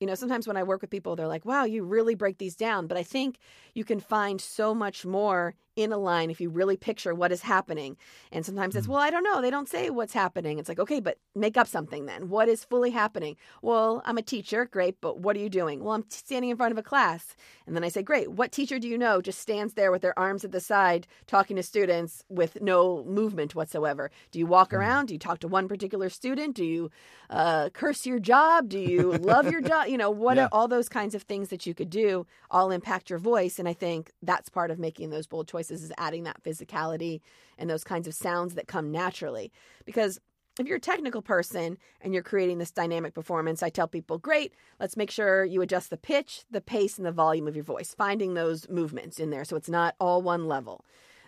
you 0.01 0.07
know, 0.07 0.15
sometimes 0.15 0.47
when 0.49 0.57
I 0.57 0.63
work 0.63 0.81
with 0.81 0.91
people, 0.91 1.15
they're 1.15 1.29
like, 1.29 1.45
wow, 1.45 1.65
you 1.65 1.85
really 1.85 2.15
break 2.15 2.39
these 2.39 2.57
down. 2.57 2.87
But 2.87 2.97
I 2.97 3.03
think 3.03 3.37
you 3.75 3.85
can 3.85 4.01
find 4.01 4.41
so 4.41 4.75
much 4.75 5.05
more 5.05 5.55
in 5.83 5.93
a 5.93 5.99
line 5.99 6.31
if 6.31 6.41
you 6.41 6.51
really 6.51 6.77
picture 6.77 7.15
what 7.15 7.33
is 7.33 7.43
happening. 7.43 7.97
And 8.33 8.45
sometimes 8.45 8.77
it's, 8.77 8.89
well, 8.89 8.99
I 8.99 9.11
don't 9.11 9.25
know. 9.25 9.41
They 9.41 9.51
don't 9.51 9.69
say 9.69 9.91
what's 9.91 10.13
happening. 10.13 10.59
It's 10.59 10.69
like, 10.69 10.79
okay, 10.79 11.01
but 11.01 11.19
make 11.35 11.57
up 11.57 11.67
something 11.67 12.07
then. 12.07 12.29
What 12.29 12.49
is 12.49 12.65
fully 12.65 12.91
happening? 12.91 13.37
Well, 13.63 14.03
I'm 14.05 14.19
a 14.19 14.23
teacher. 14.23 14.67
Great. 14.67 15.01
But 15.01 15.21
what 15.21 15.37
are 15.37 15.41
you 15.41 15.49
doing? 15.49 15.83
Well, 15.85 15.95
I'm 15.95 16.05
standing 16.09 16.51
in 16.51 16.57
front 16.57 16.73
of 16.73 16.79
a 16.79 16.83
class. 16.83 17.37
And 17.67 17.77
then 17.77 17.85
I 17.85 17.89
say, 17.89 18.03
great. 18.03 18.31
What 18.33 18.53
teacher 18.53 18.79
do 18.79 18.89
you 18.89 18.99
know 18.99 19.21
just 19.21 19.39
stands 19.41 19.75
there 19.75 19.93
with 19.93 20.03
their 20.03 20.19
arms 20.19 20.45
at 20.45 20.53
the 20.53 20.61
side 20.61 21.07
talking 21.27 21.57
to 21.57 21.63
students 21.63 22.25
with 22.29 22.61
no 22.61 23.05
movement 23.05 23.55
whatsoever? 23.55 24.11
Do 24.33 24.39
you 24.39 24.47
walk 24.47 24.73
around? 24.73 25.07
Do 25.07 25.15
you 25.15 25.19
talk 25.19 25.39
to 25.41 25.49
one 25.49 25.69
particular 25.69 26.09
student? 26.09 26.57
Do 26.57 26.65
you 26.65 26.91
uh, 27.31 27.69
curse 27.71 28.05
your 28.07 28.19
job? 28.19 28.69
Do 28.69 28.79
you 28.79 29.13
love 29.13 29.47
your 29.51 29.61
job? 29.61 29.87
You 29.89 29.99
know, 29.99 30.11
what 30.11 30.37
Yeah. 30.37 30.45
are 30.45 30.49
all 30.53 30.67
those 30.69 30.89
kinds 30.89 31.15
of 31.15 31.23
things 31.23 31.49
that 31.51 31.65
you 31.67 31.75
could 31.75 31.91
do 31.91 32.27
all 32.51 32.73
impact 32.73 33.11
your 33.11 33.21
voice. 33.21 33.59
And 33.61 33.69
I 33.69 33.73
think 33.73 34.11
that's 34.23 34.49
part 34.49 34.71
of 34.73 34.79
making 34.79 35.11
those 35.11 35.29
bold 35.29 35.47
choices 35.47 35.70
is 35.71 35.93
adding 35.99 36.25
that 36.25 36.43
physicality 36.43 37.21
and 37.59 37.69
those 37.69 37.85
kinds 37.85 38.09
of 38.09 38.15
sounds 38.15 38.55
that 38.55 38.69
come 38.69 38.91
naturally. 38.91 39.53
Because 39.85 40.19
if 40.59 40.67
you're 40.67 40.77
a 40.77 40.81
technical 40.81 41.23
person 41.23 41.79
and 42.01 42.13
you're 42.13 42.23
creating 42.23 42.59
this 42.59 42.71
dynamic 42.71 43.15
performance, 43.15 43.63
I 43.63 43.71
tell 43.71 43.89
people, 43.89 44.19
great, 44.19 44.55
let's 44.79 44.97
make 44.97 45.11
sure 45.11 45.45
you 45.45 45.63
adjust 45.63 45.91
the 45.91 45.97
pitch, 45.97 46.45
the 46.51 46.61
pace, 46.61 46.99
and 46.99 47.07
the 47.07 47.13
volume 47.13 47.47
of 47.47 47.57
your 47.57 47.65
voice, 47.65 47.95
finding 47.97 48.35
those 48.35 48.69
movements 48.69 49.19
in 49.19 49.31
there 49.31 49.45
so 49.45 49.57
it's 49.57 49.69
not 49.69 49.95
all 50.01 50.23
one 50.23 50.47
level. 50.47 50.85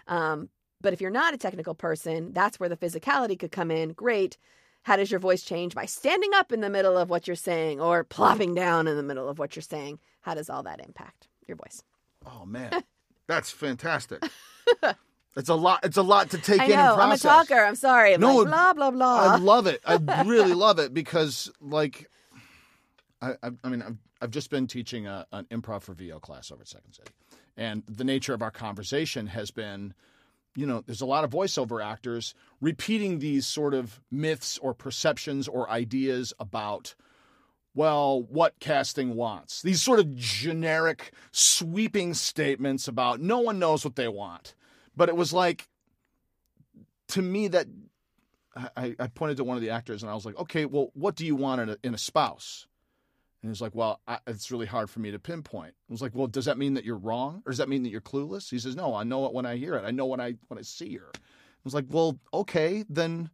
Um, 0.09 0.49
but 0.81 0.93
if 0.93 1.01
you're 1.01 1.11
not 1.11 1.35
a 1.35 1.39
technical 1.39 1.75
person, 1.75 2.33
that's 2.33 2.59
where 2.59 2.69
the 2.69 2.77
physicality 2.77 3.39
could 3.39 3.53
come 3.53 3.71
in. 3.71 3.93
Great. 3.93 4.37
How 4.83 4.97
does 4.97 5.11
your 5.11 5.21
voice 5.21 5.43
change? 5.43 5.75
By 5.75 5.87
standing 5.87 6.35
up 6.35 6.51
in 6.51 6.61
the 6.61 6.71
middle 6.71 6.99
of 6.99 7.09
what 7.09 7.27
you're 7.29 7.37
saying 7.37 7.81
or 7.81 8.03
plopping 8.03 8.55
down 8.55 8.89
in 8.89 8.97
the 8.97 9.03
middle 9.03 9.29
of 9.29 9.39
what 9.39 9.55
you're 9.55 9.63
saying. 9.63 10.01
How 10.23 10.35
does 10.35 10.51
all 10.51 10.65
that 10.65 10.85
impact 10.85 11.29
your 11.47 11.57
voice? 11.57 11.83
Oh 12.27 12.45
man, 12.45 12.83
that's 13.27 13.51
fantastic. 13.51 14.23
it's 15.37 15.49
a 15.49 15.55
lot. 15.55 15.81
It's 15.85 15.97
a 15.97 16.03
lot 16.03 16.31
to 16.31 16.39
take 16.39 16.61
I 16.61 16.65
in 16.67 16.73
and 16.73 16.81
know. 16.81 16.95
I'm 16.95 16.99
a 17.09 17.19
process. 17.19 17.23
talker. 17.49 17.63
I'm 17.65 17.75
sorry. 17.77 18.15
I'm 18.15 18.21
No, 18.21 18.37
like, 18.39 18.49
blah, 18.49 18.73
blah, 18.73 18.91
blah. 18.91 19.17
I 19.35 19.37
love 19.37 19.67
it. 19.67 19.81
I 19.87 19.97
really 20.27 20.55
love 20.55 20.79
it 20.79 20.93
because, 20.95 21.51
like, 21.61 22.11
I, 23.21 23.33
I, 23.43 23.51
I 23.65 23.69
mean, 23.69 23.83
I've, 23.83 23.97
I've 24.21 24.31
just 24.31 24.51
been 24.51 24.67
teaching 24.67 25.07
a, 25.07 25.27
an 25.33 25.47
improv 25.51 25.83
for 25.83 25.95
VO 25.95 26.19
class 26.21 26.51
over 26.51 26.63
at 26.63 26.69
Second 26.69 26.93
City, 26.93 27.11
and 27.57 27.83
the 27.89 28.05
nature 28.05 28.35
of 28.35 28.43
our 28.43 28.51
conversation 28.51 29.27
has 29.29 29.51
been, 29.51 29.95
you 30.57 30.67
know, 30.67 30.83
there's 30.87 31.01
a 31.01 31.07
lot 31.07 31.25
of 31.25 31.31
voiceover 31.31 31.85
actors 31.85 32.35
repeating 32.61 33.19
these 33.19 33.47
sort 33.47 33.75
of 33.75 34.01
myths 34.11 34.59
or 34.59 34.75
perceptions 34.75 35.49
or 35.49 35.69
ideas 35.71 36.33
about. 36.39 36.95
Well, 37.75 38.23
what 38.23 38.59
casting 38.61 39.15
wants. 39.15 39.63
These 39.63 39.83
sort 39.83 39.99
of 39.99 40.15
generic, 40.15 41.13
sweeping 41.31 42.13
statements 42.15 42.87
about 42.87 43.21
no 43.21 43.41
one 43.41 43.59
knows 43.59 43.85
what 43.85 43.97
they 43.97 44.09
want. 44.09 44.55
But 44.95 45.09
it 45.09 45.17
was 45.17 45.33
like, 45.33 45.69
to 47.09 47.23
me, 47.23 47.49
that 47.49 47.67
I, 48.55 48.95
I 48.99 49.07
pointed 49.07 49.39
to 49.39 49.45
one 49.45 49.57
of 49.57 49.63
the 49.63 49.71
actors 49.71 50.03
and 50.03 50.11
I 50.11 50.15
was 50.15 50.27
like, 50.27 50.39
okay, 50.39 50.67
well, 50.67 50.91
what 50.95 51.15
do 51.15 51.25
you 51.25 51.35
want 51.35 51.63
in 51.63 51.71
a, 51.71 51.77
in 51.83 51.95
a 51.95 51.99
spouse? 51.99 52.67
And 53.43 53.51
he's 53.51 53.61
like, 53.61 53.75
well, 53.75 54.01
I, 54.07 54.19
it's 54.27 54.53
really 54.53 54.67
hard 54.67 54.89
for 54.89 55.01
me 55.01 55.11
to 55.11 55.19
pinpoint. 55.19 55.75
I 55.89 55.93
was 55.93 56.03
like, 56.03 56.15
well, 56.15 56.29
does 56.29 56.45
that 56.45 56.59
mean 56.59 56.75
that 56.75 56.85
you're 56.85 56.97
wrong, 56.97 57.43
or 57.45 57.51
does 57.51 57.59
that 57.59 57.69
mean 57.69 57.83
that 57.83 57.89
you're 57.89 58.01
clueless? 58.01 58.51
He 58.51 58.59
says, 58.59 58.77
no, 58.77 58.95
I 58.95 59.03
know 59.03 59.27
it 59.27 59.33
when 59.33 59.47
I 59.47 59.57
hear 59.57 59.75
it. 59.75 59.85
I 59.85 59.91
know 59.91 60.07
when 60.07 60.21
I 60.21 60.35
when 60.49 60.59
I 60.59 60.63
see 60.63 60.95
her. 60.97 61.11
I 61.13 61.19
was 61.65 61.75
like, 61.75 61.87
well, 61.89 62.19
okay, 62.33 62.85
then 62.89 63.31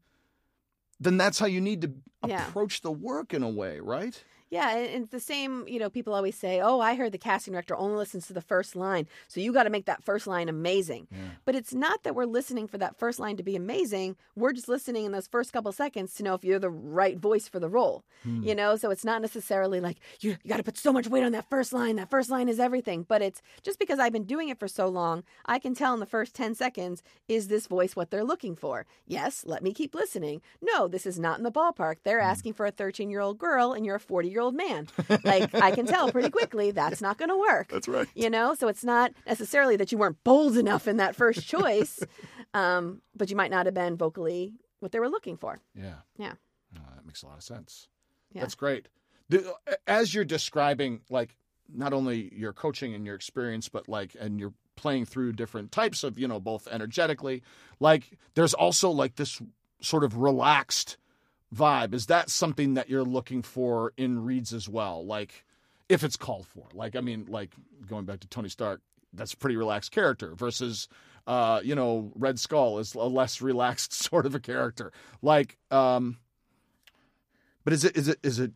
then 1.00 1.16
that's 1.16 1.38
how 1.38 1.46
you 1.46 1.60
need 1.60 1.82
to 1.82 1.92
Yeah. 2.26 2.48
approach 2.48 2.80
the 2.82 2.90
work 2.92 3.32
in 3.32 3.42
a 3.42 3.48
way, 3.48 3.80
right? 3.80 4.22
Yeah, 4.50 4.76
and 4.76 5.02
it's 5.04 5.12
the 5.12 5.20
same, 5.20 5.66
you 5.68 5.78
know, 5.78 5.90
people 5.90 6.14
always 6.14 6.36
say, 6.36 6.60
"Oh, 6.60 6.80
I 6.80 6.94
heard 6.94 7.12
the 7.12 7.18
casting 7.18 7.52
director 7.52 7.76
only 7.76 7.96
listens 7.96 8.26
to 8.26 8.32
the 8.32 8.40
first 8.40 8.74
line, 8.76 9.06
so 9.26 9.40
you 9.40 9.52
got 9.52 9.64
to 9.64 9.70
make 9.70 9.86
that 9.86 10.02
first 10.04 10.26
line 10.26 10.48
amazing." 10.48 11.06
Yeah. 11.10 11.18
But 11.44 11.54
it's 11.54 11.74
not 11.74 12.02
that 12.02 12.14
we're 12.14 12.24
listening 12.24 12.66
for 12.66 12.78
that 12.78 12.98
first 12.98 13.18
line 13.18 13.36
to 13.36 13.42
be 13.42 13.56
amazing. 13.56 14.16
We're 14.36 14.52
just 14.52 14.68
listening 14.68 15.04
in 15.04 15.12
those 15.12 15.26
first 15.26 15.52
couple 15.52 15.70
seconds 15.72 16.14
to 16.14 16.22
know 16.22 16.34
if 16.34 16.44
you're 16.44 16.58
the 16.58 16.70
right 16.70 17.18
voice 17.18 17.46
for 17.48 17.58
the 17.60 17.68
role. 17.68 18.04
Hmm. 18.22 18.42
You 18.42 18.54
know, 18.54 18.76
so 18.76 18.90
it's 18.90 19.04
not 19.04 19.20
necessarily 19.22 19.80
like 19.80 19.98
you, 20.20 20.36
you 20.42 20.48
got 20.48 20.56
to 20.58 20.62
put 20.62 20.78
so 20.78 20.92
much 20.92 21.08
weight 21.08 21.24
on 21.24 21.32
that 21.32 21.48
first 21.50 21.72
line. 21.72 21.96
That 21.96 22.10
first 22.10 22.30
line 22.30 22.48
is 22.48 22.58
everything. 22.58 23.02
But 23.06 23.22
it's 23.22 23.42
just 23.62 23.78
because 23.78 23.98
I've 23.98 24.12
been 24.12 24.24
doing 24.24 24.48
it 24.48 24.58
for 24.58 24.68
so 24.68 24.88
long, 24.88 25.24
I 25.46 25.58
can 25.58 25.74
tell 25.74 25.92
in 25.94 26.00
the 26.00 26.06
first 26.06 26.34
10 26.34 26.54
seconds, 26.54 27.02
is 27.28 27.48
this 27.48 27.66
voice 27.66 27.94
what 27.94 28.10
they're 28.10 28.24
looking 28.24 28.56
for? 28.56 28.86
Yes, 29.06 29.44
let 29.46 29.62
me 29.62 29.74
keep 29.74 29.94
listening. 29.94 30.40
No, 30.62 30.88
this 30.88 31.04
is 31.06 31.18
not 31.18 31.38
in 31.38 31.44
the 31.44 31.52
ballpark. 31.52 31.96
They're 32.04 32.20
Hmm. 32.20 32.30
asking 32.30 32.52
for 32.54 32.66
a 32.66 32.70
13 32.70 33.10
year 33.10 33.20
old 33.20 33.38
girl 33.38 33.72
and 33.72 33.84
you're 33.84 33.96
a 33.96 34.00
40 34.00 34.28
year 34.38 34.44
old 34.44 34.54
man. 34.54 34.86
like, 35.24 35.52
I 35.54 35.72
can 35.72 35.86
tell 35.86 36.10
pretty 36.12 36.30
quickly 36.30 36.70
that's 36.70 37.00
not 37.00 37.18
going 37.18 37.28
to 37.28 37.36
work. 37.36 37.68
That's 37.68 37.88
right. 37.88 38.06
You 38.14 38.30
know, 38.30 38.54
so 38.54 38.68
it's 38.68 38.84
not 38.84 39.12
necessarily 39.26 39.76
that 39.76 39.90
you 39.90 39.98
weren't 39.98 40.22
bold 40.22 40.56
enough 40.56 40.86
in 40.86 40.98
that 40.98 41.16
first 41.16 41.46
choice, 41.46 42.00
um, 42.54 43.02
but 43.16 43.30
you 43.30 43.36
might 43.36 43.50
not 43.50 43.66
have 43.66 43.74
been 43.74 43.96
vocally 43.96 44.54
what 44.80 44.92
they 44.92 45.00
were 45.00 45.08
looking 45.08 45.36
for. 45.36 45.60
Yeah. 45.74 45.96
Yeah. 46.16 46.34
Uh, 46.74 46.94
that 46.94 47.04
makes 47.04 47.22
a 47.22 47.26
lot 47.26 47.36
of 47.36 47.42
sense. 47.42 47.88
Yeah. 48.32 48.42
That's 48.42 48.54
great. 48.54 48.88
As 49.86 50.14
you're 50.14 50.24
describing, 50.24 51.00
like, 51.10 51.36
not 51.72 51.92
only 51.92 52.32
your 52.34 52.52
coaching 52.52 52.94
and 52.94 53.04
your 53.04 53.14
experience, 53.14 53.68
but 53.68 53.88
like, 53.88 54.16
and 54.18 54.38
you're 54.40 54.54
playing 54.76 55.04
through 55.04 55.32
different 55.32 55.72
types 55.72 56.04
of, 56.04 56.18
you 56.18 56.28
know, 56.28 56.40
both 56.40 56.68
energetically, 56.68 57.42
like, 57.80 58.16
there's 58.34 58.54
also 58.54 58.90
like 58.90 59.16
this 59.16 59.42
sort 59.80 60.04
of 60.04 60.16
relaxed 60.16 60.96
vibe. 61.54 61.94
Is 61.94 62.06
that 62.06 62.30
something 62.30 62.74
that 62.74 62.88
you're 62.88 63.04
looking 63.04 63.42
for 63.42 63.92
in 63.96 64.24
reads 64.24 64.52
as 64.52 64.68
well? 64.68 65.04
Like, 65.04 65.44
if 65.88 66.04
it's 66.04 66.16
called 66.16 66.46
for, 66.46 66.66
like, 66.74 66.96
I 66.96 67.00
mean, 67.00 67.26
like 67.28 67.52
going 67.86 68.04
back 68.04 68.20
to 68.20 68.28
Tony 68.28 68.48
Stark, 68.48 68.80
that's 69.12 69.32
a 69.32 69.36
pretty 69.36 69.56
relaxed 69.56 69.90
character 69.90 70.34
versus, 70.34 70.88
uh, 71.26 71.60
you 71.64 71.74
know, 71.74 72.12
Red 72.14 72.38
Skull 72.38 72.78
is 72.78 72.94
a 72.94 73.00
less 73.04 73.40
relaxed 73.40 73.92
sort 74.04 74.26
of 74.26 74.34
a 74.34 74.40
character. 74.40 74.92
Like, 75.22 75.56
um, 75.70 76.18
But 77.64 77.72
is 77.72 77.84
it 77.84 77.96
is 77.96 78.08
it 78.08 78.18
is 78.22 78.38
it 78.38 78.52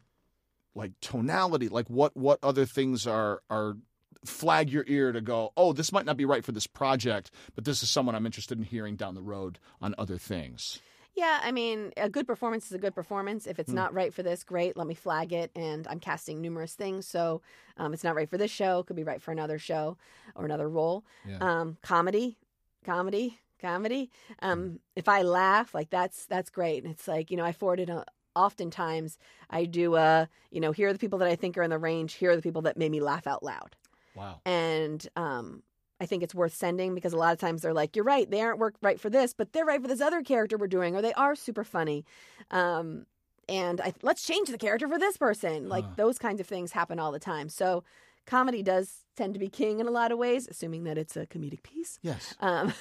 like 0.74 0.92
tonality? 1.00 1.68
Like 1.68 1.88
what 1.88 2.16
what 2.16 2.38
other 2.42 2.66
things 2.66 3.07
are 3.07 3.42
are 3.50 3.76
flag 4.24 4.70
your 4.70 4.85
ear 4.87 5.12
to 5.12 5.20
go, 5.20 5.52
oh, 5.57 5.72
this 5.72 5.92
might 5.92 6.07
not 6.07 6.16
be 6.16 6.24
right 6.24 6.44
for 6.44 6.52
this 6.52 6.66
project, 6.66 7.31
but 7.55 7.64
this 7.64 7.83
is 7.83 7.90
someone 7.90 8.14
I'm 8.14 8.26
interested 8.26 8.57
in 8.57 8.64
hearing 8.64 8.96
down 8.96 9.14
the 9.14 9.22
road 9.22 9.59
on 9.81 9.94
other 9.98 10.16
things. 10.18 10.81
Yeah, 11.14 11.40
I 11.42 11.53
mean, 11.53 11.92
a 11.98 12.09
good 12.09 12.27
performance 12.27 12.66
is 12.66 12.72
a 12.72 12.79
good 12.79 12.94
performance. 12.94 13.46
If 13.46 13.59
it's 13.59 13.70
Mm. 13.70 13.75
not 13.75 13.92
right 13.94 14.14
for 14.14 14.22
this, 14.22 14.44
great. 14.44 14.77
Let 14.77 14.87
me 14.87 14.94
flag 14.94 15.33
it. 15.33 15.51
And 15.55 15.87
I'm 15.88 16.01
casting 16.01 16.40
numerous 16.40 16.75
things, 16.75 17.07
so 17.07 17.42
um, 17.77 17.92
it's 17.92 18.03
not 18.05 18.14
right 18.14 18.29
for 18.31 18.38
this 18.38 18.51
show. 18.51 18.83
Could 18.83 18.96
be 18.96 19.05
right 19.05 19.20
for 19.20 19.31
another 19.31 19.59
show 19.59 19.98
or 20.35 20.44
another 20.46 20.68
role. 20.70 21.05
Yeah. 21.29 21.37
Um, 21.40 21.77
comedy, 21.83 22.38
comedy, 22.85 23.38
comedy. 23.61 24.11
Mm. 24.42 24.48
Um, 24.48 24.81
if 24.96 25.07
I 25.09 25.20
laugh, 25.22 25.75
like 25.75 25.90
that's 25.90 26.25
that's 26.27 26.48
great. 26.51 26.83
And 26.83 26.92
it's 26.92 27.07
like 27.07 27.31
you 27.31 27.37
know, 27.37 27.44
I 27.44 27.53
forward 27.53 27.81
it. 27.81 27.90
Uh, 27.90 28.05
oftentimes, 28.35 29.18
I 29.51 29.66
do. 29.66 29.96
a 29.96 30.29
you 30.51 30.61
know, 30.61 30.72
here 30.72 30.88
are 30.88 30.92
the 30.94 30.98
people 30.98 31.18
that 31.18 31.29
I 31.29 31.37
think 31.37 31.59
are 31.59 31.62
in 31.62 31.70
the 31.70 31.79
range. 31.79 32.14
Here 32.14 32.31
are 32.31 32.37
the 32.37 32.42
people 32.42 32.62
that 32.62 32.77
made 32.79 32.90
me 32.90 33.01
laugh 33.01 33.27
out 33.27 33.42
loud 33.42 33.77
Wow. 34.14 34.40
and 34.46 35.07
um, 35.16 35.62
I 36.03 36.07
think 36.07 36.23
it's 36.23 36.35
worth 36.35 36.55
sending 36.55 36.95
because 36.95 37.12
a 37.12 37.17
lot 37.17 37.33
of 37.33 37.38
times 37.38 37.62
they're 37.62 37.73
like, 37.73 37.95
"You're 37.97 38.05
right, 38.05 38.29
they 38.31 38.41
aren't 38.43 38.59
work 38.59 38.75
right 38.83 39.01
for 39.01 39.09
this, 39.09 39.33
but 39.33 39.53
they're 39.53 39.65
right 39.65 39.81
for 39.81 39.88
this 39.88 40.01
other 40.01 40.23
character 40.23 40.59
we're 40.59 40.67
doing, 40.67 40.97
or 40.97 41.01
they 41.01 41.12
are 41.15 41.35
super 41.37 41.65
funny." 41.65 42.05
Um, 42.51 43.07
and 43.49 43.81
I, 43.81 43.95
let's 44.03 44.27
change 44.27 44.49
the 44.49 44.59
character 44.59 44.88
for 44.88 44.99
this 44.99 45.17
person. 45.17 45.69
Like 45.69 45.85
Huh. 45.85 45.95
those 45.97 46.19
kinds 46.19 46.41
of 46.41 46.47
things 46.47 46.73
happen 46.73 46.99
all 46.99 47.12
the 47.12 47.19
time. 47.21 47.49
So 47.49 47.85
comedy 48.27 48.62
does 48.62 49.05
tend 49.17 49.35
to 49.35 49.41
be 49.41 49.49
king 49.49 49.81
in 49.81 49.87
a 49.87 49.91
lot 49.91 50.12
of 50.12 50.19
ways, 50.19 50.49
assuming 50.49 50.85
that 50.85 50.99
it's 50.99 51.17
a 51.17 51.27
comedic 51.27 51.62
piece. 51.62 51.99
Yes. 52.03 52.35
Um, 52.41 52.73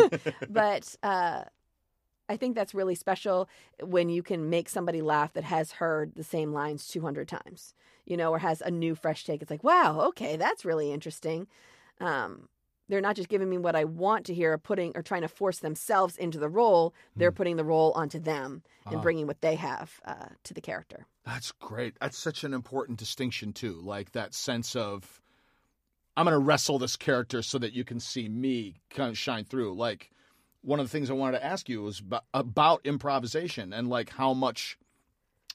but 0.50 0.94
uh, 1.02 1.44
I 2.28 2.36
think 2.36 2.54
that's 2.54 2.74
really 2.74 2.94
special 2.94 3.48
when 3.82 4.08
you 4.08 4.22
can 4.22 4.48
make 4.50 4.68
somebody 4.68 5.02
laugh 5.02 5.32
that 5.34 5.44
has 5.44 5.72
heard 5.72 6.14
the 6.14 6.24
same 6.24 6.52
lines 6.52 6.86
200 6.86 7.26
times, 7.28 7.74
you 8.06 8.16
know, 8.16 8.30
or 8.30 8.38
has 8.38 8.60
a 8.60 8.70
new, 8.70 8.94
fresh 8.94 9.24
take. 9.24 9.42
It's 9.42 9.50
like, 9.50 9.64
wow, 9.64 10.00
okay, 10.08 10.36
that's 10.36 10.64
really 10.64 10.92
interesting. 10.92 11.46
Um, 12.00 12.48
they're 12.90 13.00
not 13.00 13.16
just 13.16 13.28
giving 13.28 13.48
me 13.48 13.56
what 13.56 13.76
I 13.76 13.84
want 13.84 14.26
to 14.26 14.34
hear, 14.34 14.52
or 14.52 14.58
putting 14.58 14.92
or 14.96 15.02
trying 15.02 15.22
to 15.22 15.28
force 15.28 15.60
themselves 15.60 16.16
into 16.16 16.38
the 16.38 16.48
role. 16.48 16.92
They're 17.16 17.32
putting 17.32 17.56
the 17.56 17.64
role 17.64 17.92
onto 17.92 18.18
them 18.18 18.62
and 18.84 18.96
Ah. 18.96 19.00
bringing 19.00 19.26
what 19.26 19.40
they 19.40 19.54
have 19.54 20.00
uh, 20.04 20.28
to 20.44 20.54
the 20.54 20.60
character. 20.60 21.06
That's 21.24 21.52
great. 21.52 21.94
That's 22.00 22.18
such 22.18 22.44
an 22.44 22.52
important 22.52 22.98
distinction 22.98 23.52
too. 23.52 23.80
Like 23.80 24.12
that 24.12 24.34
sense 24.34 24.74
of 24.76 25.20
I'm 26.16 26.24
going 26.26 26.34
to 26.34 26.44
wrestle 26.44 26.78
this 26.78 26.96
character 26.96 27.40
so 27.40 27.58
that 27.58 27.72
you 27.72 27.84
can 27.84 28.00
see 28.00 28.28
me 28.28 28.80
kind 28.90 29.08
of 29.08 29.16
shine 29.16 29.44
through. 29.44 29.74
Like 29.74 30.10
one 30.62 30.80
of 30.80 30.84
the 30.86 30.90
things 30.90 31.08
I 31.08 31.14
wanted 31.14 31.38
to 31.38 31.44
ask 31.44 31.68
you 31.68 31.82
was 31.82 32.00
about, 32.00 32.24
about 32.34 32.84
improvisation 32.84 33.72
and 33.72 33.88
like 33.88 34.10
how 34.10 34.34
much 34.34 34.76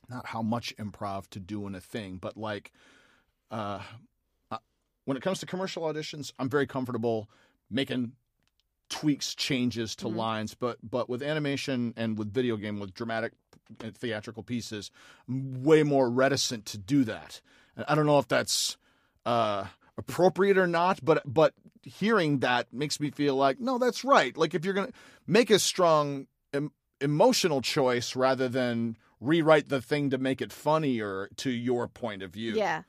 not 0.10 0.26
how 0.28 0.42
much 0.42 0.76
improv 0.78 1.28
to 1.32 1.40
do 1.40 1.68
in 1.68 1.76
a 1.76 1.82
thing, 1.82 2.18
but 2.18 2.38
like 2.38 2.72
uh, 3.52 3.56
uh 3.56 3.82
when 5.06 5.18
it 5.18 5.24
comes 5.24 5.40
to 5.40 5.46
commercial 5.46 5.84
auditions, 5.84 6.32
I'm 6.40 6.50
very 6.50 6.68
comfortable 6.68 7.30
making 7.70 8.12
tweaks, 8.90 9.34
changes 9.34 9.96
to 9.98 10.06
Mhm. 10.06 10.16
lines, 10.16 10.54
but 10.54 10.78
but 10.84 11.10
with 11.10 11.24
animation 11.24 11.94
and 11.98 12.18
with 12.20 12.32
video 12.32 12.56
game 12.58 12.80
with 12.80 12.94
dramatic 12.94 13.34
and 13.80 13.98
theatrical 13.98 14.44
pieces, 14.44 14.92
I'm 15.28 15.64
way 15.64 15.82
more 15.84 16.10
reticent 16.10 16.66
to 16.68 16.78
do 16.78 17.04
that. 17.06 17.42
And 17.76 17.86
I 17.90 17.96
don't 17.96 18.06
know 18.06 18.20
if 18.20 18.28
that's 18.28 18.78
uh, 19.26 19.66
appropriate 19.98 20.56
or 20.58 20.68
not, 20.68 21.04
but 21.04 21.24
but 21.26 21.56
hearing 21.82 22.40
that 22.40 22.72
makes 22.72 23.00
me 23.00 23.10
feel 23.10 23.36
like 23.36 23.60
no, 23.60 23.80
that's 23.80 24.04
right. 24.04 24.38
Like 24.38 24.54
if 24.54 24.64
you're 24.64 24.76
gonna 24.76 24.92
make 25.26 25.50
a 25.50 25.58
strong 25.58 26.28
em- 26.54 26.72
emotional 27.02 27.62
choice 27.62 28.16
rather 28.16 28.48
than 28.48 28.98
rewrite 29.20 29.70
the 29.70 29.82
thing 29.82 30.12
to 30.12 30.20
make 30.20 30.42
it 30.44 30.52
funnier 30.54 31.30
to 31.38 31.50
your 31.50 31.88
point 31.88 32.22
of 32.22 32.32
view. 32.32 32.54
Yeah. 32.56 32.84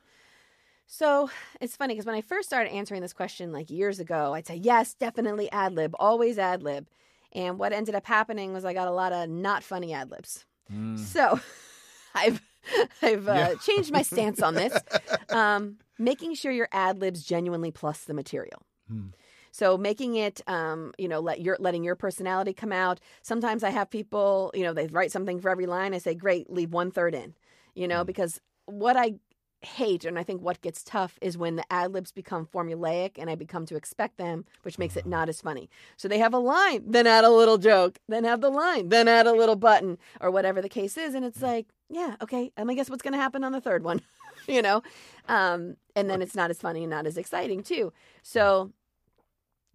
So 0.87 1.29
it's 1.59 1.75
funny 1.75 1.93
because 1.93 2.05
when 2.05 2.15
I 2.15 2.21
first 2.21 2.47
started 2.47 2.71
answering 2.71 3.01
this 3.01 3.13
question 3.13 3.51
like 3.51 3.69
years 3.69 3.99
ago, 3.99 4.33
I'd 4.33 4.47
say, 4.47 4.55
yes, 4.55 4.93
definitely 4.93 5.51
ad 5.51 5.73
lib, 5.73 5.93
always 5.99 6.39
ad 6.39 6.63
lib. 6.63 6.87
And 7.33 7.59
what 7.59 7.73
ended 7.73 7.93
up 7.93 8.05
happening 8.05 8.53
was 8.53 8.63
I 8.63 8.73
got 8.73 8.87
a 8.87 8.91
lot 8.91 9.11
of 9.11 9.29
not 9.29 9.63
funny 9.63 9.93
ad 9.93 10.09
libs. 10.09 10.45
Mm. 10.73 10.97
So 10.97 11.39
I've 12.15 12.41
I've 13.01 13.27
uh, 13.27 13.35
Yeah. 13.49 13.55
changed 13.55 13.91
my 13.91 14.01
stance 14.01 14.41
on 14.41 14.55
this. 14.55 14.83
Um, 15.29 15.77
making 15.99 16.35
sure 16.35 16.53
your 16.53 16.69
ad 16.71 16.99
libs 16.99 17.21
genuinely 17.21 17.69
plus 17.69 18.05
the 18.05 18.13
material. 18.13 18.61
Hmm. 18.87 19.07
So 19.51 19.77
making 19.77 20.15
it, 20.15 20.39
um, 20.47 20.93
you 20.97 21.09
know, 21.09 21.19
let 21.19 21.41
your 21.41 21.57
letting 21.59 21.83
your 21.83 21.95
personality 21.95 22.53
come 22.53 22.71
out. 22.71 23.01
Sometimes 23.23 23.61
I 23.61 23.71
have 23.71 23.89
people, 23.89 24.51
you 24.55 24.63
know, 24.63 24.73
they 24.73 24.87
write 24.87 25.11
something 25.11 25.41
for 25.41 25.49
every 25.49 25.65
line. 25.65 25.93
I 25.93 25.97
say, 25.97 26.15
great, 26.15 26.49
leave 26.49 26.71
one 26.71 26.91
third 26.91 27.13
in, 27.13 27.33
you 27.75 27.89
know, 27.89 28.03
Hmm. 28.03 28.05
because 28.05 28.39
what 28.67 28.95
I 28.95 29.15
hate 29.75 30.05
and 30.05 30.17
I 30.17 30.23
think 30.23 30.41
what 30.41 30.61
gets 30.61 30.83
tough 30.83 31.17
is 31.21 31.37
when 31.37 31.55
the 31.57 31.65
ad 31.71 31.91
libs 31.93 32.11
become 32.11 32.45
formulaic 32.45 33.11
and 33.17 33.29
I 33.29 33.35
become 33.35 33.65
to 33.67 33.75
expect 33.75 34.17
them, 34.17 34.45
which 34.63 34.77
makes 34.79 34.95
it 34.95 35.01
Uh-huh. 35.01 35.09
not 35.17 35.29
as 35.29 35.41
funny. 35.41 35.69
So 35.97 36.07
they 36.07 36.19
have 36.19 36.33
a 36.33 36.39
line, 36.39 36.83
then 36.85 37.05
add 37.07 37.23
a 37.23 37.29
little 37.29 37.57
joke, 37.57 37.99
then 38.07 38.23
have 38.23 38.41
the 38.41 38.49
line, 38.49 38.89
then 38.89 39.07
add 39.07 39.27
a 39.27 39.33
little 39.33 39.55
button 39.55 39.97
or 40.21 40.31
whatever 40.31 40.61
the 40.61 40.69
case 40.69 40.97
is. 40.97 41.13
And 41.15 41.23
it's 41.25 41.41
like, 41.41 41.67
yeah, 41.89 42.15
okay. 42.21 42.51
Me 42.63 42.75
guess 42.75 42.89
what's 42.89 43.01
going 43.03 43.13
to 43.13 43.19
happen 43.19 43.43
on 43.43 43.51
the 43.51 43.61
third 43.61 43.83
one, 43.83 44.01
you 44.47 44.61
know? 44.61 44.81
Um, 45.27 45.77
and 45.95 46.09
then 46.09 46.21
it's 46.21 46.35
not 46.35 46.49
as 46.49 46.59
funny 46.59 46.83
and 46.83 46.91
not 46.91 47.05
as 47.05 47.17
exciting, 47.17 47.63
too. 47.63 47.91
So 48.23 48.71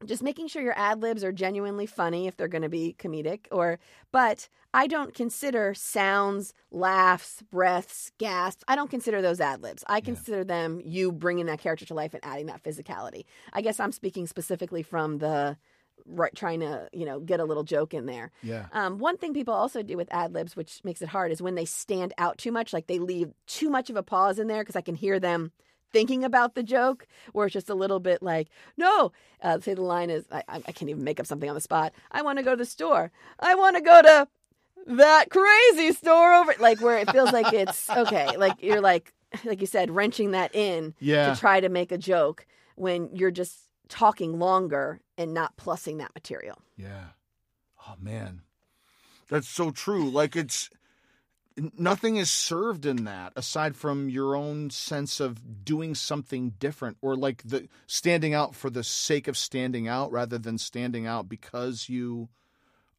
just 0.06 0.22
making 0.22 0.48
sure 0.48 0.62
your 0.62 0.78
ad 0.78 1.02
libs 1.02 1.24
are 1.24 1.32
genuinely 1.32 1.86
funny 1.86 2.26
if 2.26 2.36
they're 2.36 2.48
going 2.48 2.62
to 2.62 2.68
be 2.68 2.94
comedic 2.98 3.46
or 3.50 3.78
but 4.10 4.48
i 4.74 4.86
don't 4.86 5.14
consider 5.14 5.74
sounds 5.74 6.52
laughs 6.70 7.42
breaths 7.50 8.12
gasps 8.18 8.64
i 8.68 8.76
don't 8.76 8.90
consider 8.90 9.22
those 9.22 9.40
ad 9.40 9.62
libs. 9.62 9.84
I 9.86 10.00
consider 10.00 10.44
them 10.44 10.80
you 10.84 11.12
bringing 11.12 11.46
that 11.46 11.60
character 11.60 11.86
to 11.86 11.94
life 11.94 12.14
and 12.14 12.24
adding 12.24 12.46
that 12.46 12.62
physicality. 12.62 13.24
I 13.52 13.62
guess 13.62 13.80
i'm 13.80 13.92
speaking 13.92 14.26
specifically 14.26 14.82
from 14.82 15.18
the 15.18 15.56
right 16.06 16.34
trying 16.34 16.60
to 16.60 16.88
you 16.92 17.06
know 17.06 17.20
get 17.20 17.40
a 17.40 17.44
little 17.44 17.64
joke 17.64 17.94
in 17.94 18.06
there. 18.06 18.30
Yeah. 18.42 18.66
um, 18.72 18.98
one 18.98 19.16
thing 19.16 19.34
people 19.34 19.54
also 19.54 19.82
do 19.82 19.96
with 19.96 20.12
ad 20.12 20.32
libs, 20.34 20.56
which 20.56 20.80
makes 20.84 21.02
it 21.02 21.08
hard, 21.08 21.32
is 21.32 21.42
when 21.42 21.54
they 21.54 21.64
stand 21.64 22.12
out 22.18 22.38
too 22.38 22.52
much, 22.52 22.72
like 22.72 22.86
they 22.86 22.98
leave 22.98 23.32
too 23.46 23.70
much 23.70 23.90
of 23.90 23.96
a 23.96 24.02
pause 24.02 24.38
in 24.38 24.46
there 24.46 24.62
because 24.62 24.76
I 24.76 24.80
can 24.80 24.94
hear 24.94 25.20
them 25.20 25.52
thinking 25.92 26.24
about 26.24 26.54
the 26.54 26.62
joke, 26.62 27.06
where 27.32 27.46
it's 27.46 27.52
just 27.52 27.70
a 27.70 27.74
little 27.74 28.00
bit 28.00 28.22
like, 28.22 28.48
no, 28.76 29.12
uh, 29.42 29.60
say 29.60 29.74
the 29.74 29.82
line 29.82 30.10
is, 30.10 30.24
I, 30.32 30.42
I 30.48 30.60
can't 30.72 30.88
even 30.90 31.04
make 31.04 31.20
up 31.20 31.26
something 31.26 31.48
on 31.48 31.54
the 31.54 31.60
spot. 31.60 31.92
I 32.10 32.22
want 32.22 32.38
to 32.38 32.42
go 32.44 32.52
to 32.52 32.56
the 32.56 32.64
store. 32.64 33.10
I 33.40 33.54
want 33.54 33.76
to 33.76 33.82
go 33.82 34.02
to 34.02 34.28
that 34.86 35.30
crazy 35.30 35.92
store 35.92 36.32
over, 36.34 36.54
like 36.58 36.80
where 36.80 36.98
it 36.98 37.10
feels 37.10 37.32
like 37.32 37.52
it's 37.52 37.88
okay, 38.02 38.36
like 38.36 38.62
you're 38.62 38.80
like, 38.80 39.12
like 39.44 39.60
you 39.60 39.66
said, 39.66 39.90
wrenching 39.90 40.32
that 40.32 40.54
in 40.54 40.94
Yeah. 41.00 41.32
to 41.34 41.40
try 41.40 41.60
to 41.60 41.68
make 41.68 41.92
a 41.92 41.98
joke 41.98 42.46
when 42.74 43.14
you're 43.14 43.30
just 43.30 43.58
talking 43.88 44.38
longer 44.38 45.00
and 45.18 45.34
not 45.34 45.56
plussing 45.56 45.98
that 45.98 46.14
material. 46.14 46.58
Yeah. 46.76 47.08
Oh 47.86 47.94
man. 48.00 48.40
That's 49.28 49.48
so 49.48 49.70
true. 49.70 50.10
Like 50.10 50.36
it's 50.36 50.68
nothing 51.78 52.16
is 52.16 52.30
served 52.30 52.86
in 52.86 53.04
that 53.04 53.32
aside 53.36 53.76
from 53.76 54.08
your 54.08 54.34
own 54.36 54.70
sense 54.70 55.20
of 55.20 55.64
doing 55.64 55.94
something 55.94 56.50
different 56.58 56.96
or 57.02 57.16
like 57.16 57.42
the 57.44 57.68
standing 57.86 58.34
out 58.34 58.54
for 58.54 58.70
the 58.70 58.84
sake 58.84 59.28
of 59.28 59.36
standing 59.36 59.88
out 59.88 60.10
rather 60.12 60.38
than 60.38 60.58
standing 60.58 61.06
out 61.06 61.28
because 61.28 61.88
you 61.88 62.28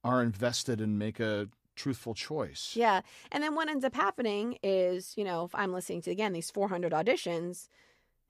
are 0.03 0.21
invested 0.21 0.81
and 0.81 0.99
make 0.99 1.19
a 1.19 1.47
truthful 1.75 2.13
choice. 2.13 2.73
Yeah. 2.75 3.01
And 3.31 3.41
then 3.43 3.55
what 3.55 3.69
ends 3.69 3.83
up 3.85 3.95
happening 3.95 4.57
is, 4.61 5.13
you 5.17 5.23
know, 5.23 5.45
if 5.45 5.55
I'm 5.55 5.73
listening 5.73 6.01
to, 6.03 6.11
again, 6.11 6.33
these 6.33 6.51
400 6.51 6.91
auditions, 6.91 7.67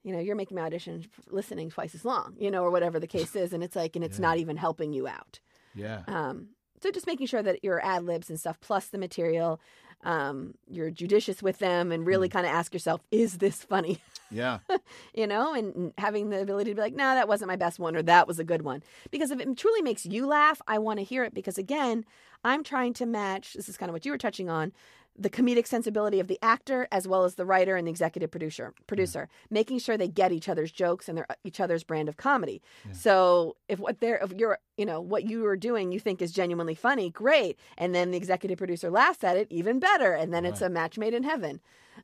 you 0.02 0.12
know, 0.12 0.18
you're 0.20 0.36
making 0.36 0.56
my 0.56 0.62
audition 0.62 1.04
listening 1.28 1.70
twice 1.70 1.94
as 1.94 2.04
long, 2.04 2.36
you 2.38 2.50
know, 2.50 2.62
or 2.62 2.70
whatever 2.70 3.00
the 3.00 3.06
case 3.06 3.34
is. 3.36 3.52
And 3.52 3.62
it's 3.62 3.76
like, 3.76 3.96
and 3.96 4.04
it's 4.04 4.18
Yeah. 4.18 4.22
not 4.28 4.38
even 4.38 4.56
helping 4.56 4.92
you 4.92 5.06
out. 5.08 5.40
Yeah. 5.74 6.02
Um, 6.06 6.50
so 6.82 6.90
just 6.90 7.06
making 7.06 7.26
sure 7.26 7.42
that 7.42 7.64
your 7.64 7.84
ad 7.84 8.04
libs 8.04 8.28
and 8.28 8.38
stuff, 8.38 8.60
plus 8.60 8.88
the 8.88 8.98
material, 8.98 9.60
um, 10.04 10.54
you're 10.70 10.90
judicious 10.90 11.42
with 11.42 11.58
them 11.58 11.90
and 11.90 12.06
really 12.06 12.28
kind 12.28 12.46
of 12.46 12.52
ask 12.52 12.72
yourself, 12.72 13.00
is 13.10 13.38
this 13.38 13.64
funny? 13.64 13.98
Yeah. 14.30 14.58
you 15.14 15.26
know, 15.26 15.54
and 15.54 15.92
having 15.98 16.30
the 16.30 16.40
ability 16.40 16.70
to 16.70 16.74
be 16.74 16.80
like, 16.80 16.94
no, 16.94 17.14
that 17.14 17.28
wasn't 17.28 17.48
my 17.48 17.56
best 17.56 17.78
one, 17.78 17.96
or 17.96 18.02
that 18.02 18.26
was 18.26 18.38
a 18.38 18.44
good 18.44 18.62
one. 18.62 18.82
Because 19.10 19.30
if 19.30 19.40
it 19.40 19.56
truly 19.56 19.82
makes 19.82 20.06
you 20.06 20.26
laugh, 20.26 20.60
I 20.66 20.78
want 20.78 20.98
to 20.98 21.04
hear 21.04 21.24
it. 21.24 21.34
Because 21.34 21.58
again, 21.58 22.04
I'm 22.44 22.62
trying 22.62 22.92
to 22.94 23.06
match, 23.06 23.54
this 23.54 23.68
is 23.68 23.76
kind 23.76 23.88
of 23.88 23.94
what 23.94 24.04
you 24.04 24.12
were 24.12 24.18
touching 24.18 24.50
on, 24.50 24.72
the 25.16 25.30
comedic 25.30 25.66
sensibility 25.66 26.18
of 26.18 26.26
the 26.26 26.38
actor 26.42 26.88
as 26.90 27.06
well 27.06 27.24
as 27.24 27.36
the 27.36 27.44
writer 27.46 27.76
and 27.76 27.86
the 27.86 27.90
executive 27.90 28.30
producer 28.30 28.74
producer 28.86 29.28
making 29.48 29.78
sure 29.78 29.96
they 29.96 30.08
get 30.08 30.32
each 30.32 30.48
other's 30.48 30.72
jokes 30.72 31.08
and 31.08 31.16
their 31.16 31.26
each 31.44 31.60
other's 31.60 31.84
brand 31.84 32.08
of 32.08 32.16
comedy. 32.16 32.60
So 32.92 33.56
if 33.68 33.78
what 33.78 34.00
they're 34.00 34.18
if 34.18 34.32
you're 34.32 34.58
you 34.76 34.84
know 34.84 35.00
what 35.00 35.24
you 35.24 35.46
are 35.46 35.56
doing 35.56 35.92
you 35.92 36.00
think 36.00 36.20
is 36.20 36.32
genuinely 36.32 36.74
funny 36.74 37.10
great. 37.10 37.58
And 37.78 37.94
then 37.94 38.10
the 38.10 38.16
executive 38.16 38.58
producer 38.58 38.90
laughs 38.90 39.22
at 39.22 39.36
it 39.36 39.46
even 39.50 39.78
better. 39.78 40.12
And 40.14 40.34
then 40.34 40.44
it's 40.44 40.60
a 40.60 40.68
match 40.68 40.98
made 40.98 41.14
in 41.14 41.22
heaven. 41.22 41.60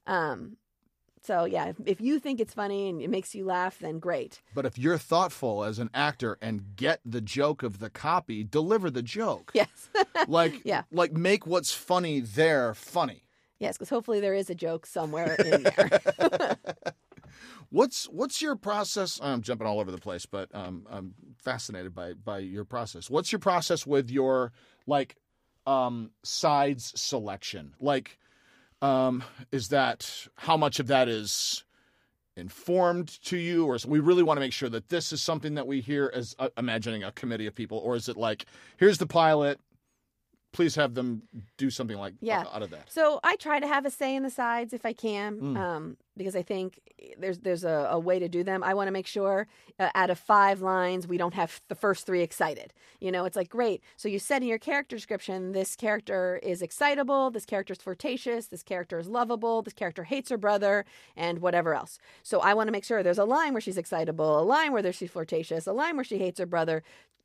Um 0.07 0.57
so 1.23 1.45
yeah 1.45 1.73
if, 1.85 2.01
you 2.01 2.19
think 2.19 2.41
it's 2.41 2.55
funny 2.55 2.89
and 2.89 3.01
it 3.03 3.11
makes 3.11 3.35
you 3.35 3.45
laugh 3.45 3.79
then 3.79 3.99
great 3.99 4.41
But 4.55 4.67
if 4.67 4.79
you're 4.79 4.99
thoughtful 4.99 5.65
as 5.65 5.79
an 5.79 5.91
actor 5.95 6.39
and 6.41 6.77
get 6.77 7.01
the 7.05 7.21
joke 7.21 7.63
of 7.63 7.79
the 7.79 7.91
copy, 7.91 8.43
deliver 8.45 8.91
the 8.91 9.03
joke. 9.03 9.53
yes 9.55 9.89
Like 10.29 10.61
Yeah. 10.65 10.83
like 10.91 11.13
make 11.13 11.47
what's 11.47 11.73
funny 11.73 12.21
there 12.21 12.75
funny. 12.75 13.25
Yes, 13.59 13.77
because 13.77 13.91
hopefully 13.91 14.21
there 14.21 14.33
is 14.33 14.49
a 14.49 14.55
joke 14.55 14.87
somewhere 14.87 15.35
in 15.45 15.65
there. 15.65 16.57
What's 17.69 18.05
what's 18.07 18.43
your 18.43 18.57
process? 18.57 19.21
I'm 19.23 19.43
jumping 19.43 19.67
all 19.67 19.79
over 19.79 19.93
the 19.93 19.99
place, 19.99 20.27
but 20.27 20.49
um, 20.55 20.87
I'm 20.91 21.15
fascinated 21.39 21.95
by 21.95 22.15
by 22.15 22.39
your 22.39 22.65
process. 22.65 23.09
What's 23.09 23.31
your 23.31 23.39
process 23.39 23.87
with 23.87 24.11
your 24.11 24.53
like 24.87 25.17
um, 25.67 26.11
sides 26.25 26.93
selection? 27.01 27.75
Like, 27.79 28.19
um, 28.83 29.23
is 29.53 29.69
that 29.69 30.29
how 30.37 30.57
much 30.57 30.81
of 30.81 30.87
that 30.89 31.09
is 31.09 31.65
informed 32.37 33.23
to 33.25 33.37
you, 33.37 33.67
or 33.67 33.79
we 33.87 34.01
really 34.01 34.23
want 34.23 34.37
to 34.37 34.41
make 34.41 34.53
sure 34.53 34.69
that 34.69 34.89
this 34.89 35.13
is 35.13 35.23
something 35.23 35.55
that 35.55 35.67
we 35.67 35.81
hear 35.81 36.11
as 36.15 36.35
uh, 36.39 36.49
imagining 36.57 37.05
a 37.05 37.13
committee 37.13 37.47
of 37.47 37.55
people, 37.55 37.79
or 37.79 37.97
is 37.97 38.09
it 38.09 38.17
like 38.17 38.47
here's 38.79 38.99
the 38.99 39.07
pilot? 39.07 39.61
Please 40.53 40.75
have 40.75 40.95
them 40.95 41.23
do 41.57 41.71
something 41.71 41.97
like 41.97 42.15
Yeah. 42.21 42.45
out 42.53 42.63
of 42.63 42.71
that. 42.71 42.91
So 42.91 43.21
I 43.23 43.37
try 43.37 43.61
to 43.61 43.67
have 43.69 43.87
a 43.87 43.91
say 43.91 44.17
in 44.17 44.25
the 44.25 44.31
sides 44.31 44.73
if 44.73 44.85
I 44.85 44.93
can, 44.93 45.39
Mm. 45.41 45.57
um, 45.57 45.97
because 46.17 46.35
I 46.35 46.43
think 46.43 46.81
there's 47.19 47.39
there's 47.39 47.63
a, 47.65 47.89
a 47.93 47.99
way 47.99 48.19
to 48.19 48.29
do 48.29 48.43
them. 48.43 48.63
I 48.65 48.75
want 48.75 48.89
to 48.89 48.93
make 48.93 49.07
sure 49.07 49.47
uh, 49.79 49.91
out 49.95 50.11
of 50.11 50.19
five 50.19 50.61
lines 50.61 51.07
we 51.07 51.17
don't 51.19 51.35
have 51.35 51.61
the 51.69 51.75
first 51.77 52.05
three 52.05 52.21
excited. 52.23 52.73
You 52.99 53.13
know, 53.13 53.25
it's 53.27 53.37
like 53.37 53.49
great. 53.49 53.81
So 53.97 54.09
you 54.09 54.19
said 54.19 54.43
in 54.43 54.49
your 54.49 54.59
character 54.59 54.97
description, 54.97 55.53
this 55.53 55.77
character 55.77 56.41
is 56.43 56.63
excitable, 56.63 57.31
this 57.31 57.47
character 57.47 57.73
is 57.73 57.79
flirtatious, 57.79 58.49
this 58.49 58.63
character 58.65 58.99
is 58.99 59.07
lovable, 59.09 59.63
this 59.63 59.73
character 59.73 60.03
hates 60.05 60.31
her 60.31 60.37
brother, 60.37 60.85
and 61.17 61.39
whatever 61.39 61.75
else. 61.75 61.99
So 62.25 62.41
I 62.41 62.55
want 62.55 62.67
to 62.69 62.73
make 62.73 62.85
sure 62.85 63.03
there's 63.03 63.19
a 63.19 63.25
line 63.25 63.53
where 63.55 63.61
she's 63.61 63.79
excitable, 63.79 64.41
a 64.41 64.43
line 64.43 64.73
where 64.73 64.83
there 64.83 64.93
she's 64.93 65.11
flirtatious, 65.13 65.67
a 65.69 65.73
line 65.73 65.95
where 65.97 66.05
she 66.05 66.19
hates 66.19 66.41
her 66.41 66.47
brother, 66.47 66.83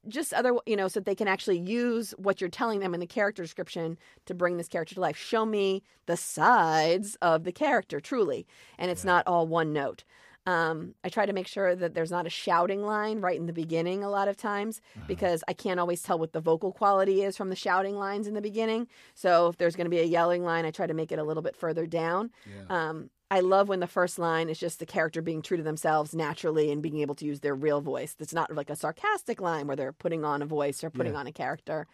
just 0.08 0.34
other 0.34 0.54
you 0.66 0.76
know 0.76 0.88
so 0.88 1.00
that 1.00 1.06
they 1.06 1.16
can 1.16 1.28
actually 1.28 1.60
use 1.60 2.14
what 2.18 2.40
you're 2.42 2.50
telling 2.50 2.80
them 2.80 2.94
in 2.94 3.00
the 3.00 3.08
character 3.08 3.42
description 3.44 3.98
to 4.26 4.34
bring 4.34 4.58
this 4.58 4.68
character 4.68 4.96
to 4.96 5.02
life. 5.02 5.18
Show 5.18 5.46
me 5.46 5.84
the 6.06 6.18
sides 6.18 7.18
of 7.22 7.44
the 7.44 7.52
character 7.52 8.00
truly. 8.00 8.46
And 8.78 8.92
it's 8.92 9.06
not 9.06 9.26
all 9.28 9.48
one 9.48 9.74
note. 9.74 10.04
Um, 10.48 10.94
i 11.04 11.10
try 11.10 11.26
to 11.26 11.34
make 11.34 11.48
sure 11.48 11.76
that 11.76 11.96
there's 11.96 12.12
not 12.12 12.28
a 12.28 12.30
shouting 12.30 12.84
line 12.84 13.20
right 13.20 13.36
in 13.40 13.48
the 13.48 13.52
beginning 13.54 14.04
a 14.04 14.12
lot 14.12 14.28
of 14.28 14.38
times 14.38 14.80
because 15.08 15.44
i 15.48 15.54
can't 15.54 15.80
always 15.80 16.04
tell 16.04 16.20
what 16.20 16.34
the 16.34 16.40
vocal 16.40 16.72
quality 16.72 17.24
is 17.24 17.36
from 17.36 17.50
the 17.50 17.56
shouting 17.56 17.96
lines 17.96 18.28
in 18.28 18.36
the 18.36 18.42
beginning. 18.42 18.88
So 19.16 19.48
if 19.48 19.58
there's 19.58 19.76
going 19.76 19.86
to 19.86 19.90
be 19.90 20.02
a 20.02 20.04
yelling 20.04 20.44
line 20.44 20.64
i 20.66 20.70
try 20.70 20.86
to 20.86 20.94
make 20.94 21.12
it 21.12 21.18
a 21.18 21.24
little 21.24 21.42
bit 21.42 21.56
further 21.56 21.88
down. 21.88 22.30
Yeah. 22.46 22.90
um, 22.90 23.10
I 23.36 23.42
love 23.42 23.68
when 23.70 23.80
the 23.82 23.88
first 23.88 24.18
line 24.18 24.50
is 24.50 24.58
just 24.60 24.80
the 24.80 24.86
character 24.86 25.22
being 25.22 25.42
true 25.42 25.58
to 25.58 25.64
themselves 25.64 26.16
naturally 26.16 26.72
and 26.72 26.82
being 26.82 27.00
able 27.00 27.16
to 27.16 27.26
use 27.26 27.42
their 27.42 27.56
real 27.56 27.82
voice. 27.82 28.14
That's 28.14 28.34
not 28.34 28.54
like 28.56 28.70
a 28.70 28.76
sarcastic 28.76 29.42
line 29.42 29.68
where 29.68 29.76
they're 29.76 29.92
putting 29.94 30.24
on 30.24 30.42
a 30.42 30.46
voice 30.46 30.84
or 30.84 30.90
putting 30.90 31.14
Yeah. 31.14 31.20
on 31.20 31.28
a 31.28 31.32
character. 31.32 31.88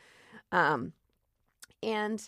Um, 0.51 0.93
and 1.84 2.19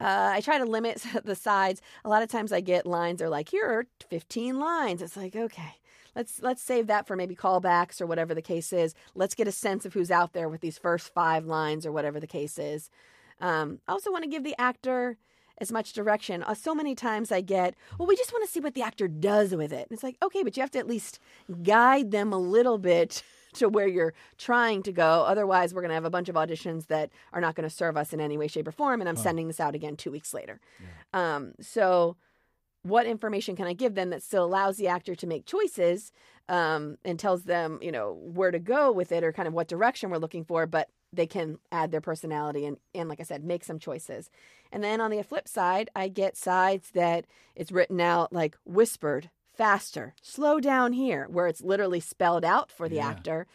uh, 0.00 0.30
I 0.34 0.40
try 0.40 0.58
to 0.58 0.64
limit 0.64 1.04
the 1.24 1.34
sides. 1.34 1.80
A 2.04 2.08
lot 2.08 2.22
of 2.22 2.28
times 2.28 2.52
I 2.52 2.60
get 2.60 2.86
lines 2.86 3.18
that 3.18 3.26
are 3.26 3.28
like, 3.28 3.48
here 3.48 3.66
are 3.66 3.86
15 4.10 4.58
lines. 4.58 5.02
It's 5.02 5.16
like, 5.16 5.34
okay. 5.36 5.74
Let's 6.14 6.42
let's 6.42 6.60
save 6.62 6.88
that 6.88 7.06
for 7.06 7.16
maybe 7.16 7.34
callbacks 7.34 8.00
or 8.00 8.06
whatever 8.06 8.34
the 8.34 8.42
case 8.42 8.70
is. 8.72 8.94
Let's 9.14 9.34
get 9.34 9.48
a 9.48 9.52
sense 9.52 9.86
of 9.86 9.94
who's 9.94 10.10
out 10.10 10.34
there 10.34 10.48
with 10.48 10.60
these 10.60 10.76
first 10.76 11.12
five 11.14 11.46
lines 11.46 11.86
or 11.86 11.92
whatever 11.92 12.20
the 12.20 12.26
case 12.26 12.58
is. 12.58 12.90
Um, 13.40 13.80
I 13.88 13.92
also 13.92 14.12
want 14.12 14.22
to 14.24 14.28
give 14.30 14.44
the 14.44 14.54
actor 14.60 15.16
as 15.62 15.72
much 15.72 15.92
direction. 15.92 16.42
Uh, 16.42 16.54
so 16.54 16.74
many 16.74 16.94
times 16.94 17.32
I 17.32 17.40
get, 17.40 17.74
well, 17.96 18.08
we 18.08 18.16
just 18.16 18.32
want 18.32 18.44
to 18.44 18.50
see 18.50 18.60
what 18.60 18.74
the 18.74 18.82
actor 18.82 19.06
does 19.06 19.54
with 19.54 19.72
it. 19.72 19.86
And 19.88 19.92
it's 19.92 20.02
like, 20.02 20.16
okay, 20.20 20.42
but 20.42 20.56
you 20.56 20.60
have 20.60 20.72
to 20.72 20.78
at 20.78 20.88
least 20.88 21.20
guide 21.62 22.10
them 22.10 22.32
a 22.32 22.38
little 22.38 22.78
bit 22.78 23.22
to 23.54 23.68
where 23.68 23.86
you're 23.86 24.12
trying 24.38 24.82
to 24.82 24.92
go. 24.92 25.24
Otherwise, 25.26 25.72
we're 25.72 25.82
going 25.82 25.90
to 25.90 25.94
have 25.94 26.04
a 26.04 26.10
bunch 26.10 26.28
of 26.28 26.34
auditions 26.34 26.88
that 26.88 27.10
are 27.32 27.40
not 27.40 27.54
going 27.54 27.68
to 27.68 27.74
serve 27.74 27.96
us 27.96 28.12
in 28.12 28.20
any 28.20 28.36
way, 28.36 28.48
shape, 28.48 28.66
or 28.66 28.72
form. 28.72 29.00
And 29.00 29.08
I'm 29.08 29.16
sending 29.16 29.46
this 29.46 29.60
out 29.60 29.74
again 29.74 29.96
two 29.96 30.10
weeks 30.10 30.34
later. 30.34 30.60
Um, 31.12 31.52
so, 31.60 32.16
what 32.82 33.06
information 33.06 33.54
can 33.54 33.66
I 33.66 33.74
give 33.74 33.94
them 33.94 34.10
that 34.10 34.24
still 34.24 34.44
allows 34.44 34.76
the 34.76 34.88
actor 34.88 35.14
to 35.14 35.26
make 35.26 35.46
choices 35.46 36.10
um, 36.48 36.98
and 37.04 37.16
tells 37.16 37.44
them, 37.44 37.78
you 37.80 37.92
know, 37.92 38.18
where 38.20 38.50
to 38.50 38.58
go 38.58 38.90
with 38.90 39.12
it 39.12 39.22
or 39.22 39.32
kind 39.32 39.46
of 39.46 39.54
what 39.54 39.68
direction 39.68 40.10
we're 40.10 40.18
looking 40.18 40.44
for, 40.44 40.66
but 40.66 40.88
they 41.12 41.26
can 41.26 41.58
add 41.70 41.90
their 41.90 42.00
personality 42.00 42.64
and, 42.64 42.78
and 42.94 43.08
like 43.08 43.20
I 43.20 43.24
said, 43.24 43.44
make 43.44 43.64
some 43.64 43.78
choices. 43.78 44.30
And 44.70 44.82
then 44.82 45.00
on 45.00 45.10
the 45.10 45.22
flip 45.22 45.46
side, 45.46 45.90
I 45.94 46.08
get 46.08 46.36
sides 46.36 46.90
that 46.92 47.26
it's 47.54 47.70
written 47.72 48.00
out 48.00 48.32
like 48.32 48.56
whispered, 48.64 49.30
faster, 49.54 50.14
slow 50.22 50.58
down 50.60 50.92
here, 50.94 51.26
where 51.30 51.46
it's 51.46 51.60
literally 51.62 52.00
spelled 52.00 52.44
out 52.44 52.70
for 52.70 52.88
the 52.88 52.96
Yeah. 52.96 53.08
actor, 53.08 53.46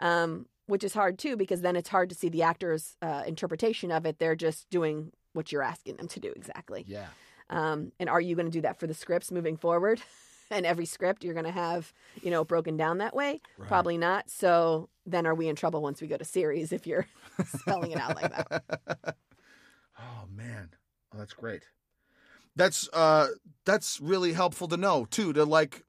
um, 0.00 0.46
which 0.66 0.84
is 0.84 0.92
hard 0.94 1.18
too, 1.18 1.36
because 1.36 1.62
then 1.62 1.76
it's 1.76 1.88
hard 1.88 2.10
to 2.10 2.14
see 2.14 2.28
the 2.28 2.42
actor's 2.42 2.96
uh, 3.00 3.22
interpretation 3.26 3.90
of 3.90 4.04
it. 4.04 4.18
They're 4.18 4.36
just 4.36 4.68
doing 4.68 5.12
what 5.32 5.52
you're 5.52 5.62
asking 5.62 5.96
them 5.96 6.08
to 6.08 6.20
do 6.20 6.32
exactly. 6.36 6.84
Yeah. 6.86 7.06
Um, 7.48 7.92
and 8.00 8.08
are 8.10 8.20
you 8.20 8.34
going 8.34 8.46
to 8.46 8.52
do 8.52 8.62
that 8.62 8.78
for 8.78 8.86
the 8.86 8.94
scripts 8.94 9.30
moving 9.30 9.56
forward? 9.56 10.02
and 10.50 10.66
every 10.66 10.84
script 10.86 11.24
you're 11.24 11.34
going 11.34 11.46
to 11.46 11.52
have, 11.52 11.92
you 12.22 12.30
know, 12.30 12.44
broken 12.44 12.76
down 12.76 12.98
that 12.98 13.14
way? 13.14 13.40
Right. 13.56 13.68
Probably 13.68 13.96
not. 13.98 14.28
So 14.30 14.88
then 15.06 15.26
are 15.26 15.34
we 15.34 15.48
in 15.48 15.56
trouble 15.56 15.80
once 15.82 16.00
we 16.00 16.06
go 16.08 16.16
to 16.16 16.24
series 16.24 16.72
if 16.72 16.86
you're 16.86 17.06
spelling 17.60 17.92
it 17.92 17.98
out 18.00 18.16
like 18.16 18.30
that? 18.32 19.16
Oh 19.98 20.26
man, 20.30 20.70
oh, 21.14 21.18
that's 21.18 21.32
great. 21.32 21.62
That's 22.54 22.86
uh, 22.92 23.28
that's 23.64 23.98
really 23.98 24.34
helpful 24.34 24.68
to 24.68 24.76
know 24.76 25.06
too. 25.10 25.32
To 25.32 25.44
like 25.44 25.84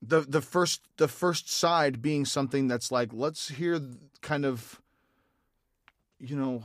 the 0.00 0.20
the 0.20 0.40
first 0.40 0.82
the 0.96 1.08
first 1.08 1.50
side 1.50 2.00
being 2.00 2.24
something 2.24 2.68
that's 2.68 2.92
like 2.92 3.12
let's 3.12 3.48
hear 3.48 3.80
kind 4.20 4.44
of, 4.44 4.80
you 6.20 6.36
know, 6.36 6.62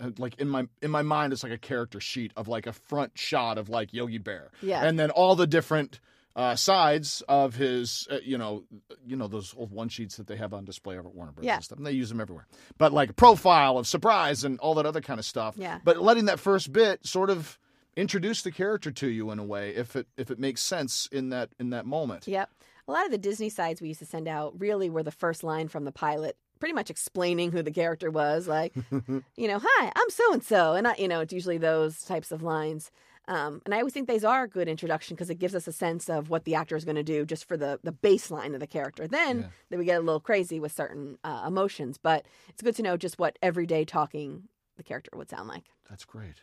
uh, 0.00 0.12
like 0.18 0.40
in 0.40 0.48
my 0.48 0.66
in 0.80 0.90
my 0.90 1.02
mind 1.02 1.34
it's 1.34 1.42
like 1.42 1.52
a 1.52 1.58
character 1.58 2.00
sheet 2.00 2.32
of 2.36 2.48
like 2.48 2.66
a 2.66 2.72
front 2.72 3.12
shot 3.18 3.58
of 3.58 3.68
like 3.68 3.92
Yogi 3.92 4.16
Bear, 4.18 4.50
Yeah. 4.62 4.82
and 4.82 4.98
then 4.98 5.10
all 5.10 5.36
the 5.36 5.46
different. 5.46 6.00
Uh, 6.36 6.56
sides 6.56 7.22
of 7.28 7.54
his, 7.54 8.08
uh, 8.10 8.16
you 8.24 8.36
know, 8.36 8.64
you 9.06 9.14
know 9.14 9.28
those 9.28 9.54
old 9.56 9.70
one 9.70 9.88
sheets 9.88 10.16
that 10.16 10.26
they 10.26 10.34
have 10.36 10.52
on 10.52 10.64
display 10.64 10.98
over 10.98 11.08
at 11.08 11.14
Warner 11.14 11.30
Brothers 11.30 11.46
Yeah. 11.46 11.54
and 11.54 11.64
stuff. 11.64 11.78
And 11.78 11.86
they 11.86 11.92
use 11.92 12.08
them 12.08 12.20
everywhere. 12.20 12.48
But 12.76 12.92
like 12.92 13.10
a 13.10 13.12
profile 13.12 13.78
of 13.78 13.86
surprise 13.86 14.42
and 14.42 14.58
all 14.58 14.74
that 14.74 14.84
other 14.86 15.00
kind 15.00 15.20
of 15.20 15.24
stuff. 15.24 15.54
Yeah. 15.56 15.78
But 15.84 16.02
letting 16.02 16.24
that 16.24 16.40
first 16.40 16.72
bit 16.72 17.06
sort 17.06 17.30
of 17.30 17.56
introduce 17.96 18.42
the 18.42 18.50
character 18.50 18.90
to 18.90 19.06
you 19.08 19.30
in 19.30 19.38
a 19.38 19.44
way, 19.44 19.70
if 19.76 19.94
it 19.94 20.08
if 20.16 20.32
it 20.32 20.40
makes 20.40 20.60
sense 20.60 21.08
in 21.12 21.28
that 21.28 21.50
in 21.60 21.70
that 21.70 21.86
moment. 21.86 22.26
Yep. 22.26 22.50
A 22.88 22.92
lot 22.92 23.04
of 23.06 23.12
the 23.12 23.18
Disney 23.18 23.48
sides 23.48 23.80
we 23.80 23.86
used 23.88 24.00
to 24.00 24.06
send 24.06 24.26
out 24.26 24.58
really 24.60 24.90
were 24.90 25.04
the 25.04 25.12
first 25.12 25.44
line 25.44 25.68
from 25.68 25.84
the 25.84 25.92
pilot, 25.92 26.36
pretty 26.58 26.74
much 26.74 26.90
explaining 26.90 27.52
who 27.52 27.62
the 27.62 27.70
character 27.70 28.10
was. 28.10 28.48
Like, 28.48 28.74
you 28.90 29.48
know, 29.48 29.60
hi, 29.64 29.92
I'm 29.94 30.10
so 30.10 30.32
and 30.32 30.42
so, 30.44 30.72
and 30.74 30.88
I, 30.88 30.94
you 30.98 31.06
know, 31.06 31.20
it's 31.20 31.32
usually 31.32 31.58
those 31.58 32.02
types 32.02 32.32
of 32.32 32.42
lines. 32.42 32.90
Um, 33.26 33.62
and 33.64 33.74
I 33.74 33.78
always 33.78 33.92
think 33.94 34.08
these 34.08 34.24
are 34.24 34.42
a 34.42 34.48
good 34.48 34.68
introduction 34.68 35.14
because 35.14 35.30
it 35.30 35.38
gives 35.38 35.54
us 35.54 35.66
a 35.66 35.72
sense 35.72 36.10
of 36.10 36.28
what 36.28 36.44
the 36.44 36.54
actor 36.54 36.76
is 36.76 36.84
going 36.84 36.96
to 36.96 37.02
do 37.02 37.24
just 37.24 37.46
for 37.46 37.56
the 37.56 37.80
the 37.82 37.92
baseline 37.92 38.54
of 38.54 38.60
the 38.60 38.66
character. 38.66 39.06
Then 39.08 39.40
Yeah. 39.40 39.46
then 39.70 39.78
we 39.78 39.84
get 39.86 39.96
a 39.96 40.00
little 40.00 40.20
crazy 40.20 40.60
with 40.60 40.72
certain 40.72 41.18
uh, 41.24 41.44
emotions, 41.46 41.98
but 41.98 42.26
it's 42.48 42.62
good 42.62 42.76
to 42.76 42.82
know 42.82 42.96
just 42.96 43.18
what 43.18 43.38
everyday 43.42 43.84
talking 43.84 44.48
the 44.76 44.82
character 44.82 45.10
would 45.14 45.30
sound 45.30 45.48
like. 45.48 45.64
That's 45.88 46.04
great. 46.04 46.42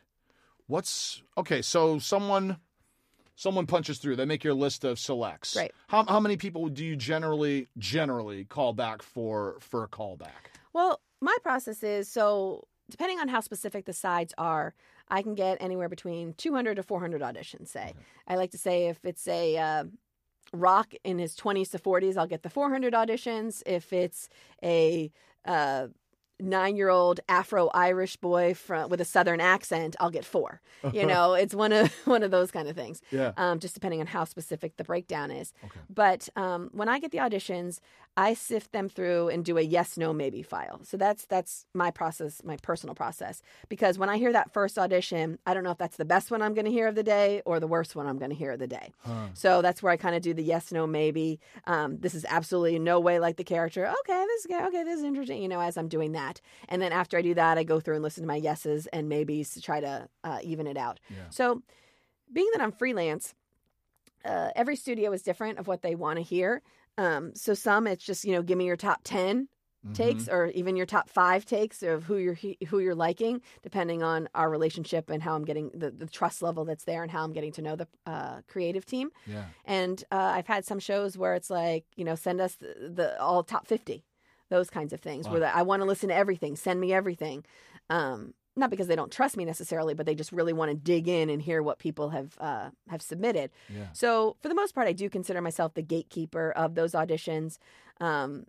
What's 0.67 1.21
okay? 1.37 1.61
So 1.61 1.99
someone 1.99 2.57
someone 3.35 3.65
punches 3.67 3.97
through. 3.99 4.15
They 4.15 4.25
make 4.25 4.43
your 4.43 4.53
list 4.53 4.83
of 4.83 4.97
selects. 4.99 5.55
Right. 5.55 5.71
How 5.87 6.05
how 6.05 6.19
many 6.19 6.37
people 6.37 6.67
do 6.69 6.83
you 6.85 6.95
generally 6.95 7.67
generally 7.77 8.45
call 8.45 8.73
back 8.73 9.03
for 9.03 9.57
for 9.59 9.83
a 9.83 9.87
callback? 9.87 10.49
Well, 10.73 11.01
my 11.19 11.35
process 11.43 11.83
is 11.83 12.07
so 12.09 12.67
depending 12.89 13.19
on 13.19 13.27
how 13.29 13.39
specific 13.39 13.85
the 13.85 13.93
sides 13.93 14.33
are, 14.37 14.73
I 15.11 15.21
can 15.21 15.35
get 15.35 15.57
anywhere 15.61 15.89
between 15.89 16.33
200 16.33 16.75
to 16.75 16.83
400 16.83 17.21
auditions. 17.21 17.67
Say, 17.67 17.93
I 18.27 18.35
like 18.35 18.51
to 18.51 18.57
say 18.57 18.87
if 18.87 19.03
it's 19.03 19.27
a 19.27 19.57
uh, 19.57 19.83
rock 20.53 20.93
in 21.03 21.19
his 21.19 21.35
20s 21.35 21.69
to 21.71 21.79
40s, 21.79 22.17
I'll 22.17 22.27
get 22.27 22.43
the 22.43 22.49
400 22.49 22.93
auditions. 22.93 23.61
If 23.65 23.91
it's 23.93 24.29
a 24.63 25.11
uh, 25.45 25.87
nine-year-old 26.41 27.19
Afro-Irish 27.29 28.17
boy 28.17 28.53
from 28.53 28.89
with 28.89 29.01
a 29.01 29.05
Southern 29.05 29.39
accent, 29.41 29.95
I'll 29.99 30.09
get 30.09 30.25
four. 30.25 30.61
You 30.91 31.05
know, 31.11 31.33
it's 31.33 31.53
one 31.53 31.71
of 31.71 31.91
one 32.05 32.23
of 32.23 32.31
those 32.31 32.51
kind 32.51 32.67
of 32.67 32.75
things. 32.75 33.01
Yeah. 33.11 33.33
Um, 33.37 33.59
just 33.59 33.73
depending 33.73 34.01
on 34.01 34.07
how 34.07 34.23
specific 34.25 34.77
the 34.77 34.83
breakdown 34.83 35.31
is. 35.31 35.53
Okay. 35.63 35.79
But 35.89 36.29
um, 36.35 36.69
when 36.73 36.89
I 36.89 36.99
get 36.99 37.11
the 37.11 37.19
auditions, 37.19 37.79
I 38.17 38.33
sift 38.33 38.73
them 38.73 38.89
through 38.89 39.29
and 39.29 39.45
do 39.45 39.57
a 39.57 39.61
yes, 39.61 39.97
no, 39.97 40.11
maybe 40.11 40.43
file. 40.43 40.81
So 40.83 40.97
that's 40.97 41.25
that's 41.25 41.65
my 41.73 41.91
process, 41.91 42.41
my 42.43 42.57
personal 42.61 42.93
process. 42.93 43.41
Because 43.69 43.97
when 43.97 44.09
I 44.09 44.17
hear 44.17 44.33
that 44.33 44.51
first 44.51 44.77
audition, 44.77 45.39
I 45.45 45.53
don't 45.53 45.63
know 45.63 45.71
if 45.71 45.77
that's 45.77 45.97
the 45.97 46.05
best 46.05 46.29
one 46.29 46.41
I'm 46.41 46.53
going 46.53 46.65
to 46.65 46.71
hear 46.71 46.87
of 46.87 46.95
the 46.95 47.03
day 47.03 47.41
or 47.45 47.59
the 47.59 47.67
worst 47.67 47.95
one 47.95 48.07
I'm 48.07 48.17
going 48.17 48.31
to 48.31 48.35
hear 48.35 48.51
of 48.51 48.59
the 48.59 48.67
day. 48.67 48.91
Huh. 48.99 49.27
So 49.33 49.61
that's 49.61 49.81
where 49.81 49.93
I 49.93 49.97
kind 49.97 50.15
of 50.15 50.21
do 50.21 50.33
the 50.33 50.43
yes, 50.43 50.71
no, 50.71 50.85
maybe. 50.85 51.39
Um, 51.65 51.99
this 51.99 52.13
is 52.13 52.25
absolutely 52.27 52.79
no 52.79 52.99
way 52.99 53.19
like 53.19 53.37
the 53.37 53.43
character. 53.45 53.87
Okay, 53.87 54.25
this 54.27 54.45
is 54.45 54.51
okay. 54.51 54.83
This 54.83 54.99
is 54.99 55.05
interesting. 55.05 55.41
You 55.41 55.47
know, 55.47 55.61
as 55.61 55.77
I'm 55.77 55.87
doing 55.87 56.11
that, 56.11 56.30
and 56.69 56.81
then 56.81 56.93
after 56.93 57.17
I 57.17 57.21
do 57.21 57.33
that, 57.33 57.57
I 57.57 57.63
go 57.63 57.79
through 57.79 57.95
and 57.95 58.03
listen 58.03 58.23
to 58.23 58.27
my 58.27 58.35
yeses 58.37 58.87
and 58.93 59.09
maybes 59.09 59.49
to 59.55 59.61
try 59.61 59.81
to 59.81 60.07
uh, 60.23 60.39
even 60.43 60.67
it 60.67 60.77
out. 60.77 60.99
Yeah. 61.09 61.23
So, 61.29 61.63
being 62.31 62.49
that 62.53 62.61
I'm 62.61 62.71
freelance, 62.71 63.33
uh, 64.23 64.51
every 64.55 64.75
studio 64.75 65.11
is 65.11 65.21
different 65.21 65.59
of 65.59 65.67
what 65.67 65.81
they 65.81 65.95
want 65.95 66.17
to 66.17 66.23
hear. 66.23 66.61
Um, 66.97 67.33
so 67.35 67.53
some 67.53 67.87
it's 67.87 68.05
just 68.05 68.23
you 68.25 68.33
know 68.33 68.41
give 68.43 68.57
me 68.57 68.65
your 68.65 68.77
top 68.77 69.01
ten 69.03 69.47
takes 69.95 70.29
or 70.29 70.45
even 70.49 70.75
your 70.75 70.85
top 70.85 71.09
five 71.09 71.43
takes 71.43 71.81
of 71.81 72.03
who 72.03 72.17
you're 72.17 72.37
who 72.67 72.77
you're 72.77 72.93
liking 72.93 73.41
depending 73.63 74.03
on 74.03 74.29
our 74.35 74.47
relationship 74.47 75.09
and 75.09 75.23
how 75.23 75.33
i'm 75.33 75.43
getting 75.43 75.71
the, 75.73 75.89
the 75.89 76.05
trust 76.05 76.43
level 76.43 76.63
that's 76.65 76.83
there 76.83 77.01
and 77.01 77.09
how 77.11 77.23
i'm 77.23 77.33
getting 77.33 77.51
to 77.51 77.63
know 77.63 77.75
the 77.75 77.87
uh, 78.05 78.41
creative 78.47 78.85
team 78.85 79.09
Yeah. 79.25 79.45
and 79.65 80.03
uh, 80.11 80.33
i've 80.35 80.45
had 80.45 80.65
some 80.65 80.77
shows 80.77 81.17
where 81.17 81.33
it's 81.33 81.49
like 81.49 81.85
you 81.95 82.05
know 82.05 82.13
send 82.13 82.39
us 82.39 82.53
the, 82.57 82.91
the 82.93 83.19
all 83.19 83.41
top 83.43 83.65
50 83.65 84.03
those 84.51 84.69
kinds 84.69 84.93
of 84.93 84.99
things 84.99 85.25
Wow. 85.25 85.31
where 85.31 85.39
the, 85.41 85.55
i 85.55 85.63
want 85.63 85.81
to 85.81 85.87
listen 85.87 86.09
to 86.09 86.15
everything 86.15 86.55
send 86.55 86.79
me 86.79 86.93
everything 86.93 87.43
um, 87.89 88.33
not 88.55 88.69
because 88.69 88.87
they 88.87 88.95
don't 88.95 89.11
trust 89.11 89.35
me 89.37 89.45
necessarily 89.45 89.93
but 89.95 90.05
they 90.05 90.13
just 90.13 90.31
really 90.31 90.53
want 90.53 90.69
to 90.71 90.75
dig 90.77 91.07
in 91.07 91.29
and 91.29 91.41
hear 91.41 91.63
what 91.63 91.79
people 91.79 92.09
have 92.09 92.37
uh, 92.39 92.69
have 92.89 93.01
submitted 93.01 93.49
Yeah. 93.75 93.87
so, 93.93 94.35
for 94.41 94.49
the 94.49 94.55
most 94.55 94.75
part, 94.75 94.87
I 94.87 94.93
do 94.93 95.09
consider 95.09 95.41
myself 95.41 95.73
the 95.73 95.81
gatekeeper 95.81 96.51
of 96.51 96.75
those 96.75 96.91
auditions. 96.91 97.57
Um, 97.99 98.45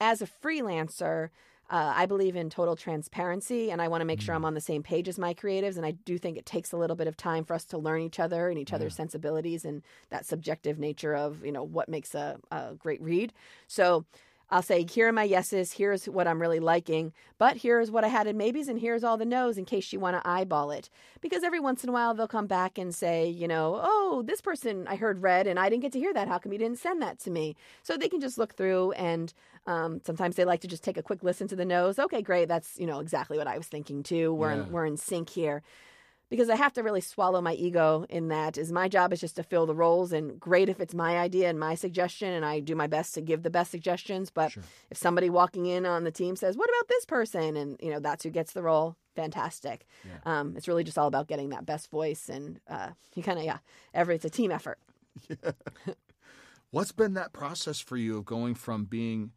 as 0.00 0.20
a 0.22 0.26
freelancer, 0.26 1.30
uh, 1.70 1.92
I 1.96 2.04
believe 2.06 2.36
in 2.36 2.50
total 2.50 2.76
transparency, 2.76 3.70
and 3.70 3.80
I 3.80 3.88
want 3.88 4.02
to 4.02 4.04
make 4.04 4.20
sure 4.20 4.34
I'm 4.34 4.44
on 4.44 4.52
the 4.54 4.60
same 4.60 4.82
page 4.82 5.08
as 5.08 5.18
my 5.18 5.32
creatives. 5.32 5.76
And 5.78 5.86
I 5.86 5.92
do 5.92 6.18
think 6.18 6.36
it 6.36 6.44
takes 6.44 6.72
a 6.72 6.76
little 6.76 6.96
bit 6.96 7.06
of 7.06 7.16
time 7.16 7.44
for 7.44 7.54
us 7.54 7.64
to 7.66 7.78
learn 7.78 8.02
each 8.02 8.20
other 8.20 8.50
and 8.50 8.58
each 8.58 8.72
other's 8.74 8.94
sensibilities 8.94 9.64
and 9.64 9.82
that 10.10 10.26
subjective 10.26 10.78
nature 10.78 11.14
of 11.14 11.44
you 11.44 11.52
know 11.52 11.62
what 11.62 11.88
makes 11.88 12.14
a, 12.14 12.38
a 12.50 12.74
great 12.78 13.00
read. 13.00 13.32
So. 13.66 14.04
I'll 14.50 14.62
say, 14.62 14.84
here 14.88 15.08
are 15.08 15.12
my 15.12 15.24
yeses, 15.24 15.72
here's 15.72 16.06
what 16.06 16.28
I'm 16.28 16.40
really 16.40 16.60
liking, 16.60 17.12
but 17.38 17.56
here's 17.56 17.90
what 17.90 18.04
I 18.04 18.08
had 18.08 18.26
in 18.26 18.36
maybes, 18.36 18.68
and 18.68 18.78
here's 18.78 19.02
all 19.02 19.16
the 19.16 19.24
no's 19.24 19.58
in 19.58 19.64
case 19.64 19.92
you 19.92 20.00
want 20.00 20.22
to 20.22 20.28
eyeball 20.28 20.70
it. 20.70 20.90
Because 21.20 21.42
every 21.42 21.60
once 21.60 21.82
in 21.82 21.90
a 21.90 21.92
while 21.92 22.14
they'll 22.14 22.28
come 22.28 22.46
back 22.46 22.78
and 22.78 22.94
say, 22.94 23.28
you 23.28 23.48
know, 23.48 23.80
oh, 23.82 24.22
this 24.26 24.40
person 24.40 24.86
I 24.86 24.96
heard 24.96 25.22
read 25.22 25.46
and 25.46 25.58
I 25.58 25.68
didn't 25.68 25.82
get 25.82 25.92
to 25.92 25.98
hear 25.98 26.12
that. 26.14 26.28
How 26.28 26.38
come 26.38 26.52
you 26.52 26.58
didn't 26.58 26.78
send 26.78 27.00
that 27.02 27.18
to 27.20 27.30
me? 27.30 27.56
So 27.82 27.96
they 27.96 28.08
can 28.08 28.20
just 28.20 28.38
look 28.38 28.54
through 28.54 28.92
and 28.92 29.32
um, 29.66 30.00
sometimes 30.04 30.36
they 30.36 30.44
like 30.44 30.60
to 30.60 30.68
just 30.68 30.84
take 30.84 30.98
a 30.98 31.02
quick 31.02 31.22
listen 31.22 31.48
to 31.48 31.56
the 31.56 31.64
no's. 31.64 31.98
Okay, 31.98 32.20
great. 32.20 32.48
That's, 32.48 32.78
you 32.78 32.86
know, 32.86 33.00
exactly 33.00 33.38
what 33.38 33.46
I 33.46 33.56
was 33.56 33.66
thinking 33.66 34.02
too. 34.02 34.34
We're, 34.34 34.54
Yeah. 34.54 34.64
in, 34.64 34.72
we're 34.72 34.86
in 34.86 34.96
sync 34.98 35.30
here 35.30 35.62
because 36.30 36.48
I 36.50 36.56
have 36.56 36.72
to 36.74 36.82
really 36.82 37.00
swallow 37.00 37.40
my 37.40 37.54
ego 37.54 38.06
in 38.08 38.28
that 38.28 38.56
is 38.58 38.72
my 38.72 38.88
job 38.88 39.12
is 39.12 39.20
just 39.20 39.36
to 39.36 39.42
fill 39.42 39.66
the 39.66 39.74
roles 39.74 40.12
and 40.12 40.40
great 40.40 40.68
if 40.68 40.80
it's 40.80 40.94
my 40.94 41.18
idea 41.18 41.48
and 41.48 41.58
my 41.60 41.74
suggestion 41.74 42.32
and 42.32 42.44
I 42.44 42.60
do 42.60 42.74
my 42.74 42.86
best 42.86 43.14
to 43.14 43.20
give 43.20 43.42
the 43.42 43.50
best 43.50 43.70
suggestions 43.70 44.30
but 44.30 44.52
Sure. 44.52 44.62
if 44.90 44.96
somebody 44.96 45.30
walking 45.30 45.66
in 45.66 45.86
on 45.86 46.04
the 46.04 46.10
team 46.10 46.34
says 46.36 46.56
what 46.56 46.68
about 46.70 46.88
this 46.88 47.04
person 47.04 47.56
and 47.56 47.76
you 47.80 47.90
know 47.90 48.00
that's 48.00 48.24
who 48.24 48.30
gets 48.30 48.52
the 48.52 48.62
role 48.62 48.96
fantastic 49.14 49.86
Yeah. 50.04 50.18
um, 50.40 50.54
it's 50.56 50.66
really 50.66 50.82
just 50.84 50.98
all 50.98 51.06
about 51.08 51.28
getting 51.28 51.50
that 51.50 51.66
best 51.66 51.90
voice 51.90 52.28
and 52.28 52.58
uh, 52.68 52.90
you 53.14 53.22
kind 53.22 53.38
of 53.38 53.44
yeah 53.44 53.58
every 53.92 54.14
it's 54.16 54.24
a 54.24 54.30
team 54.30 54.50
effort 54.50 54.78
yeah. 55.28 55.52
What's 56.70 56.92
been 56.92 57.14
that 57.14 57.32
process 57.32 57.78
for 57.78 57.96
you 57.96 58.16
of 58.18 58.24
going 58.24 58.54
from 58.56 58.84
being 58.86 59.30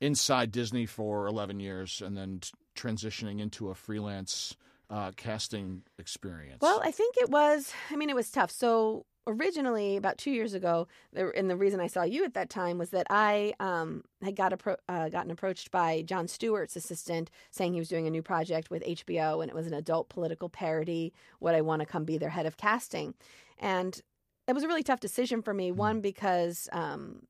inside 0.00 0.52
Disney 0.52 0.86
for 0.86 1.26
11 1.26 1.58
years 1.58 2.00
and 2.04 2.16
then 2.16 2.38
t- 2.40 2.50
transitioning 2.76 3.40
into 3.40 3.68
a 3.70 3.74
freelance 3.74 4.56
uh, 4.94 5.10
casting 5.16 5.82
experience? 5.98 6.58
Well, 6.60 6.80
I 6.84 6.92
think 6.92 7.16
it 7.16 7.28
was. 7.28 7.72
I 7.90 7.96
mean, 7.96 8.10
it 8.10 8.14
was 8.14 8.30
tough. 8.30 8.52
So 8.52 9.06
originally, 9.26 9.96
about 9.96 10.18
two 10.18 10.30
years 10.30 10.54
ago, 10.54 10.86
and 11.12 11.50
the 11.50 11.56
reason 11.56 11.80
I 11.80 11.88
saw 11.88 12.04
you 12.04 12.24
at 12.24 12.34
that 12.34 12.48
time 12.48 12.78
was 12.78 12.90
that 12.90 13.08
I 13.10 13.54
um, 13.58 14.04
had 14.22 14.36
got 14.36 14.52
appro- 14.52 14.76
uh, 14.88 15.08
gotten 15.08 15.32
approached 15.32 15.72
by 15.72 16.02
Jon 16.02 16.28
Stewart's 16.28 16.76
assistant, 16.76 17.28
saying 17.50 17.72
he 17.72 17.80
was 17.80 17.88
doing 17.88 18.06
a 18.06 18.10
new 18.10 18.22
project 18.22 18.70
with 18.70 18.84
HBO, 18.84 19.42
and 19.42 19.50
it 19.50 19.54
was 19.54 19.66
an 19.66 19.74
adult 19.74 20.08
political 20.10 20.48
parody. 20.48 21.12
Would 21.40 21.56
I 21.56 21.60
want 21.60 21.80
to 21.80 21.86
come 21.86 22.04
be 22.04 22.16
their 22.16 22.30
head 22.30 22.46
of 22.46 22.56
casting? 22.56 23.14
And 23.58 24.00
it 24.46 24.52
was 24.52 24.62
a 24.62 24.68
really 24.68 24.84
tough 24.84 25.00
decision 25.00 25.42
for 25.42 25.52
me. 25.52 25.72
One 25.72 26.00
because. 26.00 26.68
Um, 26.72 27.26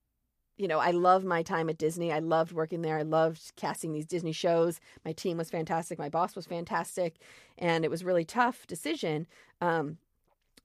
you 0.57 0.69
know, 0.69 0.79
I 0.79 0.93
love 0.93 1.25
my 1.25 1.43
time 1.43 1.69
at 1.69 1.79
Disney. 1.79 2.12
I 2.12 2.21
loved 2.21 2.53
working 2.53 2.83
there. 2.83 2.99
I 2.99 3.03
loved 3.03 3.53
casting 3.57 3.93
these 3.93 4.07
Disney 4.07 4.33
shows. 4.33 4.81
My 5.05 5.12
team 5.12 5.37
was 5.37 5.51
fantastic. 5.51 5.99
My 5.99 6.09
boss 6.09 6.37
was 6.37 6.47
fantastic 6.47 7.17
and 7.59 7.85
it 7.85 7.90
was 7.90 8.03
a 8.03 8.07
really 8.07 8.25
tough 8.25 8.67
decision. 8.67 9.27
Um, 9.61 9.99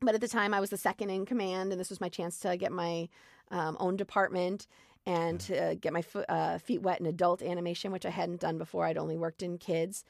but 0.02 0.16
at 0.16 0.22
the 0.22 0.28
time, 0.28 0.54
I 0.54 0.60
was 0.60 0.70
the 0.70 0.78
second 0.78 1.10
in 1.10 1.26
command, 1.26 1.72
and 1.72 1.80
this 1.80 1.90
was 1.90 2.00
my 2.00 2.10
chance 2.10 2.40
to 2.40 2.56
get 2.56 2.72
my 2.72 3.10
um, 3.52 3.76
own 3.80 3.98
department 3.98 4.68
and 5.06 5.40
to 5.42 5.78
get 5.80 5.94
my 5.94 6.02
fo- 6.02 6.26
uh, 6.30 6.58
feet 6.58 6.82
wet 6.82 7.00
in 7.00 7.06
adult 7.06 7.42
animation, 7.42 7.92
which 7.92 8.06
I 8.06 8.10
hadn't 8.10 8.40
done 8.40 8.58
before. 8.58 8.86
I'd 8.86 8.98
only 8.98 9.18
worked 9.18 9.44
in 9.44 9.58
kids, 9.58 10.06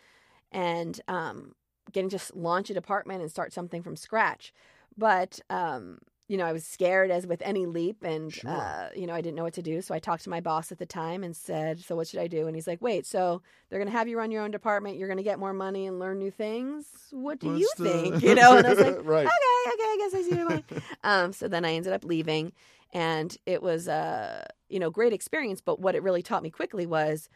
and 0.51 0.99
um, 1.07 1.55
getting 1.91 2.09
to 2.09 2.19
launch 2.35 2.69
a 2.69 2.73
department 2.73 3.21
and 3.21 3.31
start 3.31 3.53
something 3.53 3.81
from 3.81 3.95
scratch. 3.95 4.53
But 4.97 5.39
um, 5.49 5.99
you 6.29 6.37
know, 6.37 6.45
I 6.45 6.53
was 6.53 6.63
scared 6.65 7.11
as 7.11 7.27
with 7.27 7.41
any 7.43 7.65
leap, 7.65 8.03
and 8.03 8.31
Sure. 8.31 8.49
uh, 8.51 8.89
you 8.95 9.05
know, 9.07 9.13
I 9.13 9.19
didn't 9.19 9.35
know 9.35 9.43
what 9.43 9.55
to 9.55 9.61
do. 9.61 9.81
So 9.81 9.93
I 9.93 9.99
talked 9.99 10.23
to 10.23 10.29
my 10.29 10.39
boss 10.39 10.71
at 10.71 10.77
the 10.77 10.85
time 10.85 11.23
and 11.23 11.35
said, 11.35 11.79
"So 11.79 11.95
what 11.95 12.07
should 12.07 12.19
I 12.21 12.27
do?" 12.27 12.45
And 12.47 12.55
he's 12.55 12.67
like, 12.67 12.81
"Wait, 12.81 13.05
so 13.05 13.41
they're 13.69 13.79
going 13.79 13.91
to 13.91 13.97
have 13.97 14.07
you 14.07 14.17
run 14.17 14.29
your 14.31 14.43
own 14.43 14.51
department. 14.51 14.97
You're 14.97 15.07
going 15.07 15.17
to 15.17 15.23
get 15.23 15.39
more 15.39 15.53
money 15.53 15.87
and 15.87 15.99
learn 15.99 16.19
new 16.19 16.31
things. 16.31 16.85
What 17.11 17.39
do 17.39 17.57
you 17.57 17.69
the- 17.77 17.83
think?" 17.89 18.21
You 18.29 18.35
know, 18.35 18.55
and 18.57 18.65
I 18.65 18.69
was 18.69 18.79
like, 18.79 18.97
right. 19.03 19.25
okay, 19.25 19.73
okay, 19.73 19.83
I 19.83 19.97
guess 19.99 20.13
I 20.13 20.21
see 20.21 20.35
your 20.37 20.47
point. 20.47 20.65
um, 21.03 21.33
so 21.33 21.47
then 21.47 21.65
I 21.65 21.73
ended 21.73 21.93
up 21.93 22.05
leaving, 22.05 22.53
and 22.93 23.35
it 23.47 23.63
was 23.63 23.87
a 23.87 24.45
you 24.69 24.79
know 24.79 24.91
great 24.91 25.13
experience. 25.13 25.61
But 25.61 25.79
what 25.79 25.95
it 25.95 26.03
really 26.03 26.21
taught 26.21 26.43
me 26.43 26.51
quickly 26.51 26.85
was, 26.85 27.27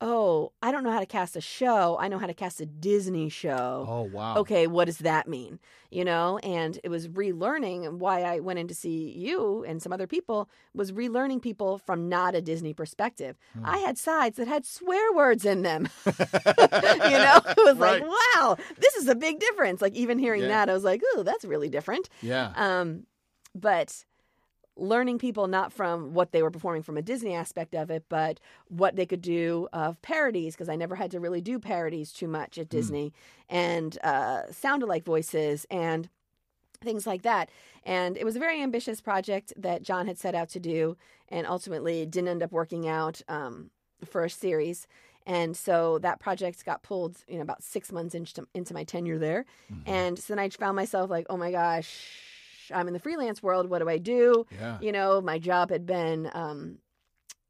oh, 0.00 0.52
I 0.62 0.72
don't 0.72 0.84
know 0.84 0.90
how 0.90 1.00
to 1.00 1.06
cast 1.06 1.36
a 1.36 1.40
show. 1.40 1.96
I 1.98 2.08
know 2.08 2.18
how 2.18 2.26
to 2.26 2.34
cast 2.34 2.60
a 2.60 2.66
Disney 2.66 3.28
show. 3.30 3.86
Oh, 3.88 4.02
wow. 4.02 4.36
Okay, 4.36 4.66
what 4.66 4.84
does 4.84 4.98
that 4.98 5.26
mean? 5.26 5.58
You 5.90 6.04
know, 6.04 6.36
and 6.38 6.78
it 6.84 6.90
was 6.90 7.08
relearning 7.08 7.90
why 7.98 8.22
I 8.22 8.40
went 8.40 8.58
in 8.58 8.68
to 8.68 8.74
see 8.74 9.10
you 9.16 9.64
and 9.66 9.80
some 9.80 9.92
other 9.92 10.06
people 10.06 10.50
was 10.74 10.92
relearning 10.92 11.40
people 11.40 11.78
from 11.78 12.08
not 12.10 12.34
a 12.34 12.42
Disney 12.42 12.74
perspective. 12.74 13.38
Hmm. 13.54 13.64
I 13.64 13.78
had 13.78 13.96
sides 13.96 14.36
that 14.36 14.48
had 14.48 14.66
swear 14.66 15.12
words 15.14 15.46
in 15.46 15.62
them. 15.62 15.88
you 16.06 16.12
know, 16.12 17.40
it 17.46 17.56
was 17.64 17.76
Right. 17.78 18.02
like, 18.02 18.02
wow, 18.02 18.56
this 18.78 18.96
is 18.96 19.08
a 19.08 19.14
big 19.14 19.38
difference. 19.40 19.80
Like 19.80 19.94
even 19.94 20.18
hearing 20.18 20.42
Yeah. 20.42 20.48
that, 20.48 20.68
I 20.68 20.74
was 20.74 20.84
like, 20.84 21.00
oh, 21.14 21.22
that's 21.22 21.44
really 21.44 21.68
different. 21.70 22.08
Yeah. 22.20 22.52
Um, 22.56 23.04
but 23.54 24.04
learning 24.76 25.18
people 25.18 25.46
not 25.46 25.72
from 25.72 26.12
what 26.12 26.32
they 26.32 26.42
were 26.42 26.50
performing 26.50 26.82
from 26.82 26.98
a 26.98 27.02
Disney 27.02 27.34
aspect 27.34 27.74
of 27.74 27.90
it, 27.90 28.04
but 28.08 28.38
what 28.68 28.94
they 28.96 29.06
could 29.06 29.22
do 29.22 29.68
of 29.72 30.00
parodies, 30.02 30.54
because 30.54 30.68
I 30.68 30.76
never 30.76 30.96
had 30.96 31.10
to 31.12 31.20
really 31.20 31.40
do 31.40 31.58
parodies 31.58 32.12
too 32.12 32.28
much 32.28 32.58
at 32.58 32.68
Disney, 32.68 33.12
and 33.48 33.98
uh, 34.04 34.50
sound 34.50 34.82
alike 34.82 35.04
voices 35.04 35.66
and 35.70 36.08
things 36.82 37.06
like 37.06 37.22
that. 37.22 37.48
And 37.84 38.18
it 38.18 38.24
was 38.24 38.36
a 38.36 38.40
very 38.40 38.62
ambitious 38.62 39.00
project 39.00 39.52
that 39.56 39.82
Jon 39.82 40.06
had 40.06 40.18
set 40.18 40.34
out 40.34 40.50
to 40.50 40.60
do, 40.60 40.96
and 41.28 41.46
ultimately 41.46 42.04
didn't 42.04 42.28
end 42.28 42.42
up 42.42 42.52
working 42.52 42.86
out 42.86 43.22
um, 43.28 43.70
for 44.04 44.24
a 44.24 44.30
series. 44.30 44.86
And 45.26 45.56
so 45.56 45.98
that 46.00 46.20
project 46.20 46.64
got 46.64 46.82
pulled, 46.82 47.16
you 47.26 47.36
know, 47.36 47.42
about 47.42 47.62
six 47.62 47.90
months 47.90 48.14
into, 48.14 48.46
into 48.54 48.74
my 48.74 48.84
tenure 48.84 49.18
there. 49.18 49.44
Mm-hmm. 49.72 49.90
And 49.90 50.18
so 50.18 50.34
then 50.34 50.38
I 50.38 50.48
found 50.50 50.76
myself 50.76 51.10
like, 51.10 51.26
oh 51.28 51.36
my 51.36 51.50
gosh, 51.50 51.98
I'm 52.72 52.86
in 52.88 52.94
the 52.94 53.00
freelance 53.00 53.42
world. 53.42 53.68
What 53.70 53.80
do 53.80 53.88
I 53.88 53.98
do? 53.98 54.46
Yeah. 54.50 54.78
You 54.80 54.92
know, 54.92 55.20
my 55.20 55.38
job 55.38 55.70
had 55.70 55.86
been, 55.86 56.30
um, 56.34 56.78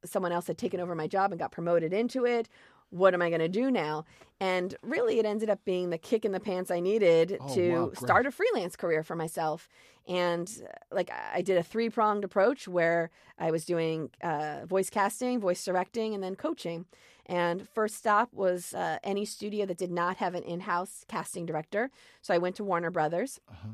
someone 0.04 0.32
else 0.32 0.46
had 0.46 0.58
taken 0.58 0.80
over 0.80 0.94
my 0.94 1.06
job 1.06 1.32
and 1.32 1.38
got 1.38 1.52
promoted 1.52 1.92
into 1.92 2.24
it. 2.24 2.48
What 2.90 3.14
am 3.14 3.20
I 3.22 3.28
going 3.30 3.40
to 3.40 3.48
do 3.48 3.70
now? 3.70 4.04
And 4.38 4.76
really, 4.82 5.18
it 5.18 5.26
ended 5.26 5.50
up 5.50 5.64
being 5.64 5.90
the 5.90 5.98
kick 5.98 6.24
in 6.24 6.30
the 6.30 6.38
pants 6.38 6.70
I 6.70 6.78
needed 6.78 7.36
Oh, 7.40 7.54
to 7.54 7.72
wow, 7.72 7.90
start 7.94 8.26
a 8.26 8.30
freelance 8.30 8.76
career 8.76 9.02
for 9.02 9.16
myself. 9.16 9.68
And 10.06 10.48
uh, 10.62 10.68
like, 10.94 11.10
I 11.34 11.42
did 11.42 11.56
a 11.58 11.64
three 11.64 11.90
pronged 11.90 12.22
approach 12.22 12.68
where 12.68 13.10
I 13.38 13.50
was 13.50 13.64
doing 13.64 14.10
uh, 14.22 14.66
voice 14.66 14.88
casting, 14.88 15.40
voice 15.40 15.64
directing, 15.64 16.14
and 16.14 16.22
then 16.22 16.36
coaching. 16.36 16.86
And 17.28 17.68
first 17.68 17.96
stop 17.96 18.32
was 18.32 18.72
uh, 18.72 18.98
any 19.02 19.24
studio 19.24 19.66
that 19.66 19.78
did 19.78 19.90
not 19.90 20.18
have 20.18 20.36
an 20.36 20.44
in 20.44 20.60
house 20.60 21.04
casting 21.08 21.44
director. 21.44 21.90
So 22.22 22.32
I 22.34 22.38
went 22.38 22.54
to 22.56 22.64
Warner 22.64 22.92
Brothers 22.92 23.40
Uh-huh. 23.50 23.68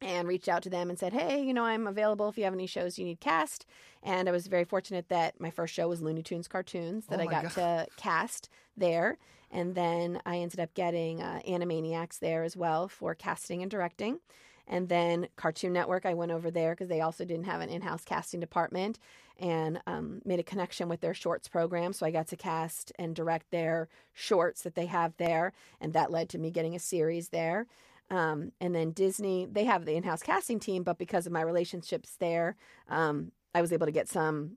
And 0.00 0.26
reached 0.28 0.48
out 0.48 0.62
to 0.62 0.70
them 0.70 0.88
and 0.90 0.98
said, 0.98 1.12
Hey, 1.12 1.42
you 1.42 1.52
know, 1.52 1.64
I'm 1.64 1.86
available 1.86 2.28
if 2.28 2.38
you 2.38 2.44
have 2.44 2.54
any 2.54 2.66
shows 2.66 2.98
you 2.98 3.04
need 3.04 3.20
cast. 3.20 3.66
And 4.02 4.28
I 4.28 4.32
was 4.32 4.46
very 4.46 4.64
fortunate 4.64 5.08
that 5.08 5.40
my 5.40 5.50
first 5.50 5.74
show 5.74 5.88
was 5.88 6.00
Looney 6.00 6.22
Tunes 6.22 6.48
cartoons 6.48 7.06
that 7.06 7.20
Oh 7.20 7.22
I 7.22 7.26
got 7.26 7.42
God. 7.42 7.52
to 7.52 7.86
cast 7.96 8.48
there. 8.76 9.18
And 9.50 9.74
then 9.74 10.20
I 10.24 10.38
ended 10.38 10.60
up 10.60 10.72
getting 10.74 11.20
uh, 11.20 11.40
Animaniacs 11.46 12.18
there 12.20 12.44
as 12.44 12.56
well 12.56 12.88
for 12.88 13.14
casting 13.14 13.62
and 13.62 13.70
directing. 13.70 14.20
And 14.68 14.88
then 14.88 15.26
Cartoon 15.34 15.72
Network, 15.72 16.06
I 16.06 16.14
went 16.14 16.30
over 16.30 16.48
there 16.50 16.70
because 16.72 16.86
they 16.88 17.00
also 17.00 17.24
didn't 17.24 17.46
have 17.46 17.60
an 17.60 17.68
in 17.68 17.82
house 17.82 18.04
casting 18.04 18.38
department 18.38 19.00
and 19.40 19.80
um, 19.88 20.22
made 20.24 20.38
a 20.38 20.44
connection 20.44 20.88
with 20.88 21.00
their 21.00 21.14
shorts 21.14 21.48
program. 21.48 21.92
So 21.92 22.06
I 22.06 22.12
got 22.12 22.28
to 22.28 22.36
cast 22.36 22.92
and 22.96 23.16
direct 23.16 23.50
their 23.50 23.88
shorts 24.12 24.62
that 24.62 24.76
they 24.76 24.86
have 24.86 25.16
there. 25.16 25.52
And 25.80 25.92
that 25.94 26.12
led 26.12 26.28
to 26.30 26.38
me 26.38 26.52
getting 26.52 26.76
a 26.76 26.78
series 26.78 27.30
there. 27.30 27.66
Um, 28.10 28.52
and 28.60 28.74
then 28.74 28.90
Disney, 28.90 29.46
they 29.50 29.64
have 29.64 29.84
the 29.84 29.94
in 29.94 30.02
house 30.02 30.22
casting 30.22 30.58
team, 30.58 30.82
but 30.82 30.98
because 30.98 31.26
of 31.26 31.32
my 31.32 31.42
relationships 31.42 32.16
there, 32.18 32.56
um, 32.88 33.30
I 33.54 33.60
was 33.60 33.72
able 33.72 33.86
to 33.86 33.92
get 33.92 34.08
some 34.08 34.56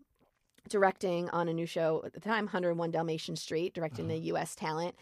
directing 0.69 1.29
on 1.29 1.47
a 1.47 1.53
new 1.53 1.65
show 1.65 2.01
at 2.05 2.13
the 2.13 2.19
time, 2.19 2.45
101 2.45 2.91
Dalmatian 2.91 3.35
Street, 3.35 3.73
directing 3.73 4.07
the 4.07 4.17
U.S. 4.17 4.55
talent. 4.55 4.95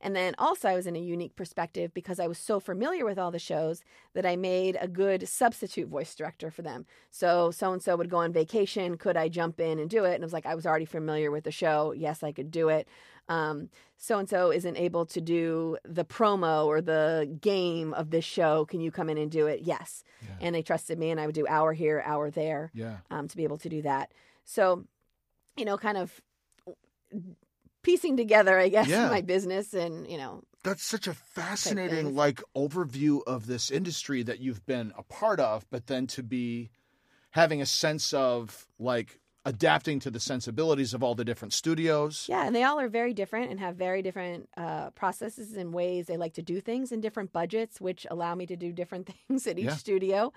And 0.00 0.14
then 0.14 0.34
also, 0.38 0.68
I 0.68 0.74
was 0.74 0.86
in 0.86 0.94
a 0.94 1.00
unique 1.00 1.36
perspective 1.36 1.92
because 1.94 2.20
I 2.20 2.26
was 2.26 2.38
so 2.38 2.60
familiar 2.60 3.04
with 3.04 3.18
all 3.18 3.30
the 3.30 3.38
shows 3.38 3.82
that 4.12 4.26
I 4.26 4.36
made 4.36 4.76
a 4.80 4.88
good 4.88 5.26
substitute 5.26 5.88
voice 5.88 6.14
director 6.14 6.50
for 6.50 6.62
them. 6.62 6.86
So, 7.10 7.50
so 7.50 7.72
and 7.72 7.82
so 7.82 7.96
would 7.96 8.10
go 8.10 8.18
on 8.18 8.32
vacation. 8.32 8.98
Could 8.98 9.16
I 9.16 9.28
jump 9.28 9.58
in 9.58 9.78
and 9.78 9.88
do 9.88 10.04
it? 10.04 10.14
And 10.14 10.22
it 10.22 10.26
was 10.26 10.34
like, 10.34 10.46
I 10.46 10.54
was 10.54 10.66
already 10.66 10.84
familiar 10.84 11.30
with 11.30 11.44
the 11.44 11.50
show. 11.50 11.92
Yes, 11.96 12.22
I 12.22 12.32
could 12.32 12.50
do 12.50 12.68
it. 12.68 12.86
So 13.28 14.18
and 14.18 14.28
so 14.28 14.52
isn't 14.52 14.76
able 14.76 15.06
to 15.06 15.20
do 15.20 15.78
the 15.84 16.04
promo 16.04 16.66
or 16.66 16.80
the 16.80 17.34
game 17.40 17.94
of 17.94 18.10
this 18.10 18.24
show. 18.24 18.64
Can 18.66 18.80
you 18.80 18.90
come 18.90 19.08
in 19.08 19.18
and 19.18 19.30
do 19.30 19.46
it? 19.46 19.60
Yes. 19.62 20.04
Yeah. 20.22 20.34
And 20.40 20.54
they 20.54 20.62
trusted 20.62 20.98
me, 20.98 21.10
and 21.10 21.18
I 21.18 21.26
would 21.26 21.34
do 21.34 21.46
hour 21.48 21.72
here, 21.72 22.02
hour 22.04 22.30
there 22.30 22.70
Yeah. 22.74 22.98
um, 23.10 23.26
to 23.28 23.36
be 23.36 23.44
able 23.44 23.58
to 23.58 23.68
do 23.68 23.82
that. 23.82 24.12
So, 24.44 24.84
you 25.56 25.64
know, 25.64 25.76
kind 25.78 25.96
of 25.98 26.20
piecing 27.82 28.16
together, 28.16 28.58
I 28.58 28.68
guess, 28.68 28.88
Yeah. 28.90 29.08
my 29.08 29.20
business 29.22 29.72
and, 29.74 30.08
you 30.10 30.18
know, 30.18 30.42
That's 30.62 30.84
such 30.84 31.06
a 31.06 31.14
fascinating 31.14 32.14
like 32.14 32.42
overview 32.56 33.20
of 33.26 33.46
this 33.46 33.70
industry 33.70 34.22
that 34.24 34.40
you've 34.40 34.66
been 34.66 34.92
a 34.98 35.02
part 35.04 35.38
of, 35.40 35.64
but 35.70 35.86
then 35.86 36.06
to 36.08 36.22
be 36.22 36.70
having 37.30 37.62
a 37.62 37.66
sense 37.66 38.12
of 38.12 38.66
like 38.78 39.20
adapting 39.46 40.00
to 40.00 40.10
the 40.10 40.20
sensibilities 40.20 40.92
of 40.92 41.02
all 41.02 41.14
the 41.14 41.24
different 41.24 41.52
studios. 41.54 42.26
yeah, 42.28 42.44
and 42.46 42.54
they 42.54 42.64
all 42.64 42.78
are 42.78 42.88
very 42.88 43.14
different 43.14 43.50
and 43.50 43.60
have 43.60 43.76
very 43.76 44.02
different 44.02 44.48
uh, 44.56 44.90
processes 44.90 45.54
and 45.56 45.72
ways 45.72 46.06
they 46.06 46.16
like 46.18 46.34
to 46.34 46.42
do 46.42 46.60
things 46.60 46.92
and 46.92 47.00
different 47.00 47.32
budgets, 47.32 47.80
which 47.80 48.06
allow 48.10 48.34
me 48.34 48.44
to 48.46 48.56
do 48.56 48.72
different 48.72 49.08
things 49.28 49.46
at 49.46 49.58
each 49.58 49.66
Yeah. 49.66 49.76
studio. 49.76 50.32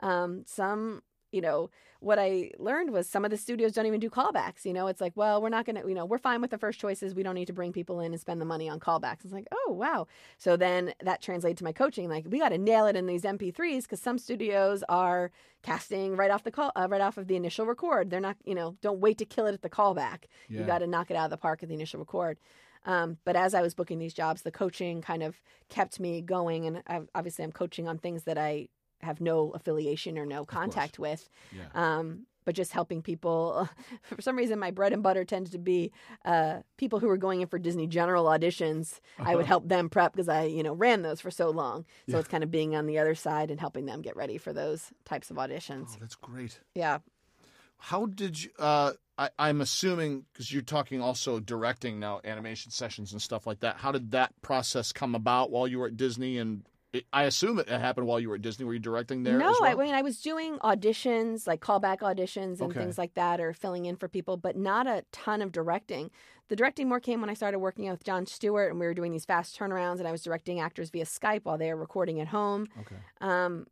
Um, 0.00 0.44
some, 0.46 1.02
you 1.34 1.40
know, 1.40 1.68
what 1.98 2.18
I 2.18 2.50
learned 2.58 2.90
was 2.90 3.08
some 3.08 3.24
of 3.24 3.30
the 3.30 3.36
studios 3.36 3.72
don't 3.72 3.86
even 3.86 3.98
do 3.98 4.10
callbacks. 4.10 4.64
You 4.64 4.72
know, 4.72 4.86
it's 4.86 5.00
like, 5.00 5.12
well, 5.16 5.42
we're 5.42 5.48
not 5.48 5.64
going 5.64 5.80
to, 5.80 5.88
you 5.88 5.94
know, 5.94 6.04
we're 6.04 6.18
fine 6.18 6.40
with 6.40 6.50
the 6.50 6.58
first 6.58 6.78
choices. 6.78 7.14
We 7.14 7.22
don't 7.22 7.34
need 7.34 7.46
to 7.46 7.52
bring 7.52 7.72
people 7.72 8.00
in 8.00 8.12
and 8.12 8.20
spend 8.20 8.40
the 8.40 8.44
money 8.44 8.68
on 8.68 8.78
callbacks. 8.78 9.24
It's 9.24 9.32
like, 9.32 9.48
oh, 9.50 9.72
wow. 9.72 10.06
So 10.38 10.56
then 10.56 10.92
that 11.02 11.22
translated 11.22 11.58
to 11.58 11.64
my 11.64 11.72
coaching. 11.72 12.08
Like, 12.08 12.26
we 12.28 12.38
got 12.38 12.50
to 12.50 12.58
nail 12.58 12.86
it 12.86 12.94
in 12.94 13.06
these 13.06 13.22
MP3s 13.22 13.82
because 13.82 14.00
some 14.00 14.18
studios 14.18 14.84
are 14.88 15.32
casting 15.62 16.14
right 16.14 16.30
off 16.30 16.44
the 16.44 16.50
call, 16.50 16.70
uh, 16.76 16.86
right 16.88 17.00
off 17.00 17.16
of 17.16 17.26
the 17.26 17.36
initial 17.36 17.66
record. 17.66 18.10
They're 18.10 18.20
not, 18.20 18.36
you 18.44 18.54
know, 18.54 18.76
don't 18.80 19.00
wait 19.00 19.18
to 19.18 19.24
kill 19.24 19.46
it 19.46 19.54
at 19.54 19.62
the 19.62 19.70
callback. 19.70 20.24
You 20.60 20.64
got 20.66 20.78
to 20.78 20.86
knock 20.86 21.10
it 21.10 21.16
out 21.16 21.24
of 21.24 21.30
the 21.30 21.36
park 21.38 21.62
at 21.62 21.68
the 21.68 21.74
initial 21.74 21.98
record. 21.98 22.38
Um, 22.86 23.16
but 23.24 23.34
as 23.34 23.54
I 23.54 23.62
was 23.62 23.74
booking 23.74 23.98
these 23.98 24.12
jobs, 24.12 24.42
the 24.42 24.50
coaching 24.50 25.00
kind 25.00 25.22
of 25.22 25.40
kept 25.70 25.98
me 25.98 26.20
going. 26.20 26.66
And 26.66 26.82
i 26.86 27.00
obviously, 27.14 27.44
I'm 27.44 27.52
coaching 27.52 27.88
on 27.88 27.96
things 27.96 28.24
that 28.24 28.36
I 28.36 28.68
have 29.04 29.20
no 29.20 29.50
affiliation 29.50 30.18
or 30.18 30.26
no 30.26 30.44
contact 30.44 30.98
with. 30.98 31.28
Yeah. 31.56 31.64
Um, 31.74 32.26
but 32.44 32.54
just 32.54 32.72
helping 32.72 33.00
people. 33.00 33.66
For 34.02 34.20
some 34.20 34.36
reason, 34.36 34.58
my 34.58 34.70
bread 34.70 34.92
and 34.92 35.02
butter 35.02 35.24
tends 35.24 35.50
to 35.52 35.58
be 35.58 35.92
uh, 36.26 36.58
people 36.76 37.00
who 37.00 37.08
are 37.08 37.16
going 37.16 37.40
in 37.40 37.46
for 37.48 37.58
Disney 37.58 37.86
General 37.86 38.26
auditions. 38.26 39.00
I 39.18 39.34
would 39.34 39.46
help 39.54 39.66
them 39.66 39.88
prep 39.88 40.12
because 40.12 40.28
I, 40.28 40.42
you 40.44 40.62
know, 40.62 40.74
ran 40.74 41.00
those 41.00 41.22
for 41.22 41.30
so 41.30 41.48
long. 41.48 41.86
So 42.08 42.16
Yeah. 42.16 42.18
it's 42.18 42.28
kind 42.28 42.44
of 42.44 42.50
being 42.50 42.76
on 42.76 42.84
the 42.84 42.98
other 42.98 43.14
side 43.14 43.50
and 43.50 43.58
helping 43.58 43.86
them 43.86 44.02
get 44.02 44.14
ready 44.14 44.36
for 44.36 44.52
those 44.52 44.92
types 45.06 45.30
of 45.30 45.38
auditions. 45.38 45.92
Oh, 45.92 45.96
that's 46.00 46.16
great. 46.16 46.60
Yeah. 46.74 46.98
How 47.78 48.06
did 48.06 48.42
you? 48.42 48.50
Uh, 48.58 48.92
I, 49.16 49.30
I'm 49.38 49.60
assuming 49.60 50.24
because 50.32 50.52
you're 50.52 50.62
talking 50.62 51.00
also 51.00 51.40
directing 51.40 51.98
now, 52.00 52.20
animation 52.24 52.70
sessions 52.72 53.12
and 53.12 53.22
stuff 53.22 53.46
like 53.46 53.60
that. 53.60 53.76
How 53.76 53.90
did 53.92 54.10
that 54.10 54.32
process 54.42 54.92
come 54.92 55.14
about 55.14 55.50
while 55.50 55.66
you 55.68 55.78
were 55.78 55.86
at 55.86 55.96
Disney? 55.96 56.36
And 56.38 56.64
I 57.12 57.24
assume 57.24 57.58
it 57.58 57.68
happened 57.68 58.06
while 58.06 58.20
you 58.20 58.28
were 58.28 58.36
at 58.36 58.42
Disney. 58.42 58.64
Were 58.64 58.74
you 58.74 58.78
directing 58.78 59.22
there? 59.22 59.38
no, 59.38 59.52
well? 59.60 59.64
I 59.64 59.74
mean 59.74 59.94
I 59.94 60.02
was 60.02 60.20
doing 60.20 60.58
auditions, 60.58 61.46
like 61.46 61.60
callback 61.60 61.98
auditions 62.00 62.60
and 62.60 62.70
Okay. 62.70 62.80
things 62.80 62.98
like 62.98 63.14
that, 63.14 63.40
or 63.40 63.52
filling 63.52 63.86
in 63.86 63.96
for 63.96 64.08
people, 64.08 64.36
but 64.36 64.56
not 64.56 64.86
a 64.86 65.04
ton 65.12 65.42
of 65.42 65.52
directing. 65.52 66.10
The 66.48 66.56
directing 66.56 66.88
more 66.88 67.00
came 67.00 67.20
when 67.20 67.30
I 67.30 67.34
started 67.34 67.58
working 67.58 67.88
with 67.90 68.04
Jon 68.04 68.26
Stewart, 68.26 68.70
and 68.70 68.78
we 68.78 68.86
were 68.86 68.94
doing 68.94 69.12
these 69.12 69.24
fast 69.24 69.58
turnarounds, 69.58 69.98
and 69.98 70.06
I 70.06 70.12
was 70.12 70.22
directing 70.22 70.60
actors 70.60 70.90
via 70.90 71.04
Skype 71.04 71.40
while 71.44 71.58
they 71.58 71.72
were 71.72 71.80
recording 71.80 72.20
at 72.20 72.28
home. 72.28 72.68
Okay. 72.80 72.96
Um, 73.20 73.66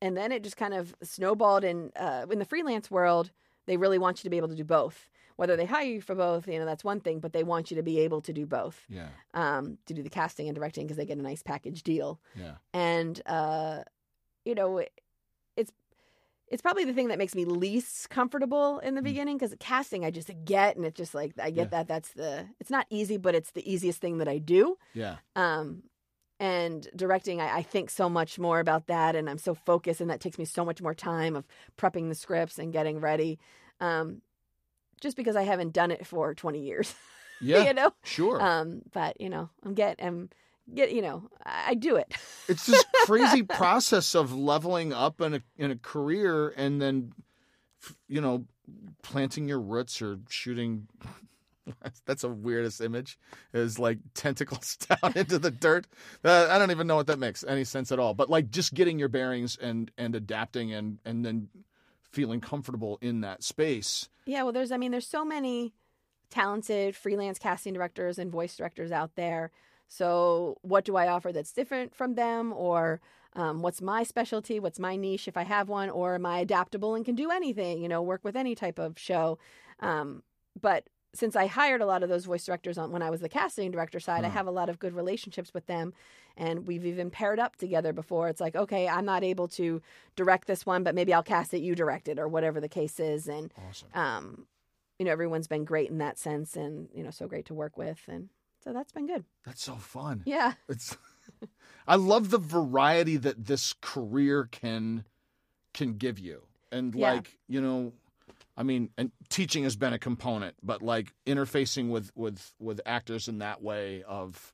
and 0.00 0.16
then 0.16 0.30
it 0.30 0.44
just 0.44 0.56
kind 0.56 0.74
of 0.74 0.94
snowballed. 1.02 1.64
And 1.64 1.90
uh, 1.96 2.26
in 2.30 2.38
the 2.38 2.44
freelance 2.44 2.90
world, 2.90 3.32
they 3.66 3.76
really 3.76 3.98
want 3.98 4.18
you 4.18 4.24
to 4.24 4.30
be 4.30 4.36
able 4.36 4.48
to 4.48 4.54
do 4.54 4.64
both. 4.64 5.08
Whether 5.38 5.56
they 5.56 5.66
hire 5.66 5.84
you 5.84 6.00
for 6.00 6.14
both, 6.16 6.48
you 6.48 6.58
know, 6.58 6.64
that's 6.66 6.82
one 6.82 6.98
thing, 7.00 7.20
but 7.20 7.32
they 7.32 7.44
want 7.44 7.70
you 7.70 7.76
to 7.76 7.82
be 7.82 8.00
able 8.00 8.20
to 8.22 8.32
do 8.32 8.44
both 8.44 8.84
Yeah. 8.88 9.08
um, 9.34 9.78
to 9.86 9.94
do 9.94 10.02
the 10.02 10.10
casting 10.10 10.48
and 10.48 10.54
directing 10.56 10.84
because 10.84 10.96
they 10.96 11.06
get 11.06 11.16
a 11.16 11.22
nice 11.22 11.42
package 11.42 11.82
deal 11.84 12.20
Yeah. 12.34 12.54
and 12.74 13.22
uh, 13.24 13.84
you 14.44 14.54
know 14.56 14.84
it's 15.56 15.72
it's 16.50 16.62
probably 16.62 16.84
the 16.84 16.92
thing 16.94 17.08
that 17.08 17.18
makes 17.18 17.34
me 17.34 17.44
least 17.44 18.08
comfortable 18.10 18.78
in 18.80 18.94
the 18.94 19.00
Mm. 19.00 19.04
beginning 19.04 19.36
because 19.38 19.54
casting 19.60 20.04
I 20.04 20.10
just 20.10 20.30
get 20.44 20.76
and 20.76 20.84
it's 20.84 20.96
just 20.96 21.14
like 21.14 21.32
I 21.38 21.50
get 21.50 21.66
Yeah. 21.70 21.78
that 21.78 21.88
that's 21.88 22.12
the 22.14 22.48
it's 22.58 22.70
not 22.70 22.86
easy 22.90 23.16
but 23.16 23.34
it's 23.34 23.52
the 23.52 23.62
easiest 23.70 24.00
thing 24.00 24.18
that 24.18 24.28
I 24.28 24.38
do 24.38 24.76
Yeah. 24.92 25.16
um 25.36 25.84
and 26.40 26.88
directing 26.96 27.40
I, 27.40 27.58
I 27.58 27.62
think 27.62 27.90
so 27.90 28.08
much 28.08 28.38
more 28.38 28.60
about 28.60 28.86
that 28.86 29.14
and 29.14 29.28
I'm 29.30 29.38
so 29.38 29.54
focused 29.54 30.00
and 30.00 30.10
that 30.10 30.20
takes 30.20 30.38
me 30.38 30.44
so 30.46 30.64
much 30.64 30.80
more 30.80 30.94
time 30.94 31.36
of 31.36 31.46
prepping 31.76 32.08
the 32.08 32.14
scripts 32.14 32.58
and 32.58 32.72
getting 32.72 32.98
ready 32.98 33.38
um 33.80 34.22
just 35.00 35.16
because 35.16 35.36
I 35.36 35.42
haven't 35.42 35.72
done 35.72 35.90
it 35.90 36.06
for 36.06 36.34
20 36.34 36.60
years 36.60 36.94
Yeah. 37.40 37.64
you 37.64 37.74
know 37.74 37.92
Sure. 38.04 38.40
um 38.42 38.82
but 38.92 39.20
you 39.20 39.28
know 39.28 39.48
I'm 39.64 39.74
get 39.74 40.00
I'm 40.02 40.28
get 40.74 40.92
you 40.92 41.02
know 41.02 41.28
I, 41.46 41.68
I 41.68 41.74
do 41.74 41.96
it 41.96 42.12
it's 42.48 42.66
this 42.66 42.84
crazy 43.04 43.42
process 43.42 44.14
of 44.14 44.34
leveling 44.34 44.92
up 44.92 45.20
in 45.20 45.34
a 45.34 45.42
in 45.56 45.70
a 45.70 45.76
career 45.76 46.48
and 46.56 46.80
then 46.82 47.12
you 48.08 48.20
know 48.20 48.44
planting 49.02 49.48
your 49.48 49.60
roots 49.60 50.02
or 50.02 50.18
shooting 50.28 50.88
that's 52.06 52.24
a 52.24 52.28
weirdest 52.28 52.80
image 52.80 53.18
is 53.54 53.78
like 53.78 53.98
tentacles 54.14 54.76
down 54.76 55.12
into 55.14 55.38
the 55.38 55.50
dirt 55.50 55.86
uh, 56.24 56.48
i 56.50 56.58
don't 56.58 56.70
even 56.70 56.86
know 56.86 56.96
what 56.96 57.06
that 57.06 57.18
makes 57.18 57.44
any 57.46 57.62
sense 57.64 57.92
at 57.92 57.98
all 57.98 58.14
but 58.14 58.28
like 58.28 58.50
just 58.50 58.74
getting 58.74 58.98
your 58.98 59.08
bearings 59.08 59.56
and 59.60 59.90
and 59.96 60.14
adapting 60.14 60.72
and 60.72 60.98
and 61.04 61.24
then 61.24 61.48
feeling 62.10 62.40
comfortable 62.40 62.98
in 63.00 63.20
that 63.20 63.42
space 63.42 64.08
Yeah, 64.28 64.42
well, 64.42 64.52
there's, 64.52 64.70
I 64.72 64.76
mean, 64.76 64.90
there's 64.90 65.06
so 65.06 65.24
many 65.24 65.72
talented 66.28 66.94
freelance 66.94 67.38
casting 67.38 67.72
directors 67.72 68.18
and 68.18 68.30
voice 68.30 68.54
directors 68.56 68.92
out 68.92 69.14
there. 69.14 69.50
So, 69.88 70.58
what 70.60 70.84
do 70.84 70.96
I 70.96 71.08
offer 71.08 71.32
that's 71.32 71.52
different 71.52 71.94
from 71.94 72.14
them? 72.14 72.52
Or 72.52 73.00
um, 73.34 73.62
what's 73.62 73.80
my 73.80 74.02
specialty? 74.02 74.60
What's 74.60 74.78
my 74.78 74.96
niche 74.96 75.28
if 75.28 75.38
I 75.38 75.44
have 75.44 75.70
one? 75.70 75.88
Or 75.88 76.14
am 76.14 76.26
I 76.26 76.40
adaptable 76.40 76.94
and 76.94 77.06
can 77.06 77.14
do 77.14 77.30
anything, 77.30 77.80
you 77.80 77.88
know, 77.88 78.02
work 78.02 78.22
with 78.22 78.36
any 78.36 78.54
type 78.54 78.78
of 78.78 78.98
show? 78.98 79.38
Um, 79.80 80.22
but 80.60 80.88
since 81.14 81.34
I 81.36 81.46
hired 81.46 81.80
a 81.80 81.86
lot 81.86 82.02
of 82.02 82.08
those 82.08 82.26
voice 82.26 82.44
directors 82.44 82.76
on 82.78 82.90
when 82.92 83.02
I 83.02 83.10
was 83.10 83.20
the 83.20 83.28
casting 83.28 83.70
director 83.70 83.98
side, 83.98 84.24
I 84.24 84.28
Huh. 84.28 84.34
have 84.34 84.46
a 84.46 84.50
lot 84.50 84.68
of 84.68 84.78
good 84.78 84.94
relationships 84.94 85.54
with 85.54 85.66
them. 85.66 85.94
And 86.36 86.66
we've 86.66 86.84
even 86.84 87.10
paired 87.10 87.40
up 87.40 87.56
together 87.56 87.92
before. 87.92 88.28
It's 88.28 88.40
like, 88.40 88.54
okay, 88.54 88.88
I'm 88.88 89.04
not 89.04 89.24
able 89.24 89.48
to 89.48 89.80
direct 90.16 90.46
this 90.46 90.66
one, 90.66 90.84
but 90.84 90.94
maybe 90.94 91.12
I'll 91.14 91.22
cast 91.22 91.54
it, 91.54 91.58
you 91.62 91.74
direct 91.74 92.08
it, 92.08 92.18
or 92.18 92.28
whatever 92.28 92.60
the 92.60 92.68
case 92.68 93.00
is. 93.00 93.26
And 93.28 93.52
awesome 93.68 93.88
um, 93.94 94.46
you 94.98 95.06
know, 95.06 95.12
everyone's 95.12 95.46
been 95.48 95.64
great 95.64 95.90
in 95.90 95.98
that 95.98 96.18
sense 96.18 96.56
and, 96.56 96.88
you 96.92 97.02
know, 97.04 97.10
so 97.10 97.26
great 97.26 97.46
to 97.46 97.54
work 97.54 97.76
with. 97.78 98.00
And 98.08 98.28
so 98.62 98.72
that's 98.72 98.92
been 98.92 99.06
good. 99.06 99.24
that's 99.44 99.62
so 99.62 99.74
fun 99.76 100.22
Yeah. 100.26 100.54
It's 100.68 100.96
I 101.86 101.96
love 101.96 102.30
the 102.30 102.38
variety 102.38 103.16
that 103.16 103.46
this 103.46 103.72
career 103.80 104.44
can 104.50 105.04
can 105.72 105.94
give 105.96 106.18
you. 106.18 106.42
And 106.70 106.94
Yeah. 106.94 107.14
like, 107.14 107.38
you 107.48 107.60
know, 107.60 107.92
I 108.58 108.64
mean, 108.64 108.90
and 108.98 109.12
teaching 109.28 109.62
has 109.62 109.76
been 109.76 109.92
a 109.92 110.00
component, 110.00 110.56
but 110.64 110.82
like 110.82 111.14
interfacing 111.26 111.90
with 111.90 112.10
with 112.16 112.52
with 112.58 112.80
actors 112.84 113.28
in 113.28 113.38
that 113.38 113.62
way 113.62 114.02
of 114.02 114.52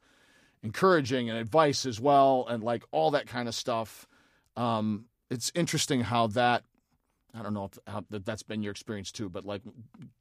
encouraging 0.63 1.31
and 1.31 1.39
advice 1.39 1.87
as 1.87 1.99
well 2.01 2.47
and 2.49 2.63
like 2.63 2.85
all 2.93 3.11
that 3.13 3.27
kind 3.27 3.49
of 3.49 3.55
stuff. 3.55 4.07
Um 4.57 5.07
it's 5.31 5.51
interesting 5.55 6.03
how 6.03 6.27
that 6.29 6.65
I 7.35 7.43
don't 7.43 7.55
know 7.55 7.65
if 7.65 7.79
how, 7.87 8.05
that 8.11 8.27
that's 8.27 8.43
been 8.43 8.63
your 8.63 8.73
experience 8.73 9.11
too, 9.11 9.31
but 9.31 9.45
like 9.47 9.63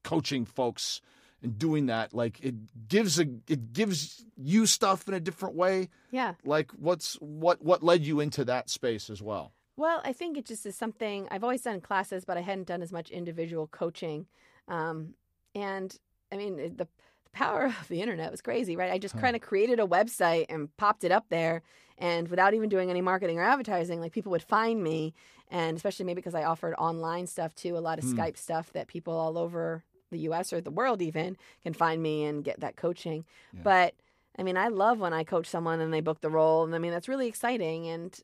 coaching 0.04 0.46
folks 0.46 1.02
and 1.42 1.60
doing 1.60 1.88
that 1.88 2.14
like 2.14 2.40
it 2.42 2.56
gives 2.88 3.20
a 3.20 3.26
it 3.50 3.74
gives 3.74 4.24
you 4.38 4.66
stuff 4.66 5.10
in 5.10 5.14
a 5.14 5.20
different 5.20 5.56
way 5.56 5.90
Yeah. 6.10 6.36
like 6.46 6.72
what's 6.72 7.16
what 7.16 7.62
what 7.62 7.84
led 7.84 8.06
you 8.06 8.22
into 8.22 8.46
that 8.46 8.70
space 8.70 9.10
as 9.10 9.22
well 9.22 9.52
Well, 9.76 10.02
I 10.06 10.14
think 10.14 10.38
it 10.38 10.46
just 10.46 10.66
is 10.66 10.76
something 10.76 11.28
I've 11.32 11.44
always 11.44 11.62
done 11.64 11.82
classes, 11.82 12.26
but 12.26 12.38
I 12.38 12.42
hadn't 12.42 12.68
done 12.68 12.82
as 12.82 12.92
much 12.92 13.10
individual 13.10 13.68
coaching. 13.68 14.28
Um, 14.68 15.16
and 15.56 15.98
I 16.32 16.38
mean, 16.38 16.58
the, 16.58 16.70
the 16.70 16.88
power 17.32 17.66
of 17.82 17.88
the 17.88 18.02
internet 18.02 18.32
was 18.32 18.42
crazy, 18.42 18.76
right? 18.76 18.92
I 18.92 18.98
just 19.00 19.16
Huh. 19.16 19.22
kind 19.22 19.36
of 19.36 19.42
created 19.42 19.80
a 19.80 19.86
website 19.88 20.46
and 20.50 20.76
popped 20.78 21.04
it 21.04 21.12
up 21.12 21.26
there. 21.30 21.64
And 21.98 22.28
without 22.28 22.54
even 22.54 22.70
doing 22.70 22.90
any 22.90 23.02
marketing 23.02 23.40
or 23.40 23.44
advertising, 23.44 24.00
like 24.00 24.12
people 24.12 24.32
would 24.32 24.44
find 24.44 24.84
me. 24.84 25.14
And 25.50 25.76
especially 25.78 26.06
maybe 26.06 26.16
because 26.22 26.36
I 26.36 26.44
offered 26.44 26.76
online 26.78 27.28
stuff 27.28 27.56
too, 27.56 27.78
a 27.78 27.80
lot 27.80 27.98
of 28.00 28.06
Hmm. 28.06 28.14
Skype 28.14 28.38
stuff 28.38 28.72
that 28.74 28.88
people 28.88 29.14
all 29.14 29.38
over 29.38 29.84
the 30.12 30.20
US 30.20 30.54
or 30.54 30.62
the 30.62 30.72
world 30.72 31.02
even 31.02 31.38
can 31.64 31.74
find 31.74 32.02
me 32.02 32.24
and 32.26 32.44
get 32.44 32.60
that 32.60 32.76
coaching. 32.76 33.26
Yeah. 33.54 33.62
But 33.64 33.96
I 34.38 34.44
mean, 34.44 34.58
I 34.58 34.68
love 34.68 35.00
when 35.00 35.14
I 35.14 35.24
coach 35.24 35.48
someone 35.48 35.80
and 35.80 35.92
they 35.94 36.02
book 36.02 36.22
the 36.22 36.30
role. 36.30 36.64
And 36.64 36.74
I 36.76 36.80
mean, 36.80 36.92
that's 36.92 37.08
really 37.10 37.28
exciting. 37.28 37.88
And 37.88 38.20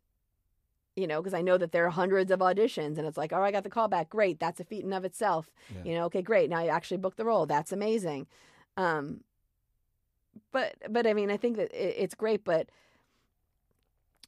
you 0.95 1.07
know, 1.07 1.21
because 1.21 1.33
I 1.33 1.41
know 1.41 1.57
that 1.57 1.71
there 1.71 1.85
are 1.85 1.91
hundreds 1.91 2.31
of 2.31 2.39
auditions, 2.39 2.97
and 2.97 3.07
it's 3.07 3.17
like, 3.17 3.31
oh, 3.31 3.41
I 3.41 3.51
got 3.51 3.63
the 3.63 3.69
call 3.69 3.87
back. 3.87 4.09
Great, 4.09 4.39
that's 4.39 4.59
a 4.59 4.63
feat 4.63 4.83
in 4.83 4.93
of 4.93 5.05
itself. 5.05 5.49
Yeah. 5.73 5.81
You 5.83 5.93
know, 5.95 6.05
okay, 6.05 6.21
great. 6.21 6.49
Now 6.49 6.61
you 6.61 6.69
actually 6.69 6.97
booked 6.97 7.17
the 7.17 7.25
role. 7.25 7.45
That's 7.45 7.71
amazing. 7.71 8.27
Um, 8.77 9.21
but 10.51 10.75
but 10.89 11.07
I 11.07 11.13
mean, 11.13 11.31
I 11.31 11.37
think 11.37 11.57
that 11.57 11.71
it, 11.71 11.95
it's 11.97 12.15
great, 12.15 12.43
but 12.43 12.69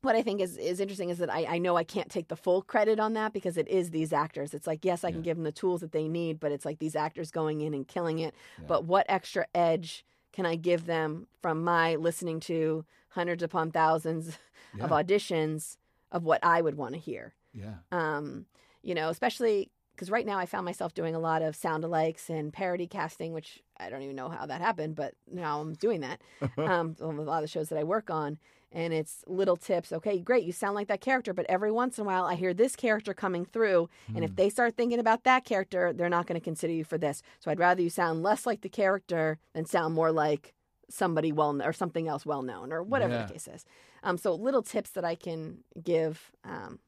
what 0.02 0.16
I 0.16 0.24
think 0.24 0.42
is, 0.42 0.58
is 0.58 0.80
interesting 0.80 1.10
is 1.10 1.20
that 1.20 1.32
I, 1.32 1.46
I 1.46 1.58
know 1.60 1.78
I 1.78 1.84
can't 1.84 2.10
take 2.10 2.28
the 2.28 2.36
full 2.36 2.64
credit 2.64 3.00
on 3.00 3.14
that 3.14 3.34
because 3.34 3.56
it 3.56 3.68
is 3.68 3.92
these 3.92 4.12
actors. 4.12 4.54
It's 4.54 4.66
like, 4.66 4.84
yes, 4.84 5.04
I 5.04 5.12
can 5.12 5.22
give 5.22 5.38
them 5.38 5.44
the 5.44 5.52
tools 5.52 5.82
that 5.82 5.92
they 5.92 6.08
need, 6.08 6.40
but 6.40 6.52
it's 6.52 6.66
like 6.66 6.80
these 6.80 6.96
actors 6.96 7.30
going 7.30 7.62
in 7.62 7.76
and 7.76 7.88
killing 7.88 8.18
it. 8.18 8.34
Yeah. 8.58 8.66
But 8.68 8.86
what 8.86 9.06
extra 9.08 9.46
edge 9.54 10.04
can 10.34 10.46
I 10.48 10.56
give 10.56 10.88
them 10.88 11.28
from 11.42 11.64
my 11.64 11.96
listening 11.96 12.40
to 12.42 12.84
hundreds 13.10 13.44
upon 13.44 13.72
thousands 13.72 14.40
of 14.80 14.90
auditions 14.90 15.78
of 16.12 16.24
what 16.24 16.44
I 16.44 16.62
would 16.62 16.76
want 16.76 16.94
to 16.96 17.00
hear? 17.00 17.34
Yeah. 17.54 17.76
um, 17.92 18.46
you 18.84 18.96
know, 18.96 19.10
especially 19.10 19.70
because 19.94 20.10
right 20.10 20.26
now 20.26 20.38
I 20.40 20.46
found 20.46 20.66
myself 20.66 20.94
doing 20.94 21.14
a 21.14 21.20
lot 21.20 21.42
of 21.42 21.56
sound 21.56 21.84
alikes 21.84 22.30
and 22.30 22.52
parody 22.52 22.88
casting, 22.88 23.34
which 23.34 23.62
I 23.78 23.90
don't 23.90 24.02
even 24.02 24.16
know 24.16 24.30
how 24.30 24.46
that 24.46 24.62
happened, 24.62 24.96
but 24.96 25.14
now 25.32 25.60
I'm 25.62 25.74
doing 25.74 26.00
that. 26.02 26.22
um, 26.58 26.96
on 27.02 27.18
a 27.18 27.22
lot 27.22 27.38
of 27.38 27.42
the 27.44 27.48
shows 27.48 27.70
that 27.70 27.78
I 27.78 27.84
work 27.84 28.10
on, 28.10 28.40
and 28.72 28.94
it's 28.94 29.24
little 29.28 29.58
tips. 29.58 29.92
Okay, 29.92 30.18
great, 30.20 30.46
you 30.46 30.54
sound 30.54 30.76
like 30.76 30.88
that 30.88 31.02
character, 31.02 31.34
but 31.34 31.46
every 31.50 31.72
once 31.72 31.98
in 32.00 32.04
a 32.04 32.08
while 32.08 32.24
I 32.24 32.36
hear 32.36 32.54
this 32.54 32.76
character 32.76 33.14
coming 33.14 33.46
through, 33.46 33.90
and 34.08 34.20
Hmm. 34.20 34.24
if 34.24 34.36
they 34.36 34.50
start 34.50 34.76
thinking 34.78 34.98
about 35.00 35.24
that 35.26 35.44
character, 35.46 35.92
they're 35.94 36.10
not 36.10 36.26
going 36.26 36.40
to 36.40 36.44
consider 36.44 36.74
you 36.74 36.86
for 36.86 36.98
this. 36.98 37.22
So 37.40 37.52
I'd 37.52 37.60
rather 37.60 37.82
you 37.84 37.90
sound 37.90 38.24
less 38.24 38.46
like 38.46 38.62
the 38.62 38.70
character 38.70 39.38
than 39.54 39.66
sound 39.66 39.94
more 39.94 40.12
like 40.12 40.54
somebody 40.92 41.32
well 41.32 41.62
or 41.62 41.74
something 41.74 42.08
else 42.08 42.26
well 42.26 42.42
known 42.42 42.72
or 42.72 42.84
whatever 42.84 43.14
Yeah. 43.14 43.26
the 43.26 43.34
case 43.34 43.48
is. 43.48 43.66
Um, 44.04 44.18
so 44.18 44.36
little 44.36 44.62
tips 44.62 44.92
that 44.92 45.06
I 45.06 45.16
can 45.16 45.60
give. 45.82 46.32
Um, 46.44 46.80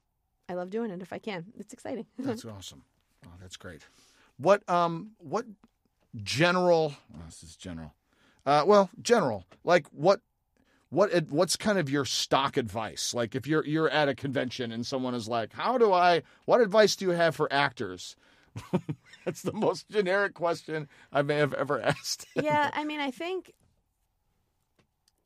I 0.50 0.54
love 0.54 0.70
doing 0.70 0.92
it 0.92 1.02
if 1.02 1.12
I 1.14 1.20
can. 1.20 1.46
It's 1.58 1.74
exciting. 1.74 2.06
That's 2.20 2.46
awesome. 2.46 2.84
Oh, 3.26 3.30
that's 3.42 3.56
great. 3.56 3.82
What 4.38 4.68
um 4.70 5.12
what 5.20 5.46
general 6.16 6.94
oh, 7.16 7.20
this 7.26 7.44
is 7.44 7.56
general. 7.56 7.94
Uh 8.46 8.64
well, 8.66 8.90
general. 9.02 9.46
Like 9.64 9.88
what 9.92 10.20
what 10.90 11.12
what's 11.30 11.56
kind 11.56 11.78
of 11.80 11.90
your 11.90 12.06
stock 12.06 12.58
advice? 12.58 13.14
Like 13.14 13.36
if 13.36 13.48
you're 13.48 13.66
you're 13.66 13.90
at 13.90 14.10
a 14.10 14.16
convention 14.16 14.72
and 14.72 14.86
someone 14.86 15.16
is 15.16 15.28
like, 15.28 15.54
"How 15.54 15.78
do 15.78 15.92
I 15.94 16.24
what 16.46 16.62
advice 16.62 16.96
do 16.96 17.06
you 17.06 17.12
have 17.12 17.36
for 17.36 17.52
actors?" 17.52 18.16
That's 19.26 19.42
the 19.42 19.54
most 19.54 19.90
generic 19.90 20.34
question 20.34 20.88
I 21.12 21.22
may 21.22 21.38
have 21.38 21.54
ever 21.54 21.82
asked. 21.84 22.28
yeah, 22.36 22.70
I 22.74 22.84
mean, 22.84 23.00
I 23.00 23.10
think 23.12 23.52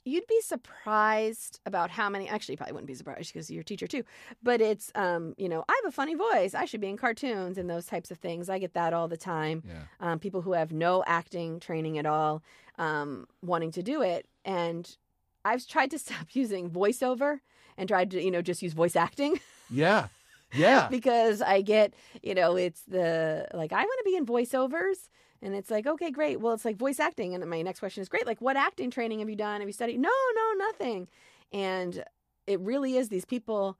you'd 0.07 0.27
be 0.27 0.39
surprised 0.41 1.59
about 1.65 1.89
how 1.91 2.09
many. 2.09 2.27
Actually, 2.27 2.53
you 2.53 2.57
probably 2.57 2.73
wouldn't 2.73 2.87
be 2.87 2.95
surprised 2.95 3.33
because 3.33 3.51
you're 3.51 3.61
a 3.61 3.65
teacher 3.65 3.87
too. 3.87 4.03
But 4.41 4.61
it's, 4.61 4.91
um, 4.95 5.33
you 5.37 5.49
know, 5.49 5.63
I 5.67 5.79
have 5.83 5.89
a 5.89 5.91
funny 5.95 6.15
voice. 6.15 6.53
I 6.53 6.65
should 6.65 6.81
be 6.81 6.87
in 6.87 6.97
cartoons 6.97 7.57
and 7.57 7.69
those 7.69 7.85
types 7.85 8.11
of 8.11 8.17
things. 8.17 8.49
I 8.49 8.59
get 8.59 8.73
that 8.73 8.93
all 8.93 9.07
the 9.07 9.17
time. 9.17 9.63
Yeah. 9.67 9.81
Um, 9.99 10.19
people 10.19 10.41
who 10.41 10.53
have 10.53 10.71
no 10.71 11.03
acting 11.05 11.59
training 11.59 11.97
at 11.97 12.05
all, 12.05 12.41
um, 12.77 13.27
wanting 13.43 13.71
to 13.71 13.83
do 13.83 14.01
it, 14.01 14.27
and 14.45 14.95
I've 15.43 15.65
tried 15.67 15.91
to 15.91 15.99
stop 16.05 16.27
using 16.31 16.69
voiceover 16.69 17.39
and 17.77 17.87
tried 17.87 18.11
to, 18.11 18.21
you 18.23 18.31
know, 18.31 18.41
just 18.41 18.61
use 18.61 18.73
voice 18.73 18.95
acting. 18.95 19.39
Yeah. 19.69 20.07
Yeah. 20.53 20.87
because 20.89 21.41
I 21.41 21.59
get, 21.61 21.93
you 22.23 22.33
know, 22.33 22.55
it's 22.55 22.81
the 22.87 23.49
like 23.53 23.73
I 23.73 23.83
want 23.83 23.99
to 23.99 24.03
be 24.09 24.15
in 24.15 24.25
voiceovers. 24.25 25.09
And 25.41 25.55
it's 25.55 25.69
like, 25.69 25.85
okay, 25.85 26.11
great. 26.11 26.39
Well, 26.41 26.53
it's 26.53 26.65
like 26.65 26.77
voice 26.77 26.99
acting. 26.99 27.35
And 27.35 27.47
my 27.49 27.61
next 27.61 27.79
question 27.79 28.01
is, 28.01 28.09
great. 28.09 28.25
Like, 28.25 28.41
what 28.41 28.57
acting 28.57 28.89
training 28.89 29.19
have 29.19 29.29
you 29.29 29.35
done? 29.35 29.61
Have 29.61 29.69
you 29.69 29.73
studied? 29.73 29.99
No, 29.99 30.09
no, 30.35 30.53
nothing. 30.65 31.07
And 31.53 32.03
it 32.47 32.59
really 32.59 32.97
is 32.97 33.09
these 33.09 33.25
people 33.25 33.77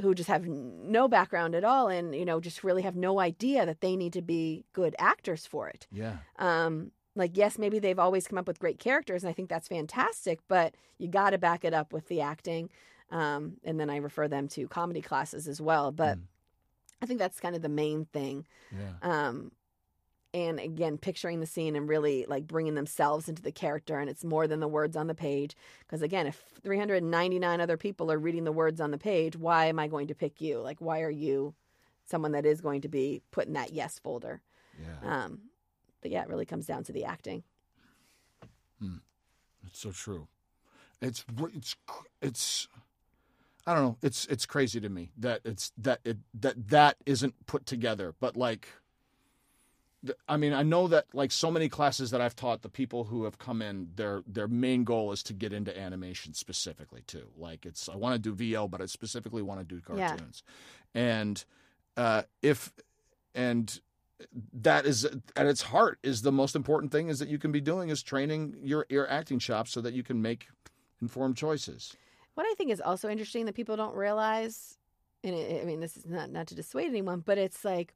who 0.00 0.14
just 0.14 0.28
have 0.28 0.46
no 0.46 1.06
background 1.06 1.54
at 1.54 1.64
all 1.64 1.88
and, 1.88 2.14
you 2.14 2.24
know, 2.24 2.40
just 2.40 2.64
really 2.64 2.82
have 2.82 2.96
no 2.96 3.20
idea 3.20 3.64
that 3.64 3.80
they 3.80 3.96
need 3.96 4.12
to 4.12 4.22
be 4.22 4.64
good 4.72 4.94
actors 4.98 5.46
for 5.46 5.68
it. 5.68 5.86
Yeah. 5.92 6.16
Um, 6.38 6.90
like, 7.14 7.36
yes, 7.36 7.58
maybe 7.58 7.78
they've 7.78 7.98
always 7.98 8.26
come 8.26 8.38
up 8.38 8.48
with 8.48 8.58
great 8.58 8.80
characters, 8.80 9.22
and 9.22 9.30
I 9.30 9.32
think 9.32 9.48
that's 9.48 9.68
fantastic, 9.68 10.40
but 10.48 10.74
you 10.98 11.06
got 11.06 11.30
to 11.30 11.38
back 11.38 11.64
it 11.64 11.72
up 11.72 11.92
with 11.92 12.08
the 12.08 12.20
acting. 12.20 12.70
Um, 13.10 13.58
and 13.62 13.78
then 13.78 13.88
I 13.88 13.98
refer 13.98 14.26
them 14.26 14.48
to 14.48 14.66
comedy 14.66 15.00
classes 15.00 15.46
as 15.46 15.60
well. 15.60 15.92
But 15.92 16.18
Mm. 16.18 16.22
I 17.02 17.06
think 17.06 17.18
that's 17.20 17.38
kind 17.38 17.54
of 17.54 17.62
the 17.62 17.68
main 17.68 18.06
thing. 18.06 18.46
Yeah. 18.72 18.94
Um, 19.02 19.52
and 20.34 20.60
again, 20.60 20.98
picturing 20.98 21.40
the 21.40 21.46
scene 21.46 21.76
and 21.76 21.88
really 21.88 22.26
like 22.28 22.46
bringing 22.46 22.74
themselves 22.74 23.28
into 23.28 23.40
the 23.40 23.52
character, 23.52 23.98
and 23.98 24.10
it's 24.10 24.24
more 24.24 24.46
than 24.46 24.60
the 24.60 24.68
words 24.68 24.96
on 24.96 25.06
the 25.06 25.14
page. 25.14 25.56
Because 25.80 26.02
again, 26.02 26.26
if 26.26 26.42
399 26.62 27.60
other 27.60 27.76
people 27.76 28.12
are 28.12 28.18
reading 28.18 28.44
the 28.44 28.52
words 28.52 28.80
on 28.80 28.90
the 28.90 28.98
page, 28.98 29.36
why 29.36 29.66
am 29.66 29.78
I 29.78 29.86
going 29.86 30.08
to 30.08 30.14
pick 30.14 30.40
you? 30.40 30.58
Like, 30.60 30.80
why 30.80 31.00
are 31.00 31.10
you 31.10 31.54
someone 32.04 32.32
that 32.32 32.44
is 32.44 32.60
going 32.60 32.82
to 32.82 32.88
be 32.88 33.22
put 33.30 33.46
in 33.46 33.54
that 33.54 33.72
yes 33.72 33.98
folder? 33.98 34.42
Yeah. 34.78 35.24
Um, 35.24 35.38
but 36.02 36.10
yeah, 36.10 36.22
it 36.22 36.28
really 36.28 36.44
comes 36.44 36.66
down 36.66 36.84
to 36.84 36.92
the 36.92 37.04
acting. 37.04 37.44
It's 39.66 39.80
so 39.80 39.90
true. 39.90 40.28
It's 41.00 41.24
it's 41.54 41.76
it's 42.22 42.68
I 43.66 43.74
don't 43.74 43.82
know. 43.82 43.96
It's 44.02 44.26
it's 44.26 44.46
crazy 44.46 44.80
to 44.80 44.88
me 44.88 45.10
that 45.18 45.40
it's 45.44 45.72
that 45.78 46.00
it 46.04 46.18
that 46.34 46.68
that 46.68 46.96
isn't 47.06 47.46
put 47.46 47.66
together. 47.66 48.14
But 48.20 48.36
like, 48.36 48.68
I 50.28 50.36
mean, 50.36 50.52
I 50.52 50.62
know 50.62 50.88
that 50.88 51.06
like 51.12 51.32
so 51.32 51.50
many 51.50 51.68
classes 51.68 52.10
that 52.10 52.20
I've 52.20 52.36
taught, 52.36 52.62
the 52.62 52.68
people 52.68 53.04
who 53.04 53.24
have 53.24 53.38
come 53.38 53.62
in, 53.62 53.88
their 53.96 54.22
their 54.26 54.48
main 54.48 54.84
goal 54.84 55.12
is 55.12 55.22
to 55.24 55.32
get 55.32 55.52
into 55.52 55.76
animation 55.78 56.34
specifically 56.34 57.02
too. 57.06 57.28
Like 57.36 57.64
it's 57.66 57.88
I 57.88 57.96
want 57.96 58.14
to 58.14 58.18
do 58.18 58.34
VO, 58.34 58.68
but 58.68 58.80
I 58.80 58.86
specifically 58.86 59.42
want 59.42 59.60
to 59.60 59.64
do 59.64 59.80
Yeah. 59.96 60.08
cartoons, 60.10 60.42
and 60.94 61.44
uh, 61.96 62.22
if 62.42 62.72
and 63.34 63.80
that 64.52 64.86
is 64.86 65.04
at 65.36 65.46
its 65.46 65.62
heart 65.62 65.98
is 66.02 66.22
the 66.22 66.32
most 66.32 66.54
important 66.56 66.92
thing 66.92 67.08
is 67.08 67.18
that 67.18 67.28
you 67.28 67.38
can 67.38 67.52
be 67.52 67.60
doing 67.60 67.88
is 67.88 68.02
training 68.02 68.56
your 68.62 68.86
your 68.88 69.08
acting 69.10 69.38
chops 69.38 69.72
so 69.72 69.80
that 69.80 69.94
you 69.94 70.02
can 70.02 70.20
make 70.22 70.48
informed 71.00 71.36
choices. 71.36 71.96
What 72.34 72.46
I 72.46 72.54
think 72.54 72.70
is 72.70 72.80
also 72.80 73.08
interesting 73.08 73.46
that 73.46 73.54
people 73.54 73.76
don't 73.76 73.94
realize, 73.94 74.78
and 75.22 75.34
it, 75.34 75.62
I 75.62 75.64
mean, 75.64 75.80
this 75.80 75.96
is 75.96 76.06
not 76.06 76.30
not 76.30 76.46
to 76.48 76.54
dissuade 76.54 76.88
anyone, 76.88 77.20
but 77.20 77.38
it's 77.38 77.64
like 77.64 77.94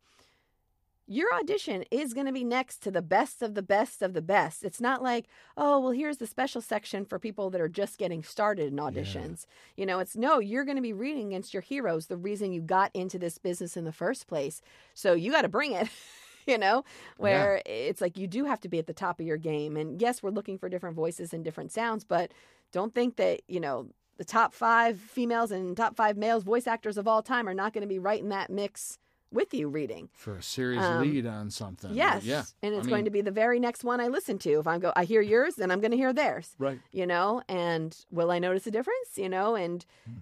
your 1.08 1.34
audition 1.34 1.84
is 1.90 2.12
going 2.12 2.26
to 2.26 2.32
be 2.32 2.44
next 2.44 2.82
to 2.82 2.90
the 2.90 3.00
best 3.00 3.40
of 3.40 3.54
the 3.54 3.62
best 3.62 4.02
of 4.02 4.12
the 4.12 4.20
best. 4.20 4.62
It's 4.62 4.80
not 4.80 5.02
like, 5.02 5.26
oh, 5.56 5.80
well, 5.80 5.92
here's 5.92 6.18
the 6.18 6.26
special 6.26 6.60
section 6.60 7.06
for 7.06 7.18
people 7.18 7.48
that 7.50 7.62
are 7.62 7.68
just 7.68 7.96
getting 7.96 8.22
started 8.22 8.66
in 8.66 8.76
auditions. 8.78 9.46
You 9.74 9.86
know, 9.86 10.00
it's 10.00 10.16
no, 10.16 10.38
you're 10.38 10.66
going 10.66 10.76
to 10.76 10.82
be 10.82 10.92
reading 10.92 11.28
against 11.28 11.54
your 11.54 11.62
heroes, 11.62 12.06
the 12.06 12.18
reason 12.18 12.52
you 12.52 12.60
got 12.60 12.90
into 12.92 13.18
this 13.18 13.38
business 13.38 13.74
in 13.74 13.84
the 13.84 13.92
first 13.92 14.26
place. 14.26 14.60
So 14.92 15.14
you 15.14 15.32
got 15.32 15.42
to 15.42 15.48
bring 15.48 15.72
it. 15.72 15.88
You 16.46 16.56
know, 16.56 16.82
where 17.18 17.60
it's 17.66 18.00
like 18.00 18.16
you 18.16 18.26
do 18.26 18.46
have 18.46 18.58
to 18.60 18.70
be 18.70 18.78
at 18.78 18.86
the 18.86 18.94
top 18.94 19.20
of 19.20 19.26
your 19.26 19.36
game. 19.36 19.76
And 19.76 20.00
yes, 20.00 20.22
we're 20.22 20.30
looking 20.30 20.56
for 20.56 20.70
different 20.70 20.96
voices 20.96 21.34
and 21.34 21.44
different 21.44 21.72
sounds, 21.72 22.04
but 22.04 22.32
don't 22.72 22.94
think 22.94 23.16
that, 23.16 23.42
you 23.48 23.60
know, 23.60 23.88
the 24.16 24.24
top 24.24 24.54
five 24.54 24.98
females 24.98 25.50
and 25.50 25.76
top 25.76 25.94
five 25.94 26.16
males 26.16 26.44
voice 26.44 26.66
actors 26.66 26.96
of 26.96 27.06
all 27.06 27.22
time 27.22 27.46
are 27.50 27.52
not 27.52 27.74
going 27.74 27.82
to 27.82 27.86
be 27.86 27.98
right 27.98 28.22
in 28.22 28.30
that 28.30 28.48
mix 28.48 28.98
with 29.32 29.52
you 29.52 29.68
reading. 29.68 30.08
For 30.14 30.36
a 30.36 30.42
serious 30.42 30.84
Um, 30.84 31.00
lead 31.02 31.26
on 31.26 31.50
something. 31.50 31.94
Yes. 31.94 32.24
Yeah. 32.24 32.44
And 32.62 32.74
I 32.74 32.78
it's 32.78 32.86
mean- 32.86 32.92
going 32.94 33.04
to 33.04 33.10
be 33.10 33.20
the 33.20 33.30
very 33.30 33.60
next 33.60 33.84
one 33.84 34.00
I 34.00 34.08
listen 34.08 34.38
to. 34.38 34.58
If 34.58 34.66
I 34.66 34.78
go, 34.78 34.92
I 34.96 35.04
hear 35.04 35.20
yours, 35.20 35.56
then 35.56 35.70
I'm 35.70 35.80
going 35.80 35.90
to 35.90 35.96
hear 35.96 36.12
theirs, 36.12 36.54
Right. 36.58 36.80
you 36.92 37.06
know, 37.06 37.42
and 37.48 37.96
will 38.10 38.30
I 38.30 38.38
notice 38.38 38.66
a 38.66 38.70
difference, 38.70 39.16
you 39.16 39.28
know, 39.28 39.54
and 39.54 39.84
Hmm. 40.06 40.12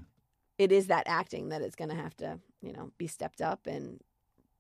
it 0.59 0.73
is 0.73 0.87
that 0.89 1.05
acting 1.07 1.49
that 1.51 1.63
is 1.63 1.75
going 1.75 1.91
to 1.91 1.95
have 1.97 2.17
to, 2.19 2.41
you 2.63 2.73
know, 2.73 2.91
be 2.99 3.07
stepped 3.07 3.41
up 3.41 3.67
and 3.67 4.01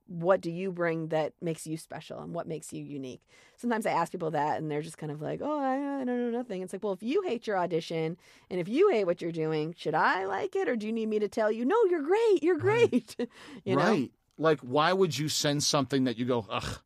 what 0.09 0.40
do 0.40 0.53
you 0.53 0.70
bring 0.70 1.09
that 1.09 1.32
makes 1.42 1.66
you 1.66 1.76
special 1.76 2.20
and 2.20 2.32
what 2.32 2.47
makes 2.47 2.72
you 2.72 2.84
unique? 2.84 3.22
Sometimes 3.57 3.86
I 3.86 3.90
ask 3.90 4.12
people 4.12 4.30
that 4.30 4.59
and 4.59 4.70
they're 4.70 4.80
just 4.80 4.99
kind 4.99 5.11
of 5.11 5.20
like, 5.20 5.40
oh, 5.42 5.59
I, 5.59 6.03
I 6.03 6.05
don't 6.05 6.07
know 6.07 6.30
nothing. 6.30 6.62
It's 6.62 6.72
like, 6.72 6.84
well, 6.84 6.92
if 6.92 7.03
you 7.03 7.22
hate 7.22 7.49
your 7.49 7.59
audition 7.59 8.16
and 8.49 8.61
if 8.61 8.68
you 8.68 8.88
hate 8.90 9.05
what 9.05 9.20
you're 9.20 9.32
doing, 9.32 9.74
should 9.76 9.97
I 9.97 10.24
like 10.26 10.55
it 10.55 10.68
or 10.68 10.76
do 10.76 10.86
you 10.86 10.92
need 10.92 11.09
me 11.09 11.18
to 11.18 11.26
tell 11.26 11.51
you, 11.51 11.64
no, 11.64 11.74
you're 11.90 12.03
great, 12.05 12.40
you're 12.44 12.57
Right. 12.57 12.88
great? 12.88 13.16
you 13.64 13.74
know? 13.74 13.82
right. 13.82 14.12
Like, 14.39 14.61
why 14.61 14.93
would 14.93 15.16
you 15.18 15.28
send 15.28 15.62
something 15.62 16.05
that 16.05 16.16
you 16.18 16.24
go, 16.26 16.47
ugh, 16.51 16.78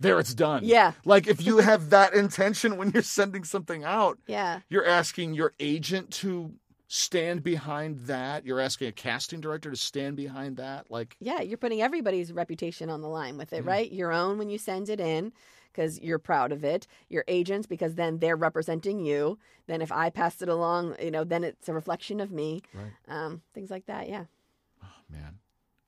there 0.00 0.18
it's 0.20 0.34
done? 0.34 0.62
Yeah. 0.64 0.92
Like, 1.04 1.26
if 1.26 1.44
you 1.44 1.58
have 1.70 1.90
that 1.90 2.14
intention 2.14 2.76
when 2.76 2.90
you're 2.90 3.02
sending 3.02 3.44
something 3.44 3.84
out, 3.84 4.18
Yeah. 4.26 4.60
you're 4.68 4.86
asking 4.86 5.34
your 5.34 5.52
agent 5.60 6.10
to 6.14 6.52
stand 6.88 7.42
behind 7.42 7.98
that. 8.06 8.46
You're 8.46 8.60
asking 8.60 8.88
a 8.88 8.92
casting 8.92 9.40
director 9.40 9.70
to 9.70 9.76
stand 9.76 10.16
behind 10.16 10.56
that. 10.58 10.90
Like, 10.90 11.16
Yeah, 11.20 11.40
you're 11.40 11.58
putting 11.58 11.82
everybody's 11.82 12.32
reputation 12.32 12.90
on 12.90 13.00
the 13.02 13.08
line 13.08 13.36
with 13.36 13.52
it, 13.52 13.64
right? 13.64 13.90
Your 13.90 14.12
own 14.12 14.38
when 14.38 14.48
you 14.50 14.58
send 14.58 14.88
it 14.88 15.00
in 15.00 15.32
because 15.72 16.00
you're 16.00 16.20
proud 16.20 16.52
of 16.52 16.62
it. 16.62 16.86
Your 17.08 17.24
agents 17.26 17.66
because 17.66 17.96
then 17.96 18.18
they're 18.18 18.36
representing 18.36 19.00
you. 19.00 19.36
Then 19.66 19.82
if 19.82 19.90
I 19.90 20.10
passed 20.10 20.42
it 20.42 20.48
along, 20.48 20.94
you 21.02 21.10
know, 21.10 21.24
then 21.24 21.42
it's 21.42 21.68
a 21.68 21.72
reflection 21.72 22.20
of 22.20 22.30
me. 22.30 22.62
right. 22.72 22.92
Um, 23.08 23.42
things 23.52 23.70
like 23.70 23.86
that. 23.86 24.08
Yeah. 24.08 24.26
man. 25.10 25.38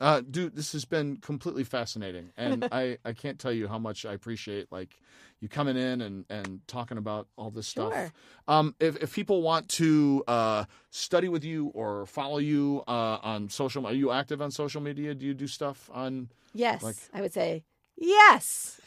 Uh, 0.01 0.21
dude, 0.21 0.55
this 0.55 0.73
has 0.73 0.85
been 0.85 1.17
completely 1.17 1.65
fascinating, 1.65 2.31
and 2.37 2.69
I, 2.73 2.99
I 3.05 3.13
can't 3.13 3.39
tell 3.39 3.53
you 3.53 3.67
how 3.69 3.79
much 3.79 4.05
I 4.07 4.13
appreciate 4.13 4.71
like 4.71 5.01
you 5.41 5.49
coming 5.49 5.77
in 5.77 6.01
and, 6.01 6.25
and 6.31 6.61
talking 6.67 6.99
about 6.99 7.29
all 7.37 7.51
this 7.51 7.67
stuff. 7.67 7.93
Sure. 7.93 8.13
Um, 8.47 8.75
if 8.81 8.97
if 9.03 9.15
people 9.15 9.43
want 9.43 9.69
to 9.71 10.23
uh, 10.29 10.65
study 10.91 11.29
with 11.29 11.45
you 11.45 11.69
or 11.75 12.07
follow 12.07 12.39
you 12.39 12.83
uh, 12.87 13.19
on 13.23 13.49
social, 13.49 13.87
are 13.87 13.93
you 13.93 14.11
active 14.13 14.41
on 14.41 14.51
social 14.51 14.81
media? 14.81 15.15
Do 15.15 15.27
you 15.27 15.35
do 15.35 15.47
stuff 15.47 15.91
on? 15.93 16.29
Yes, 16.55 16.83
Like- 16.83 16.97
I 17.13 17.21
would 17.21 17.33
say 17.33 17.65
Yes. 18.01 18.81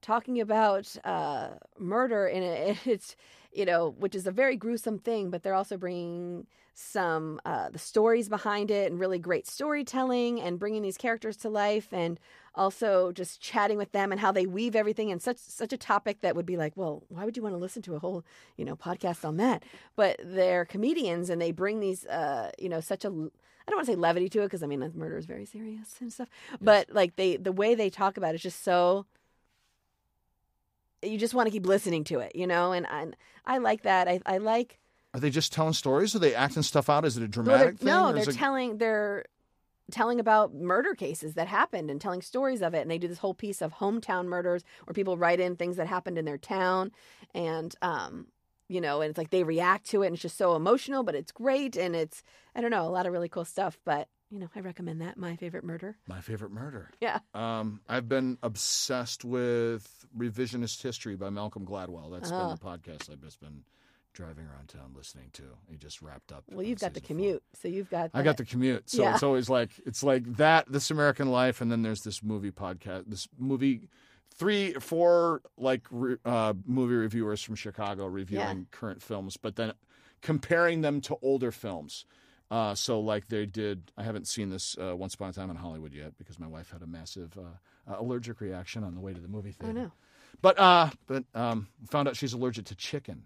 talking 0.00 0.40
about 0.40 0.94
uh, 1.04 1.50
murder, 1.78 2.26
and 2.26 2.44
it, 2.44 2.78
it's 2.86 3.16
you 3.52 3.64
know, 3.64 3.94
which 3.98 4.14
is 4.14 4.26
a 4.26 4.30
very 4.30 4.56
gruesome 4.56 4.98
thing, 4.98 5.30
but 5.30 5.42
they're 5.42 5.54
also 5.54 5.76
bringing 5.76 6.46
some 6.80 7.40
uh, 7.44 7.68
the 7.70 7.78
stories 7.78 8.28
behind 8.28 8.70
it 8.70 8.88
and 8.90 9.00
really 9.00 9.18
great 9.18 9.48
storytelling 9.48 10.40
and 10.40 10.60
bringing 10.60 10.80
these 10.80 10.96
characters 10.96 11.36
to 11.36 11.48
life 11.48 11.88
and 11.92 12.20
also 12.54 13.10
just 13.10 13.40
chatting 13.40 13.76
with 13.76 13.90
them 13.90 14.12
and 14.12 14.20
how 14.20 14.30
they 14.30 14.46
weave 14.46 14.76
everything 14.76 15.08
in 15.08 15.18
such 15.18 15.38
such 15.38 15.72
a 15.72 15.76
topic 15.76 16.20
that 16.20 16.36
would 16.36 16.46
be 16.46 16.56
like 16.56 16.72
well 16.76 17.02
why 17.08 17.24
would 17.24 17.36
you 17.36 17.42
want 17.42 17.52
to 17.52 17.58
listen 17.58 17.82
to 17.82 17.96
a 17.96 17.98
whole 17.98 18.24
you 18.56 18.64
know 18.64 18.76
podcast 18.76 19.24
on 19.24 19.38
that? 19.38 19.64
But 19.96 20.20
they're 20.22 20.64
comedians 20.64 21.30
and 21.30 21.42
they 21.42 21.50
bring 21.50 21.80
these 21.80 22.06
uh 22.06 22.52
you 22.60 22.68
know 22.68 22.80
such 22.80 23.04
a 23.04 23.08
I 23.08 23.70
don't 23.70 23.78
want 23.78 23.86
to 23.86 23.92
say 23.92 23.96
levity 23.96 24.28
to 24.28 24.42
it 24.42 24.46
because 24.46 24.62
I 24.62 24.68
mean 24.68 24.92
murder 24.94 25.18
is 25.18 25.26
very 25.26 25.46
serious 25.46 25.96
and 26.00 26.12
stuff 26.12 26.28
but 26.60 26.90
like 26.92 27.16
they 27.16 27.36
the 27.36 27.52
way 27.52 27.74
they 27.74 27.90
talk 27.90 28.16
about 28.16 28.34
it 28.34 28.36
is 28.36 28.42
just 28.42 28.62
so 28.62 29.04
you 31.02 31.18
just 31.18 31.34
want 31.34 31.46
to 31.46 31.50
keep 31.50 31.66
listening 31.66 32.04
to 32.04 32.20
it, 32.20 32.34
you 32.34 32.46
know, 32.46 32.72
and 32.72 32.86
I, 32.86 33.06
I 33.46 33.58
like 33.58 33.82
that. 33.82 34.08
I, 34.08 34.20
I 34.26 34.38
like. 34.38 34.78
Are 35.14 35.20
they 35.20 35.30
just 35.30 35.52
telling 35.52 35.72
stories? 35.72 36.14
Are 36.14 36.18
they 36.18 36.34
acting 36.34 36.62
stuff 36.62 36.88
out? 36.90 37.04
Is 37.04 37.16
it 37.16 37.22
a 37.22 37.28
dramatic 37.28 37.78
thing? 37.78 37.86
no, 37.86 38.12
they're 38.12 38.28
it- 38.28 38.34
telling 38.34 38.78
they're 38.78 39.24
telling 39.90 40.20
about 40.20 40.54
murder 40.54 40.94
cases 40.94 41.32
that 41.34 41.48
happened 41.48 41.90
and 41.90 41.98
telling 41.98 42.20
stories 42.20 42.60
of 42.60 42.74
it. 42.74 42.82
And 42.82 42.90
they 42.90 42.98
do 42.98 43.08
this 43.08 43.18
whole 43.18 43.32
piece 43.32 43.62
of 43.62 43.72
hometown 43.74 44.26
murders 44.26 44.62
where 44.84 44.92
people 44.92 45.16
write 45.16 45.40
in 45.40 45.56
things 45.56 45.76
that 45.78 45.86
happened 45.86 46.18
in 46.18 46.26
their 46.26 46.36
town, 46.38 46.92
and 47.34 47.74
um, 47.80 48.26
you 48.68 48.80
know, 48.82 49.00
and 49.00 49.08
it's 49.08 49.16
like 49.18 49.30
they 49.30 49.44
react 49.44 49.86
to 49.90 50.02
it, 50.02 50.08
and 50.08 50.14
it's 50.14 50.22
just 50.22 50.36
so 50.36 50.54
emotional, 50.54 51.02
but 51.04 51.14
it's 51.14 51.32
great, 51.32 51.74
and 51.76 51.96
it's 51.96 52.22
I 52.54 52.60
don't 52.60 52.70
know, 52.70 52.86
a 52.86 52.90
lot 52.90 53.06
of 53.06 53.12
really 53.12 53.30
cool 53.30 53.46
stuff. 53.46 53.78
But 53.84 54.08
you 54.30 54.38
know, 54.38 54.48
I 54.54 54.60
recommend 54.60 55.00
that. 55.00 55.16
My 55.16 55.36
favorite 55.36 55.64
murder. 55.64 55.96
My 56.06 56.20
favorite 56.20 56.50
murder. 56.52 56.90
Yeah. 57.00 57.18
Um, 57.34 57.80
I've 57.88 58.08
been 58.08 58.38
obsessed 58.42 59.24
with 59.24 60.06
Revisionist 60.16 60.82
History 60.82 61.16
by 61.16 61.30
Malcolm 61.30 61.64
Gladwell. 61.66 62.10
That's 62.12 62.30
been 62.30 62.40
Oh. 62.40 62.50
the 62.54 62.58
podcast 62.64 63.10
I've 63.10 63.22
just 63.22 63.40
been 63.40 63.64
driving 64.12 64.46
around 64.46 64.68
town 64.68 64.92
listening 64.96 65.30
to. 65.34 65.44
He 65.70 65.76
just 65.76 66.02
wrapped 66.02 66.32
up. 66.32 66.44
Well, 66.50 66.62
you've 66.66 66.80
got 66.80 66.92
the 66.94 67.00
season 67.00 67.16
four. 67.16 67.24
commute, 67.24 67.42
so 67.54 67.68
you've 67.68 67.90
got. 67.90 68.10
I 68.14 68.22
got 68.22 68.36
the 68.36 68.44
commute, 68.44 68.90
so 68.90 69.02
Yeah. 69.02 69.14
it's 69.14 69.22
always 69.22 69.48
like 69.48 69.70
it's 69.86 70.02
like 70.02 70.24
that. 70.36 70.70
This 70.70 70.90
American 70.90 71.30
Life, 71.30 71.60
and 71.60 71.70
then 71.70 71.82
there's 71.82 72.00
this 72.02 72.22
movie 72.22 72.50
podcast. 72.50 73.04
This 73.06 73.28
movie, 73.38 73.88
three, 74.34 74.72
four 74.74 75.40
like 75.56 75.86
re, 75.90 76.16
uh, 76.24 76.54
movie 76.66 76.94
reviewers 76.96 77.42
from 77.42 77.54
Chicago 77.54 78.06
reviewing 78.06 78.66
current 78.72 79.02
films, 79.02 79.36
but 79.36 79.56
then 79.56 79.72
comparing 80.20 80.80
them 80.80 81.00
to 81.02 81.16
older 81.22 81.52
films. 81.52 82.04
Uh, 82.50 82.74
so 82.74 82.98
like 83.00 83.28
they 83.28 83.44
did. 83.44 83.92
I 83.96 84.02
haven't 84.02 84.26
seen 84.26 84.48
this 84.48 84.76
uh, 84.80 84.96
Once 84.96 85.14
Upon 85.14 85.30
a 85.30 85.32
Time 85.32 85.50
in 85.50 85.56
Hollywood 85.56 85.92
yet 85.92 86.16
because 86.16 86.38
my 86.38 86.46
wife 86.46 86.70
had 86.70 86.82
a 86.82 86.86
massive 86.86 87.36
uh, 87.36 87.90
uh, 87.92 87.96
allergic 88.00 88.40
reaction 88.40 88.84
on 88.84 88.94
the 88.94 89.00
way 89.00 89.12
to 89.12 89.20
the 89.20 89.28
movie 89.28 89.54
Oh 89.60 89.66
theater. 89.66 89.80
no, 89.80 89.92
But 90.40 90.58
uh, 90.58 90.90
but 91.06 91.24
um, 91.34 91.68
found 91.90 92.08
out 92.08 92.16
she's 92.16 92.32
allergic 92.32 92.64
to 92.66 92.74
chicken. 92.74 93.24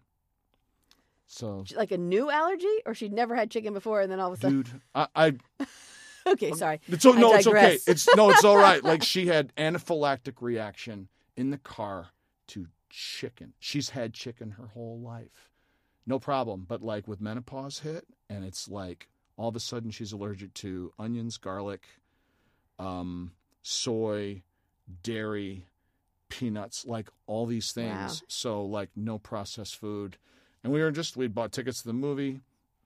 So, 1.29 1.65
like 1.77 1.93
a 1.93 1.99
new 1.99 2.31
allergy, 2.31 2.67
or 2.85 2.95
she'd 2.95 3.13
never 3.13 3.35
had 3.35 3.51
chicken 3.51 3.73
before, 3.73 4.01
and 4.01 4.11
then 4.11 4.21
all 4.21 4.33
of 4.33 4.39
a 4.39 4.41
sudden, 4.43 4.63
dude, 4.63 4.81
I, 4.95 5.07
I 5.15 5.33
okay, 6.27 6.53
sorry. 6.53 6.81
It's 6.89 7.07
o- 7.07 7.15
I 7.15 7.21
no, 7.21 7.35
it's 7.35 7.47
okay. 7.47 7.79
It's 7.87 8.15
no, 8.17 8.31
it's 8.31 8.45
all 8.45 8.59
right. 8.59 8.83
Like 8.85 9.03
she 9.05 9.27
had 9.29 9.55
anaphylactic 9.57 10.43
reaction 10.43 11.09
in 11.37 11.51
the 11.51 11.59
car 11.59 12.09
to 12.49 12.67
chicken. 12.91 13.55
She's 13.61 13.91
had 13.91 14.13
chicken 14.13 14.51
her 14.53 14.67
whole 14.67 15.01
life, 15.01 15.49
no 16.07 16.19
problem. 16.19 16.67
But 16.69 16.83
like 16.83 17.07
with 17.09 17.21
menopause 17.21 17.79
hit, 17.79 18.05
and 18.29 18.45
it's 18.45 18.69
like 18.69 19.09
all 19.37 19.49
of 19.49 19.57
a 19.57 19.61
sudden 19.61 19.91
she's 19.91 20.13
allergic 20.13 20.53
to 20.55 20.93
onions, 20.99 21.37
garlic, 21.37 21.87
um, 22.79 23.33
soy, 23.63 24.43
dairy, 25.03 25.65
peanuts, 26.29 26.85
like 26.87 27.09
all 27.27 27.47
these 27.47 27.73
things. 27.73 28.21
Wow. 28.23 28.27
So 28.29 28.65
like 28.65 28.91
no 28.97 29.19
processed 29.19 29.77
food. 29.77 30.17
And 30.65 30.73
we 30.73 30.81
were 30.81 30.91
just 30.91 31.17
we 31.17 31.29
bought 31.29 31.53
tickets 31.53 31.83
to 31.83 31.89
the 31.89 31.93
movie. 31.95 32.41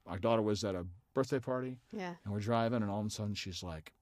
My 0.06 0.18
daughter 0.18 0.42
was 0.42 0.64
at 0.64 0.74
a 0.74 0.86
birthday 1.14 1.38
party 1.38 1.78
Yeah. 1.92 2.14
and 2.24 2.32
we're 2.32 2.40
driving 2.40 2.82
and 2.82 2.90
all 2.90 3.00
of 3.00 3.06
a 3.06 3.10
sudden 3.10 3.34
she's 3.34 3.62
like 3.62 3.92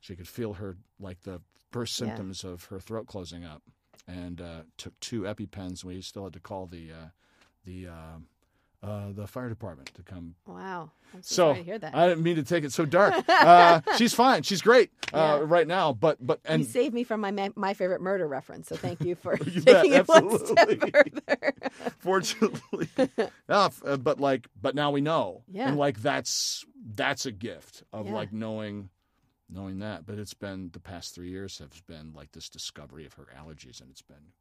she 0.00 0.14
could 0.16 0.28
feel 0.28 0.54
her 0.54 0.76
like 1.00 1.22
the 1.22 1.40
first 1.72 1.98
Yeah. 2.00 2.06
symptoms 2.06 2.44
of 2.44 2.64
her 2.66 2.78
throat 2.78 3.06
closing 3.08 3.44
up 3.44 3.62
and 4.06 4.40
uh, 4.40 4.62
took 4.76 4.98
two 5.00 5.22
epipens 5.22 5.84
we 5.84 6.00
still 6.00 6.24
had 6.24 6.32
to 6.34 6.40
call 6.40 6.66
the 6.66 6.92
uh, 6.92 7.06
the 7.64 7.88
uh, 7.88 8.18
uh, 8.82 9.12
the 9.12 9.26
fire 9.26 9.48
department 9.48 9.90
to 9.94 10.02
come 10.02 10.34
Wow. 10.46 10.90
I'm 11.14 11.22
so, 11.22 11.34
so 11.34 11.34
sorry 11.52 11.58
to 11.58 11.62
hear 11.64 11.78
that. 11.78 11.94
i 11.94 12.08
didn't 12.08 12.22
mean 12.24 12.36
to 12.36 12.42
take 12.42 12.64
it 12.64 12.72
so 12.72 12.84
dark 12.84 13.14
uh, 13.28 13.80
she's 13.96 14.12
fine 14.14 14.42
she's 14.42 14.62
great 14.62 14.90
uh, 15.12 15.38
Yeah. 15.40 15.44
right 15.46 15.66
now 15.68 15.92
but 15.92 16.18
but 16.24 16.40
you 16.44 16.54
and 16.54 16.66
saved 16.66 16.94
me 16.94 17.04
from 17.04 17.20
my 17.20 17.30
ma- 17.30 17.50
my 17.54 17.74
favorite 17.74 18.00
murder 18.00 18.26
reference, 18.26 18.68
so 18.68 18.76
thank 18.76 19.00
you 19.02 19.14
for 19.14 19.36
You 19.46 19.62
bet, 19.62 19.82
taking 19.84 19.92
it 19.98 20.08
one 20.08 20.38
step 20.46 20.68
further. 20.92 21.52
fortunately 21.98 22.88
uh, 23.48 23.96
but 23.98 24.20
like 24.20 24.48
but 24.60 24.74
now 24.74 24.90
we 24.90 25.00
know 25.00 25.42
Yeah. 25.48 25.68
and 25.68 25.76
like 25.76 26.00
that's 26.02 26.64
that's 26.94 27.26
a 27.26 27.32
gift 27.32 27.82
of 27.92 28.06
Yeah. 28.06 28.12
like 28.14 28.32
knowing 28.32 28.88
knowing 29.48 29.80
that 29.80 30.06
but 30.06 30.18
it's 30.18 30.34
been 30.34 30.70
the 30.72 30.80
past 30.80 31.14
three 31.14 31.28
years 31.30 31.58
have 31.58 31.86
been 31.86 32.12
like 32.14 32.32
this 32.32 32.48
discovery 32.48 33.04
of 33.06 33.12
her 33.14 33.28
allergies 33.38 33.80
and 33.80 33.90
it's 33.90 34.02
been 34.02 34.32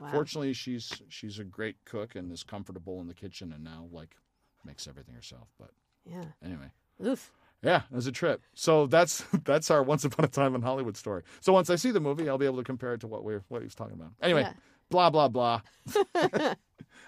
Wow. 0.00 0.10
fortunately 0.10 0.52
she's 0.52 1.02
she's 1.08 1.38
a 1.38 1.44
great 1.44 1.76
cook 1.84 2.14
and 2.14 2.30
is 2.32 2.42
comfortable 2.42 3.00
in 3.00 3.06
the 3.08 3.14
kitchen 3.14 3.52
and 3.52 3.64
now 3.64 3.88
like 3.90 4.16
makes 4.64 4.86
everything 4.86 5.14
herself 5.14 5.48
but 5.58 5.70
Yeah. 6.04 6.24
anyway 6.44 6.70
Oof. 7.04 7.32
yeah, 7.62 7.82
it 7.90 7.94
was 7.94 8.06
a 8.06 8.12
trip. 8.12 8.42
So 8.54 8.86
that's 8.86 9.24
that's 9.44 9.70
our 9.70 9.82
once 9.82 10.04
upon 10.04 10.24
a 10.24 10.28
time 10.28 10.54
in 10.54 10.62
Hollywood 10.62 10.96
story. 10.96 11.22
So 11.40 11.52
once 11.52 11.70
I 11.70 11.76
see 11.76 11.90
the 11.92 12.00
movie, 12.00 12.28
I'll 12.28 12.38
be 12.38 12.46
able 12.46 12.58
to 12.58 12.64
compare 12.64 12.94
it 12.94 13.00
to 13.02 13.06
what 13.06 13.22
we 13.24 13.34
are 13.34 13.44
what 13.48 13.60
he 13.60 13.64
was 13.64 13.74
talking 13.74 13.94
about. 13.94 14.12
Anyway, 14.20 14.42
Yeah. 14.42 14.52
blah 14.90 15.10
blah 15.10 15.28
blah. 15.28 15.60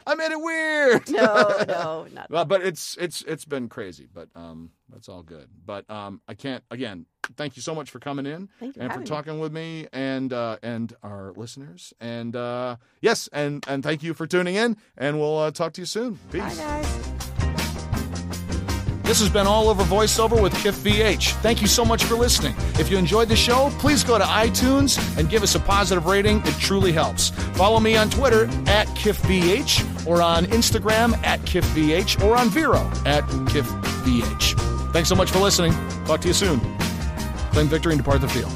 I 0.07 0.15
made 0.15 0.31
it 0.33 0.41
weird. 0.41 1.11
No, 1.11 1.65
no, 1.69 2.07
not. 2.15 2.31
Well, 2.31 2.45
but 2.45 2.63
it's 2.63 2.97
it's 3.01 3.23
it's 3.23 3.45
been 3.45 3.69
crazy, 3.69 4.09
but 4.13 4.29
um, 4.35 4.71
that's 4.89 5.09
all 5.09 5.23
good. 5.23 5.49
But 5.65 5.89
um, 5.91 6.21
I 6.29 6.35
can't 6.35 6.65
again. 6.71 7.07
Thank 7.37 7.55
you 7.55 7.63
so 7.63 7.77
much 7.77 7.91
for 7.91 8.01
coming 8.01 8.27
in 8.27 8.49
Thank 8.59 8.75
you 8.75 8.81
for 8.81 8.83
and 8.83 8.89
for 8.89 8.93
having 8.95 9.01
me. 9.05 9.07
talking 9.07 9.39
with 9.41 9.53
me 9.53 9.87
and 9.93 10.33
uh, 10.33 10.57
and 10.63 10.93
our 11.05 11.33
listeners. 11.37 11.93
And 12.01 12.35
uh, 12.35 12.77
yes, 13.01 13.29
and 13.33 13.65
and 13.69 13.83
thank 13.85 14.03
you 14.03 14.15
for 14.15 14.27
tuning 14.27 14.57
in. 14.57 14.77
And 14.97 15.21
we'll 15.21 15.39
uh, 15.39 15.51
talk 15.53 15.73
to 15.75 15.81
you 15.83 15.87
soon. 15.87 16.19
Peace. 16.33 16.43
Bye, 16.43 16.55
guys. 16.57 17.10
This 19.11 19.19
has 19.19 19.29
been 19.29 19.49
All 19.49 19.69
Over 19.69 19.83
Voiceover 19.83 20.41
with 20.41 20.55
Kiff 20.55 20.85
VH. 20.85 21.33
Thank 21.43 21.61
you 21.61 21.67
so 21.67 21.85
much 21.85 22.05
for 22.05 22.15
listening. 22.15 22.55
If 22.79 22.93
you 22.93 22.97
enjoyed 22.97 23.29
the 23.29 23.35
show, 23.35 23.71
please 23.81 24.05
go 24.05 24.17
to 24.17 24.23
iTunes 24.23 25.01
and 25.19 25.29
give 25.29 25.43
us 25.43 25.57
a 25.57 25.59
positive 25.59 26.07
rating. 26.07 26.41
It 26.47 26.55
truly 26.61 26.93
helps. 26.93 27.31
Follow 27.57 27.81
me 27.81 27.97
on 27.97 28.09
Twitter 28.09 28.45
at 28.69 28.87
KiffVH 28.95 30.07
or 30.07 30.23
on 30.23 30.45
Instagram 30.45 31.21
at 31.27 31.41
KiffVH 31.41 32.23
or 32.23 32.37
on 32.37 32.51
Vero 32.51 32.79
at 33.05 33.25
KiffVH. 33.51 34.93
Thanks 34.93 35.09
so 35.09 35.17
much 35.17 35.33
for 35.33 35.41
listening. 35.41 35.73
Talk 36.05 36.21
to 36.21 36.29
you 36.29 36.35
soon. 36.35 36.61
Claim 37.51 37.67
victory 37.67 37.95
and 37.95 38.05
depart 38.05 38.21
the 38.21 38.29
field. 38.29 38.53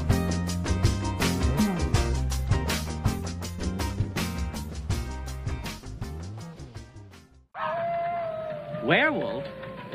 Werewolf? 8.85 9.43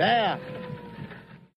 There. 0.00 0.40